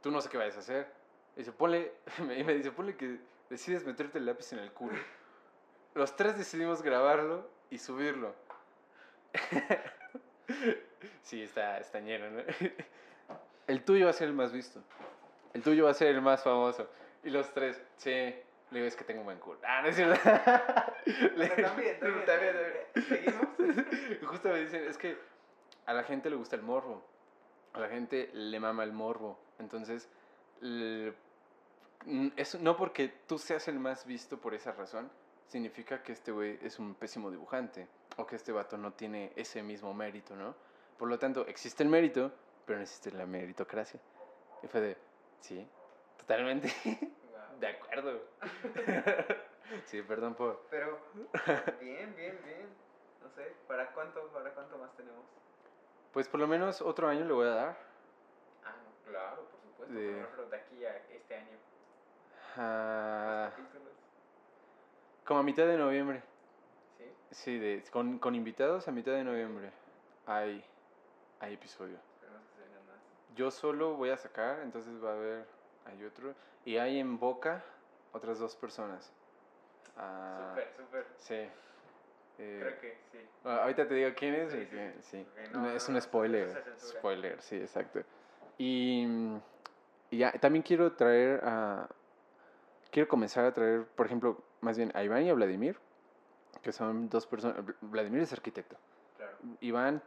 [0.00, 0.90] tú no sé qué vayas a hacer.
[1.36, 3.18] Y dice, ponle, y me dice, ponle que
[3.50, 4.96] decides meterte el lápiz en el culo.
[5.92, 8.34] Los tres decidimos grabarlo y subirlo.
[11.22, 12.42] sí, está, está lleno, ¿no?
[13.66, 14.80] El tuyo va a ser el más visto.
[15.52, 16.88] El tuyo va a ser el más famoso.
[17.22, 18.34] Y los tres, sí.
[18.70, 19.58] Le digo, es que tengo un buen culo.
[19.64, 20.20] Ah, no es cierto.
[21.36, 23.08] Le- también, también, también, también.
[23.08, 23.48] ¿Seguimos?
[24.28, 25.16] Justo me dicen, es que
[25.86, 27.02] a la gente le gusta el morbo.
[27.72, 29.38] A la gente le mama el morbo.
[29.58, 30.08] Entonces,
[30.60, 31.14] l-
[32.06, 35.10] n- es, no porque tú seas el más visto por esa razón,
[35.48, 37.88] significa que este güey es un pésimo dibujante.
[38.16, 40.54] O que este vato no tiene ese mismo mérito, ¿no?
[40.98, 42.32] Por lo tanto, existe el mérito,
[42.66, 44.00] pero no existe la meritocracia.
[44.62, 44.96] Y fue de,
[45.40, 45.66] sí,
[46.18, 46.68] totalmente.
[47.60, 48.20] De acuerdo.
[49.86, 50.66] sí, perdón por...
[50.70, 50.98] Pero,
[51.80, 52.68] bien, bien, bien.
[53.22, 55.24] No sé, ¿para cuánto, para cuánto más tenemos?
[56.12, 57.76] Pues por lo menos otro año le voy a dar.
[58.64, 59.94] Ah, no, claro, por supuesto.
[59.94, 61.58] De- Por ejemplo, de aquí a este año.
[62.56, 63.50] Ah,
[65.24, 66.22] como a mitad de noviembre.
[66.96, 67.04] ¿Sí?
[67.30, 69.70] Sí, de, con, con invitados a mitad de noviembre
[70.26, 70.64] hay,
[71.40, 71.96] hay episodio.
[72.14, 72.96] Esperemos que se vengan más.
[73.36, 75.46] Yo solo voy a sacar, entonces va a haber,
[75.88, 76.34] hay otro.
[76.64, 77.64] Y hay en Boca
[78.12, 79.12] otras dos personas.
[79.96, 81.06] Ah, Súper, súper.
[81.18, 81.48] Sí.
[82.40, 83.18] Eh, Creo que sí.
[83.44, 84.52] ah, ahorita te digo quién es.
[84.52, 85.26] Sí, sí, sí.
[85.34, 86.64] porque no, No, es un spoiler.
[86.78, 88.00] Spoiler, sí, exacto.
[88.58, 89.40] Y, mm,
[90.10, 91.88] y ya, también quiero traer a...
[92.90, 95.78] Quiero comenzar a traer, por ejemplo, más bien a Iván y a Vladimir,
[96.62, 97.56] que son dos personas...
[97.80, 98.76] Vladimir es arquitecto.
[99.16, 99.36] Claro.
[99.60, 100.02] Iván,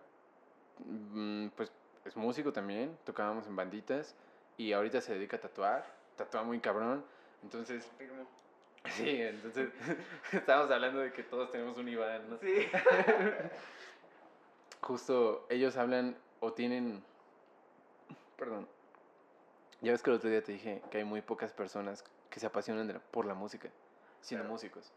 [0.79, 1.71] mm, pues
[2.05, 4.15] es músico también, tocábamos en banditas
[4.61, 5.85] y ahorita se dedica a tatuar,
[6.15, 7.03] tatúa muy cabrón.
[7.41, 7.89] Entonces,
[8.95, 9.69] sí, entonces
[10.31, 12.37] estábamos hablando de que todos tenemos un Iván, ¿no?
[12.37, 12.67] Sí.
[14.81, 17.03] Justo ellos hablan o tienen,
[18.37, 18.67] perdón,
[19.81, 22.45] ya ves que el otro día te dije que hay muy pocas personas que se
[22.45, 23.69] apasionan de la- por la música,
[24.21, 24.91] siendo músicos.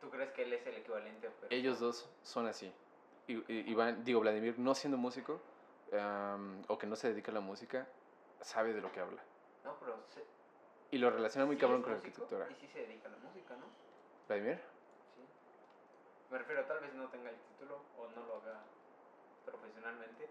[0.00, 1.30] ¿Tú crees que él es el equivalente?
[1.40, 2.72] Pero Ellos dos son así.
[3.26, 5.40] Iván, digo, Vladimir, no siendo músico,
[5.98, 7.86] am, o que no se dedica a la música,
[8.40, 9.22] sabe de lo que habla.
[9.64, 9.96] No, pero.
[10.14, 10.24] Se,
[10.90, 12.46] Y lo relaciona muy sí cabrón con la arquitectura.
[12.50, 13.66] Y sí se dedica a la música, ¿no?
[14.28, 14.56] ¿Vladimir?
[15.16, 15.22] Sí.
[16.30, 18.60] Me refiero, tal vez no tenga el título o no lo haga
[19.44, 20.28] profesionalmente.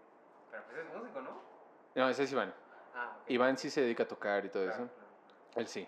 [0.50, 1.40] Pero pues es músico, ¿no?
[1.94, 2.54] No, ese es Iván.
[2.94, 3.30] Ah, ok.
[3.30, 4.92] Iván sí se dedica a tocar y todo Claro, eso.
[4.94, 5.08] claro.
[5.56, 5.86] Él sí.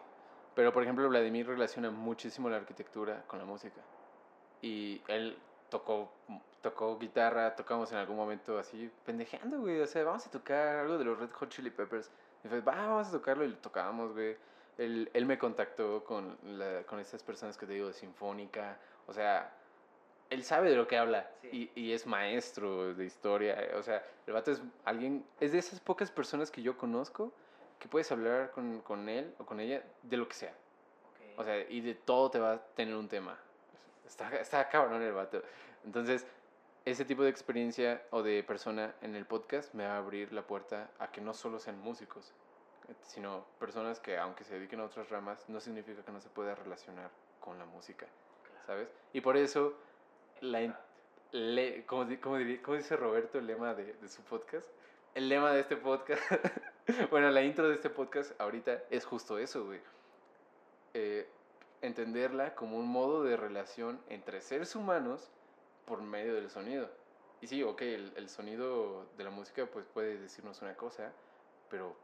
[0.55, 3.81] Pero, por ejemplo, Vladimir relaciona muchísimo la arquitectura con la música.
[4.61, 5.39] Y él
[5.71, 6.13] tocó,
[6.61, 9.81] tocó guitarra, tocamos en algún momento así, pendejeando, güey.
[9.81, 12.11] O sea, vamos a tocar algo de los Red Hot Chili Peppers.
[12.45, 14.37] Y fue, va, vamos a tocarlo y lo tocábamos, güey.
[14.79, 18.79] Él, él me contactó con, la, con estas personas que te digo de Sinfónica.
[19.07, 19.53] O sea,
[20.31, 21.71] él sabe de lo que habla Sí.
[21.75, 23.57] y, y es maestro de historia.
[23.77, 27.33] O sea, el vato es alguien, es de esas pocas personas que yo conozco
[27.79, 30.55] que puedes hablar con, con él o con ella de lo que sea.
[31.37, 33.39] O sea, y de todo te va a tener un tema.
[34.11, 35.41] Está, está cabrón el vato.
[35.85, 36.27] Entonces,
[36.85, 40.43] ese tipo de experiencia o de persona en el podcast me va a abrir la
[40.43, 42.33] puerta a que no solo sean músicos,
[43.03, 46.57] sino personas que aunque se dediquen a otras ramas, no significa que no se pueda
[46.57, 47.09] relacionar
[47.39, 48.07] con la música.
[48.67, 48.89] ¿sabes?
[49.13, 49.75] Y por eso,
[50.41, 50.77] la,
[51.31, 54.67] le, ¿cómo, di- cómo diría- cómo dice Roberto el lema de, de su podcast?
[55.15, 56.21] El lema de este podcast,
[57.11, 59.81] bueno, la intro de este podcast ahorita es justo eso, güey.
[60.95, 61.29] Eh,
[61.83, 65.29] entenderla como un modo de relación entre seres humanos
[65.87, 66.89] por medio del sonido.
[67.41, 71.11] Y sí, ok, el, el sonido de la música pues puede decirnos una cosa,
[71.71, 71.97] pero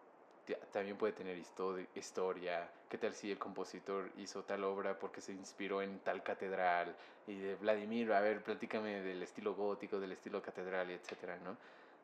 [0.47, 2.71] ta- también puede tener histo- historia.
[2.89, 6.95] ¿Qué tal si el compositor hizo tal obra porque se inspiró en tal catedral?
[7.27, 11.57] Y de Vladimir, a ver, platícame del estilo gótico, del estilo catedral, etcétera, ¿no?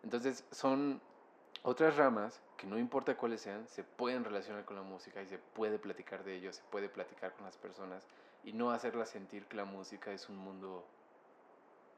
[0.03, 1.01] Entonces son
[1.63, 5.39] otras ramas que no importa cuáles sean, se pueden relacionar con la música y se
[5.39, 8.07] puede platicar de ello, se puede platicar con las personas
[8.45, 10.85] y no hacerlas sentir que la música es un mundo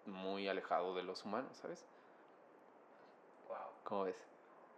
[0.06, 1.84] muy alejado de los humanos, ¿sabes?
[3.48, 3.56] Wow.
[3.84, 4.16] ¿Cómo ves?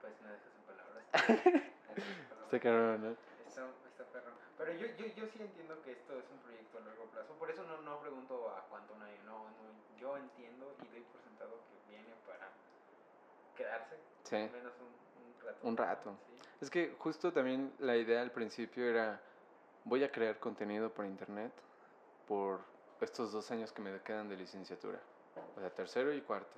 [0.01, 1.73] Pues me dejas sin palabras.
[2.45, 3.11] Está cabrón, ¿no?
[3.49, 4.31] Está, está perro.
[4.57, 7.33] Pero yo, yo, yo sí entiendo que esto es un proyecto a largo plazo.
[7.35, 9.19] Por eso no, no pregunto a cuánto año.
[9.25, 12.53] No, no, yo entiendo y doy por sentado que viene para
[13.57, 13.97] quedarse.
[14.24, 14.37] Sí.
[14.37, 15.69] Al menos un, un rato.
[15.69, 16.16] Un rato.
[16.28, 16.37] Sí.
[16.61, 19.20] Es que justo también la idea al principio era,
[19.85, 21.53] voy a crear contenido por internet
[22.28, 22.61] por
[23.01, 25.01] estos dos años que me quedan de licenciatura.
[25.57, 26.57] O sea, tercero y cuarto.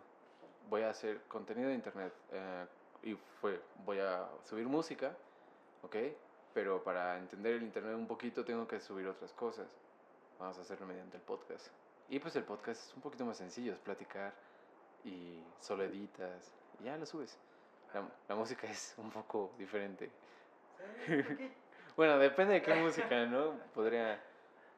[0.68, 2.12] Voy a hacer contenido de internet.
[2.32, 2.66] eh,
[3.02, 5.14] y fue, voy a subir música,
[5.82, 5.96] ¿ok?
[6.52, 9.66] Pero para entender el internet un poquito tengo que subir otras cosas.
[10.38, 11.68] Vamos a hacerlo mediante el podcast.
[12.08, 14.32] Y pues el podcast es un poquito más sencillo, es platicar
[15.04, 17.36] y solo editas y ya lo subes.
[17.94, 20.10] La, la música es un poco diferente.
[21.96, 23.58] Bueno, depende de qué música, ¿no?
[23.74, 24.20] Podría,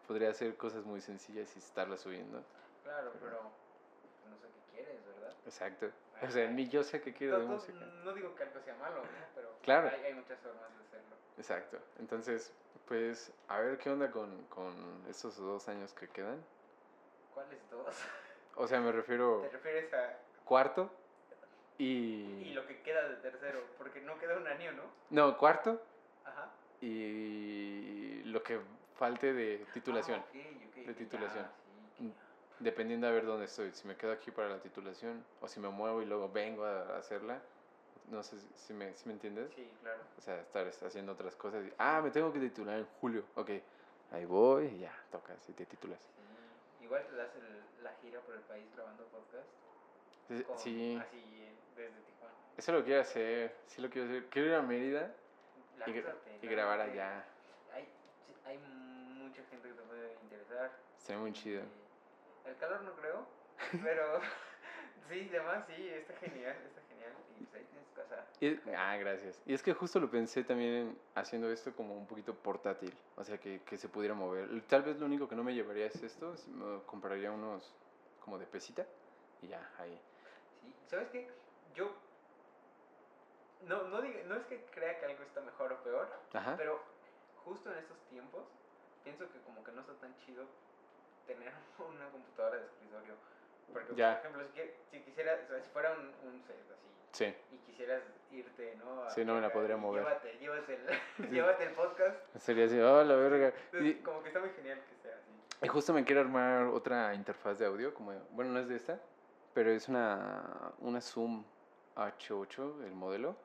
[0.09, 2.43] podría hacer cosas muy sencillas y estarlas subiendo.
[2.83, 5.35] Claro, pero no sé qué quieres, ¿verdad?
[5.45, 5.91] Exacto.
[6.23, 7.79] O sea, ni yo sé qué quiero de no- música.
[8.05, 9.09] no digo que algo sea malo, ¿no?
[9.35, 9.91] pero Claro.
[9.95, 11.17] hay, hay muchas formas de hacerlo.
[11.37, 11.79] Exacto.
[11.99, 12.55] Entonces,
[12.89, 16.43] pues, a ver qué onda con, con estos dos años que quedan.
[17.35, 17.95] ¿Cuáles dos?
[18.57, 20.17] O sea, me refiero ¿Te refieres a
[20.47, 20.91] cuarto
[21.85, 22.52] y y...
[22.55, 23.61] lo que queda de tercero?
[23.78, 24.82] Porque no queda un año, ¿no?
[25.11, 25.81] No, cuarto
[26.24, 26.48] Ajá.
[26.81, 28.61] y lo que
[28.97, 30.20] falte de titulación.
[30.20, 31.44] Ah, ok, ok, De ok, titulación.
[31.44, 31.51] ya,
[31.98, 32.15] sí, ya.
[32.61, 33.73] Dependiendo a ver dónde estoy.
[33.73, 36.98] Si me quedo aquí para la titulación o si me muevo y luego vengo a
[36.98, 37.40] hacerla.
[38.11, 39.51] No sé si- me, si me entiendes.
[39.55, 40.01] Sí, claro.
[40.19, 41.65] O sea, estar es- haciendo otras cosas.
[41.65, 43.24] y, ah, me tengo que titular en julio.
[43.36, 43.51] Ok,
[44.12, 46.01] ahí voy y ya, tocas y te titulas.
[46.01, 46.85] Sí.
[46.85, 49.47] Igual te das el- la gira por el país grabando podcast.
[50.39, 52.35] Sí, con- Sí, Así eh, desde Tijuana.
[52.57, 53.57] eso lo quiero hacer.
[53.66, 54.27] Sí lo quiero hacer.
[54.27, 55.12] Quiero ir a Mérida
[55.86, 57.24] y, Lánzate, y grabar allá.
[57.74, 57.89] Hay,
[58.47, 60.70] hay mucha gente que te puede interesar.
[60.98, 61.62] Sería muy chido.
[62.44, 63.27] Y El calor no creo,
[63.82, 64.20] pero
[65.11, 67.12] sí, además sí, está genial, está genial.
[67.40, 68.27] Y pues ahí tienes casa.
[68.40, 69.43] Y- ah, gracias.
[69.47, 73.24] Y es que justo lo pensé también en haciendo esto como un poquito portátil, o
[73.24, 74.48] sea, que, que se pudiera mover.
[74.69, 77.74] Tal vez lo único que no me llevaría es esto, si me compraría unos
[78.24, 78.86] como de pesita
[79.43, 79.98] y ya, ahí.
[80.61, 81.28] Sí, ¿sabes qué?
[81.74, 81.91] Yo
[83.66, 86.55] no, no, diga- no es que crea que algo está mejor o peor, Ajá.
[86.57, 86.81] pero
[87.45, 88.43] justo en estos tiempos
[89.05, 90.45] pienso que como que no está tan chido
[91.27, 93.15] tener una computadora de escritorio.
[93.73, 94.20] Porque, Ya.
[94.20, 94.61] por ejemplo, si,
[94.91, 99.03] si quisieras, o sea, si fuera un, un set así, Sí, y quisieras irte, ¿no?
[99.03, 100.03] A Sí, no me la podría mover.
[100.05, 102.16] Llévate, llévate el, llévate el podcast.
[102.39, 103.49] sería así, oh, la verga.
[103.49, 105.31] Entonces, Y, como que está muy genial que sea así.
[105.62, 108.99] y justo me quiero armar otra interfaz de audio, como, bueno, no es de esta,
[109.55, 111.45] pero es una, una Zoom
[111.97, 113.37] H8, el modelo.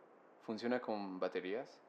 [0.46, 1.80] Funciona con baterías.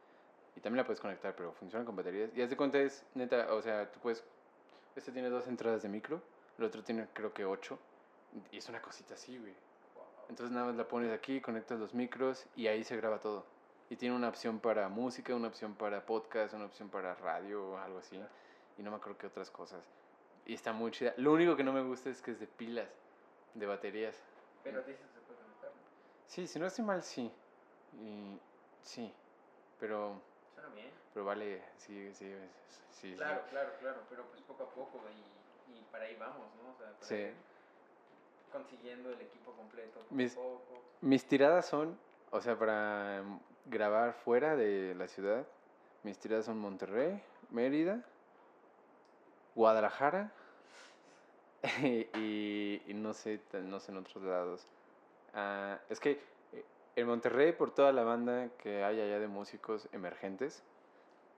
[0.56, 2.30] Y también la puedes conectar, pero funciona con baterías.
[2.34, 4.24] Y haz de cuenta es, neta, o sea, tú puedes...
[4.94, 6.22] Este tiene dos entradas de micro,
[6.58, 7.78] el otro tiene creo que ocho.
[8.50, 9.54] Y es una cosita así, güey.
[10.28, 13.44] Entonces nada más la pones aquí, conectas los micros y ahí se graba todo.
[13.90, 17.78] Y tiene una opción para música, una opción para podcast, una opción para radio o
[17.78, 18.18] algo así.
[18.78, 19.84] Y no me acuerdo qué otras cosas.
[20.46, 21.14] Y está muy chida.
[21.18, 22.88] Lo único que no me gusta es que es de pilas,
[23.58, 24.14] de baterías.
[24.62, 25.70] Pero dices que se puede conectar.
[25.70, 25.76] ¿no?
[26.26, 27.30] Sí, si no estoy mal, sí.
[28.00, 28.38] Y,
[28.82, 29.12] sí,
[29.80, 30.20] pero,
[30.54, 30.90] Suena bien.
[31.14, 32.30] pero vale, sí, sí,
[32.68, 32.80] sí.
[32.90, 33.14] sí.
[33.16, 35.00] Claro, claro, claro, pero pues poco a poco
[35.68, 36.70] y, y para ahí vamos, ¿no?
[36.72, 37.14] O sea, para Sí.
[37.14, 37.34] ir
[38.52, 40.82] consiguiendo el equipo completo poco Mis- a poco.
[41.00, 41.98] Mis tiradas son,
[42.30, 45.46] o sea, para mm, grabar fuera de la ciudad,
[46.02, 48.02] mis tiradas son Monterrey, Mérida,
[49.54, 50.32] Guadalajara
[51.82, 54.66] y, y no sé, no sé en otros lados.
[55.34, 56.12] Ah, es que
[56.52, 56.64] eh,
[56.96, 60.62] en Monterrey, por toda la banda que hay allá de músicos emergentes,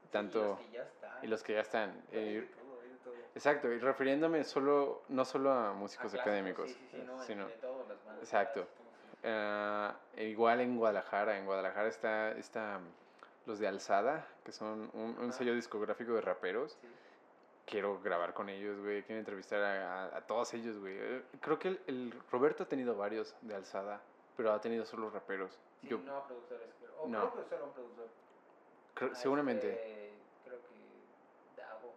[0.03, 0.41] Sí, tanto...
[0.41, 1.25] y los que ya están.
[1.25, 2.03] y los que ya están.
[2.13, 2.49] Eh,
[3.35, 7.47] exacto, y refiriéndome solo, no solo a músicos clásicos, académicos, Sí, sí, sí, no, sino
[7.49, 8.23] de todas las bandas.
[8.23, 8.67] Exacto.
[9.23, 9.29] sí.
[10.17, 12.81] E igual en Guadalajara, en Guadalajara está, está
[13.47, 16.79] los de Alzada, que son un, un sello discográfico de raperos.
[16.81, 16.89] Sí.
[17.69, 20.97] Quiero grabar con ellos, güey, quiero entrevistar a, a- a todos ellos, güey.
[20.99, 24.01] Eh, Creo que el, el Roberto ha tenido varios de Alzada,
[24.37, 25.59] pero ha tenido solo raperos.
[25.83, 26.93] Sí, Yo, no productores, pero.
[27.03, 27.31] O No.
[27.31, 28.07] creo que solo a un productor.
[28.95, 30.13] creo- A seguramente, este,
[30.47, 31.61] creo que.
[31.61, 31.93] Davo.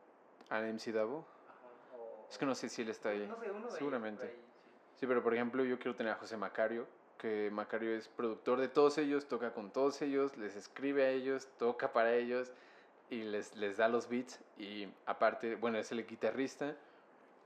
[0.49, 1.26] a MC Davo.
[1.48, 1.98] Ajá.
[1.98, 3.26] O, Es que no sé si él está ahí.
[3.27, 4.23] No sé, uno de seguramente.
[4.23, 4.99] ahí, sí.
[4.99, 6.85] Sí, pero por ejemplo yo quiero tener a José Macario,
[7.18, 11.48] que Macario es productor de todos ellos, toca con todos ellos, les escribe a ellos,
[11.57, 12.52] toca para ellos
[13.11, 16.73] y les, les da los beats y aparte, bueno, es el guitarrista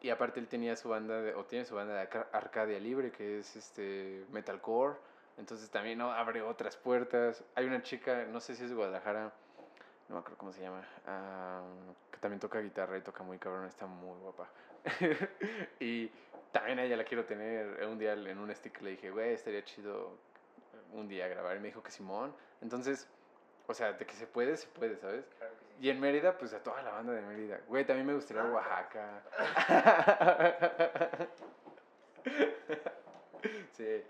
[0.01, 3.11] y aparte él tenía su banda, de- o tiene su banda de Arca- Arcadia Libre,
[3.11, 4.95] que es este metalcore,
[5.37, 7.43] entonces también abre otras puertas.
[7.55, 9.33] Hay una chica, no sé si es de Guadalajara,
[10.07, 11.63] no me acuerdo cómo se llama, ah,
[12.11, 14.47] que también toca guitarra y toca muy cabrón, está muy guapa.
[15.79, 16.11] y
[16.51, 17.83] también a ella la quiero tener.
[17.85, 20.11] Un día en un stick le dije, güey, estaría chido
[20.93, 21.57] un día grabar.
[21.57, 22.33] Y me dijo que Simón.
[22.61, 23.07] Entonces,
[23.67, 25.25] o sea, de que se puede, se puede, ¿sabes?
[25.80, 27.60] Y en Mérida, pues a toda la banda de Mérida.
[27.68, 28.43] Güey, también me gustaría.
[28.43, 29.22] Oaxaca.
[33.73, 34.03] sí,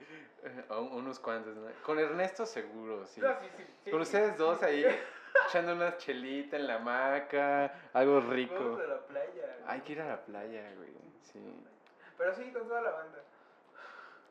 [0.70, 1.68] o unos cuantos, ¿no?
[1.84, 3.22] Con Ernesto seguro, sí.
[3.22, 3.48] No, sí,
[3.84, 4.86] sí, Con ustedes dos ahí,
[5.48, 8.54] echando una chelita en la hamaca, algo rico.
[8.54, 9.58] Vamos a la playa.
[9.68, 10.94] Hay que ir a la playa, güey.
[11.24, 11.40] Sí.
[12.18, 13.20] Pero sí, con toda la banda.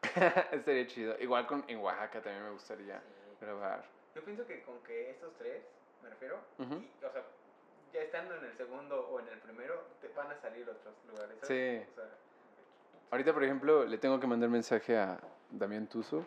[0.53, 1.17] Estaría chido.
[1.19, 3.01] Igual con, en Oaxaca también me gustaría
[3.41, 3.85] grabar.
[4.15, 5.65] Yo pienso que con que estos tres,
[6.05, 7.25] me refiero, y, o sea,
[7.93, 11.37] ya estando en el segundo o en el primero, te van a salir otros lugares.
[11.41, 11.49] ¿sabes?
[11.49, 11.91] Sí.
[11.91, 12.11] O sea,
[13.11, 15.21] Ahorita, por ejemplo, le tengo que mandar mensaje a
[15.51, 16.25] Damián Tuso,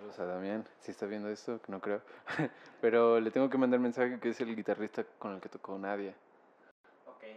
[0.00, 2.00] Saludos a Damián, si está viendo esto, que no creo.
[2.80, 6.14] Pero le tengo que mandar mensaje que es el guitarrista con el que tocó Nadia.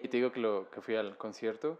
[0.02, 1.78] Y te digo que, lo, que fui al concierto,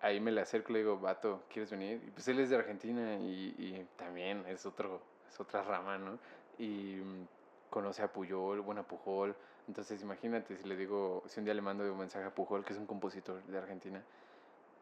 [0.00, 2.02] ahí me le acerco y le digo, vato, ¿quieres venir?
[2.04, 6.18] Y pues él es de Argentina y, y también es, otro, es otra rama, ¿no?
[6.58, 7.28] Y mm,
[7.70, 9.34] conoce a Puyol, bueno, a Pujol.
[9.68, 12.72] Entonces imagínate si le digo, si un día le mando un mensaje a Pujol, que
[12.72, 14.02] es un compositor de Argentina,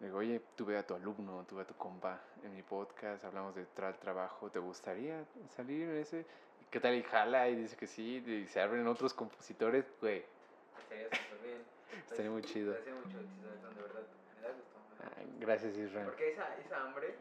[0.01, 3.55] le digo, oye, tuve a tu alumno, tuve a tu compa en mi podcast, hablamos
[3.55, 5.25] de tra trabajo, ¿te gustaría
[5.57, 6.27] salir en ese?
[6.71, 6.95] ¿Qué tal?
[6.95, 10.25] Y jala y dice que sí, y se abren otros compositores, güey.
[10.83, 11.63] Estaría súper bien.
[12.11, 12.75] Estaría muy chido.
[12.75, 14.03] Hace mucho de verdad.
[14.37, 14.49] Me da
[15.17, 15.39] Ay, gusto.
[15.41, 16.07] gracias, Israel.
[16.07, 17.15] Porque esa, esa hambre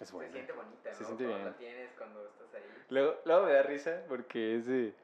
[0.00, 0.28] es, buena.
[0.30, 1.06] se siente bonita, Se ¿no?
[1.06, 1.44] siente Cuando bien.
[1.52, 2.84] la tienes, cuando estás ahí.
[2.90, 4.94] Luego, luego me da risa porque es de.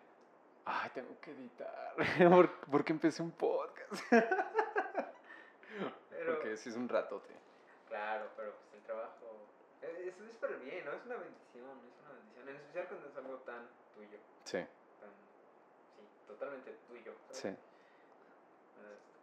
[0.64, 1.94] Ay, tengo que editar.
[2.30, 4.02] ¿Por- porque empecé un podcast.
[6.10, 7.32] Pero, porque sí es un ratote.
[7.88, 9.46] claro, pero pues el trabajo.
[9.82, 10.92] eh, Eso es el bien, ¿no?
[10.92, 12.48] Es una bendición, es una bendición.
[12.48, 14.18] En especial cuando es algo tan tuyo.
[14.44, 14.58] Sí,
[15.00, 15.10] Tan,
[15.96, 17.14] sí, totalmente tuyo.
[17.30, 17.38] ¿sabes?
[17.56, 17.56] sí.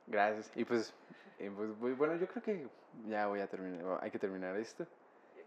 [0.08, 0.52] Gracias.
[0.56, 0.94] Y pues,
[1.38, 2.68] eh, pues, bu- bueno, yo creo que
[3.06, 4.00] ya voy a terminar.
[4.02, 4.88] Hay que terminar esto.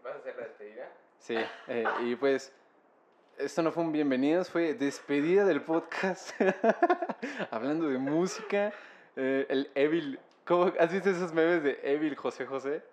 [0.03, 0.89] ¿Vas a hacer la despedida?
[1.19, 1.35] Sí,
[1.67, 2.53] eh, y pues.
[3.37, 6.31] Esto no fue un bienvenidos, fue despedida del podcast.
[7.51, 8.71] Hablando de música.
[9.15, 10.19] eh, el Evil.
[10.45, 12.83] ¿Cómo, ¿Has visto esos memes de Evil José José?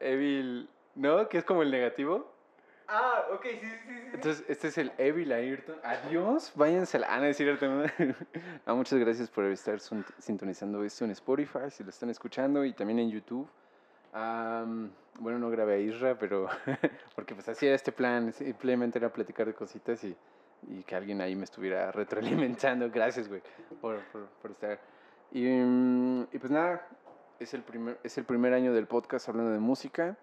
[0.00, 0.68] Evil.
[0.94, 1.28] ¿No?
[1.28, 2.32] Que es como el negativo.
[2.88, 3.76] Ah, ok, sí, sí, sí.
[3.86, 4.10] sí.
[4.14, 5.76] Entonces, este es el Evil Ayrton.
[5.82, 7.00] Adiós, váyanse.
[7.06, 7.66] Ah, no es cierto.
[7.66, 7.84] ¿no?
[8.74, 9.78] Muchas gracias por estar
[10.18, 13.48] sintonizando esto en Spotify, si lo están escuchando, y también en YouTube.
[14.14, 16.48] Am, bueno, no grabé a Isra, pero
[17.14, 20.16] porque pues así era este plan, simplemente era platicar de cositas y,
[20.68, 22.90] y que alguien ahí me estuviera retroalimentando.
[22.90, 23.42] Gracias, güey,
[23.80, 24.00] por,
[24.40, 24.78] por, estar.
[25.32, 26.86] Y, mm, y pues nada,
[27.38, 30.16] es el, primer, es el primer año del podcast hablando de música.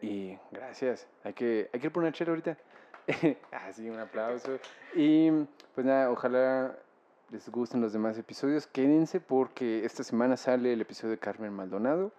[0.00, 1.06] Y gracias.
[1.22, 2.58] Hay que, hay que una chela ahorita.
[3.52, 4.58] Así, un aplauso.
[4.94, 5.30] Y
[5.74, 6.76] pues nada, ojalá
[7.30, 8.66] les gusten los demás episodios.
[8.66, 12.12] Quédense porque esta semana sale el episodio de Carmen Maldonado,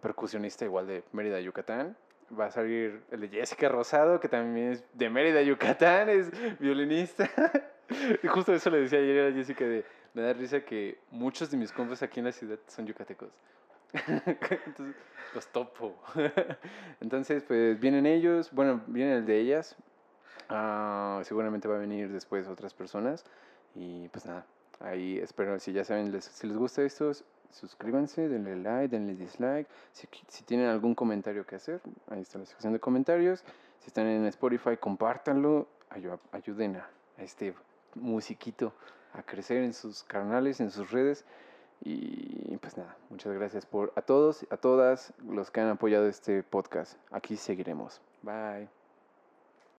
[0.00, 1.96] percusionista igual de Mérida, Yucatán.
[2.38, 7.28] Va a salir el de Jessica Rosado, que también es de Mérida, Yucatán, es violinista.
[8.20, 11.56] Y justo eso le decía ayer a Jessica de, me da risa que muchos de
[11.56, 13.28] mis compas aquí en la ciudad son yucatecos.
[14.66, 14.96] Entonces,
[15.32, 15.94] los topo.
[17.00, 19.76] Entonces, pues vienen ellos, bueno, viene el de ellas.
[20.48, 23.24] Ah, seguramente va a venir después otras personas.
[23.76, 24.44] Y pues nada,
[24.80, 27.12] ahí espero, si ya saben, les- si les gusta esto,
[27.50, 29.68] suscríbanse, denle like, denle dislike.
[29.92, 33.44] Si, si tienen algún comentario que hacer, ahí está la sección de comentarios.
[33.80, 35.66] Si están en Spotify, compártanlo.
[35.90, 37.54] ayu- ayuden a, a este
[37.94, 38.72] musiquito
[39.12, 41.24] a crecer en sus canales, en sus redes.
[41.82, 46.42] Y pues nada, muchas gracias por a todos, a todas los que han apoyado este
[46.42, 46.96] podcast.
[47.10, 48.00] Aquí seguiremos.
[48.22, 48.85] Bye.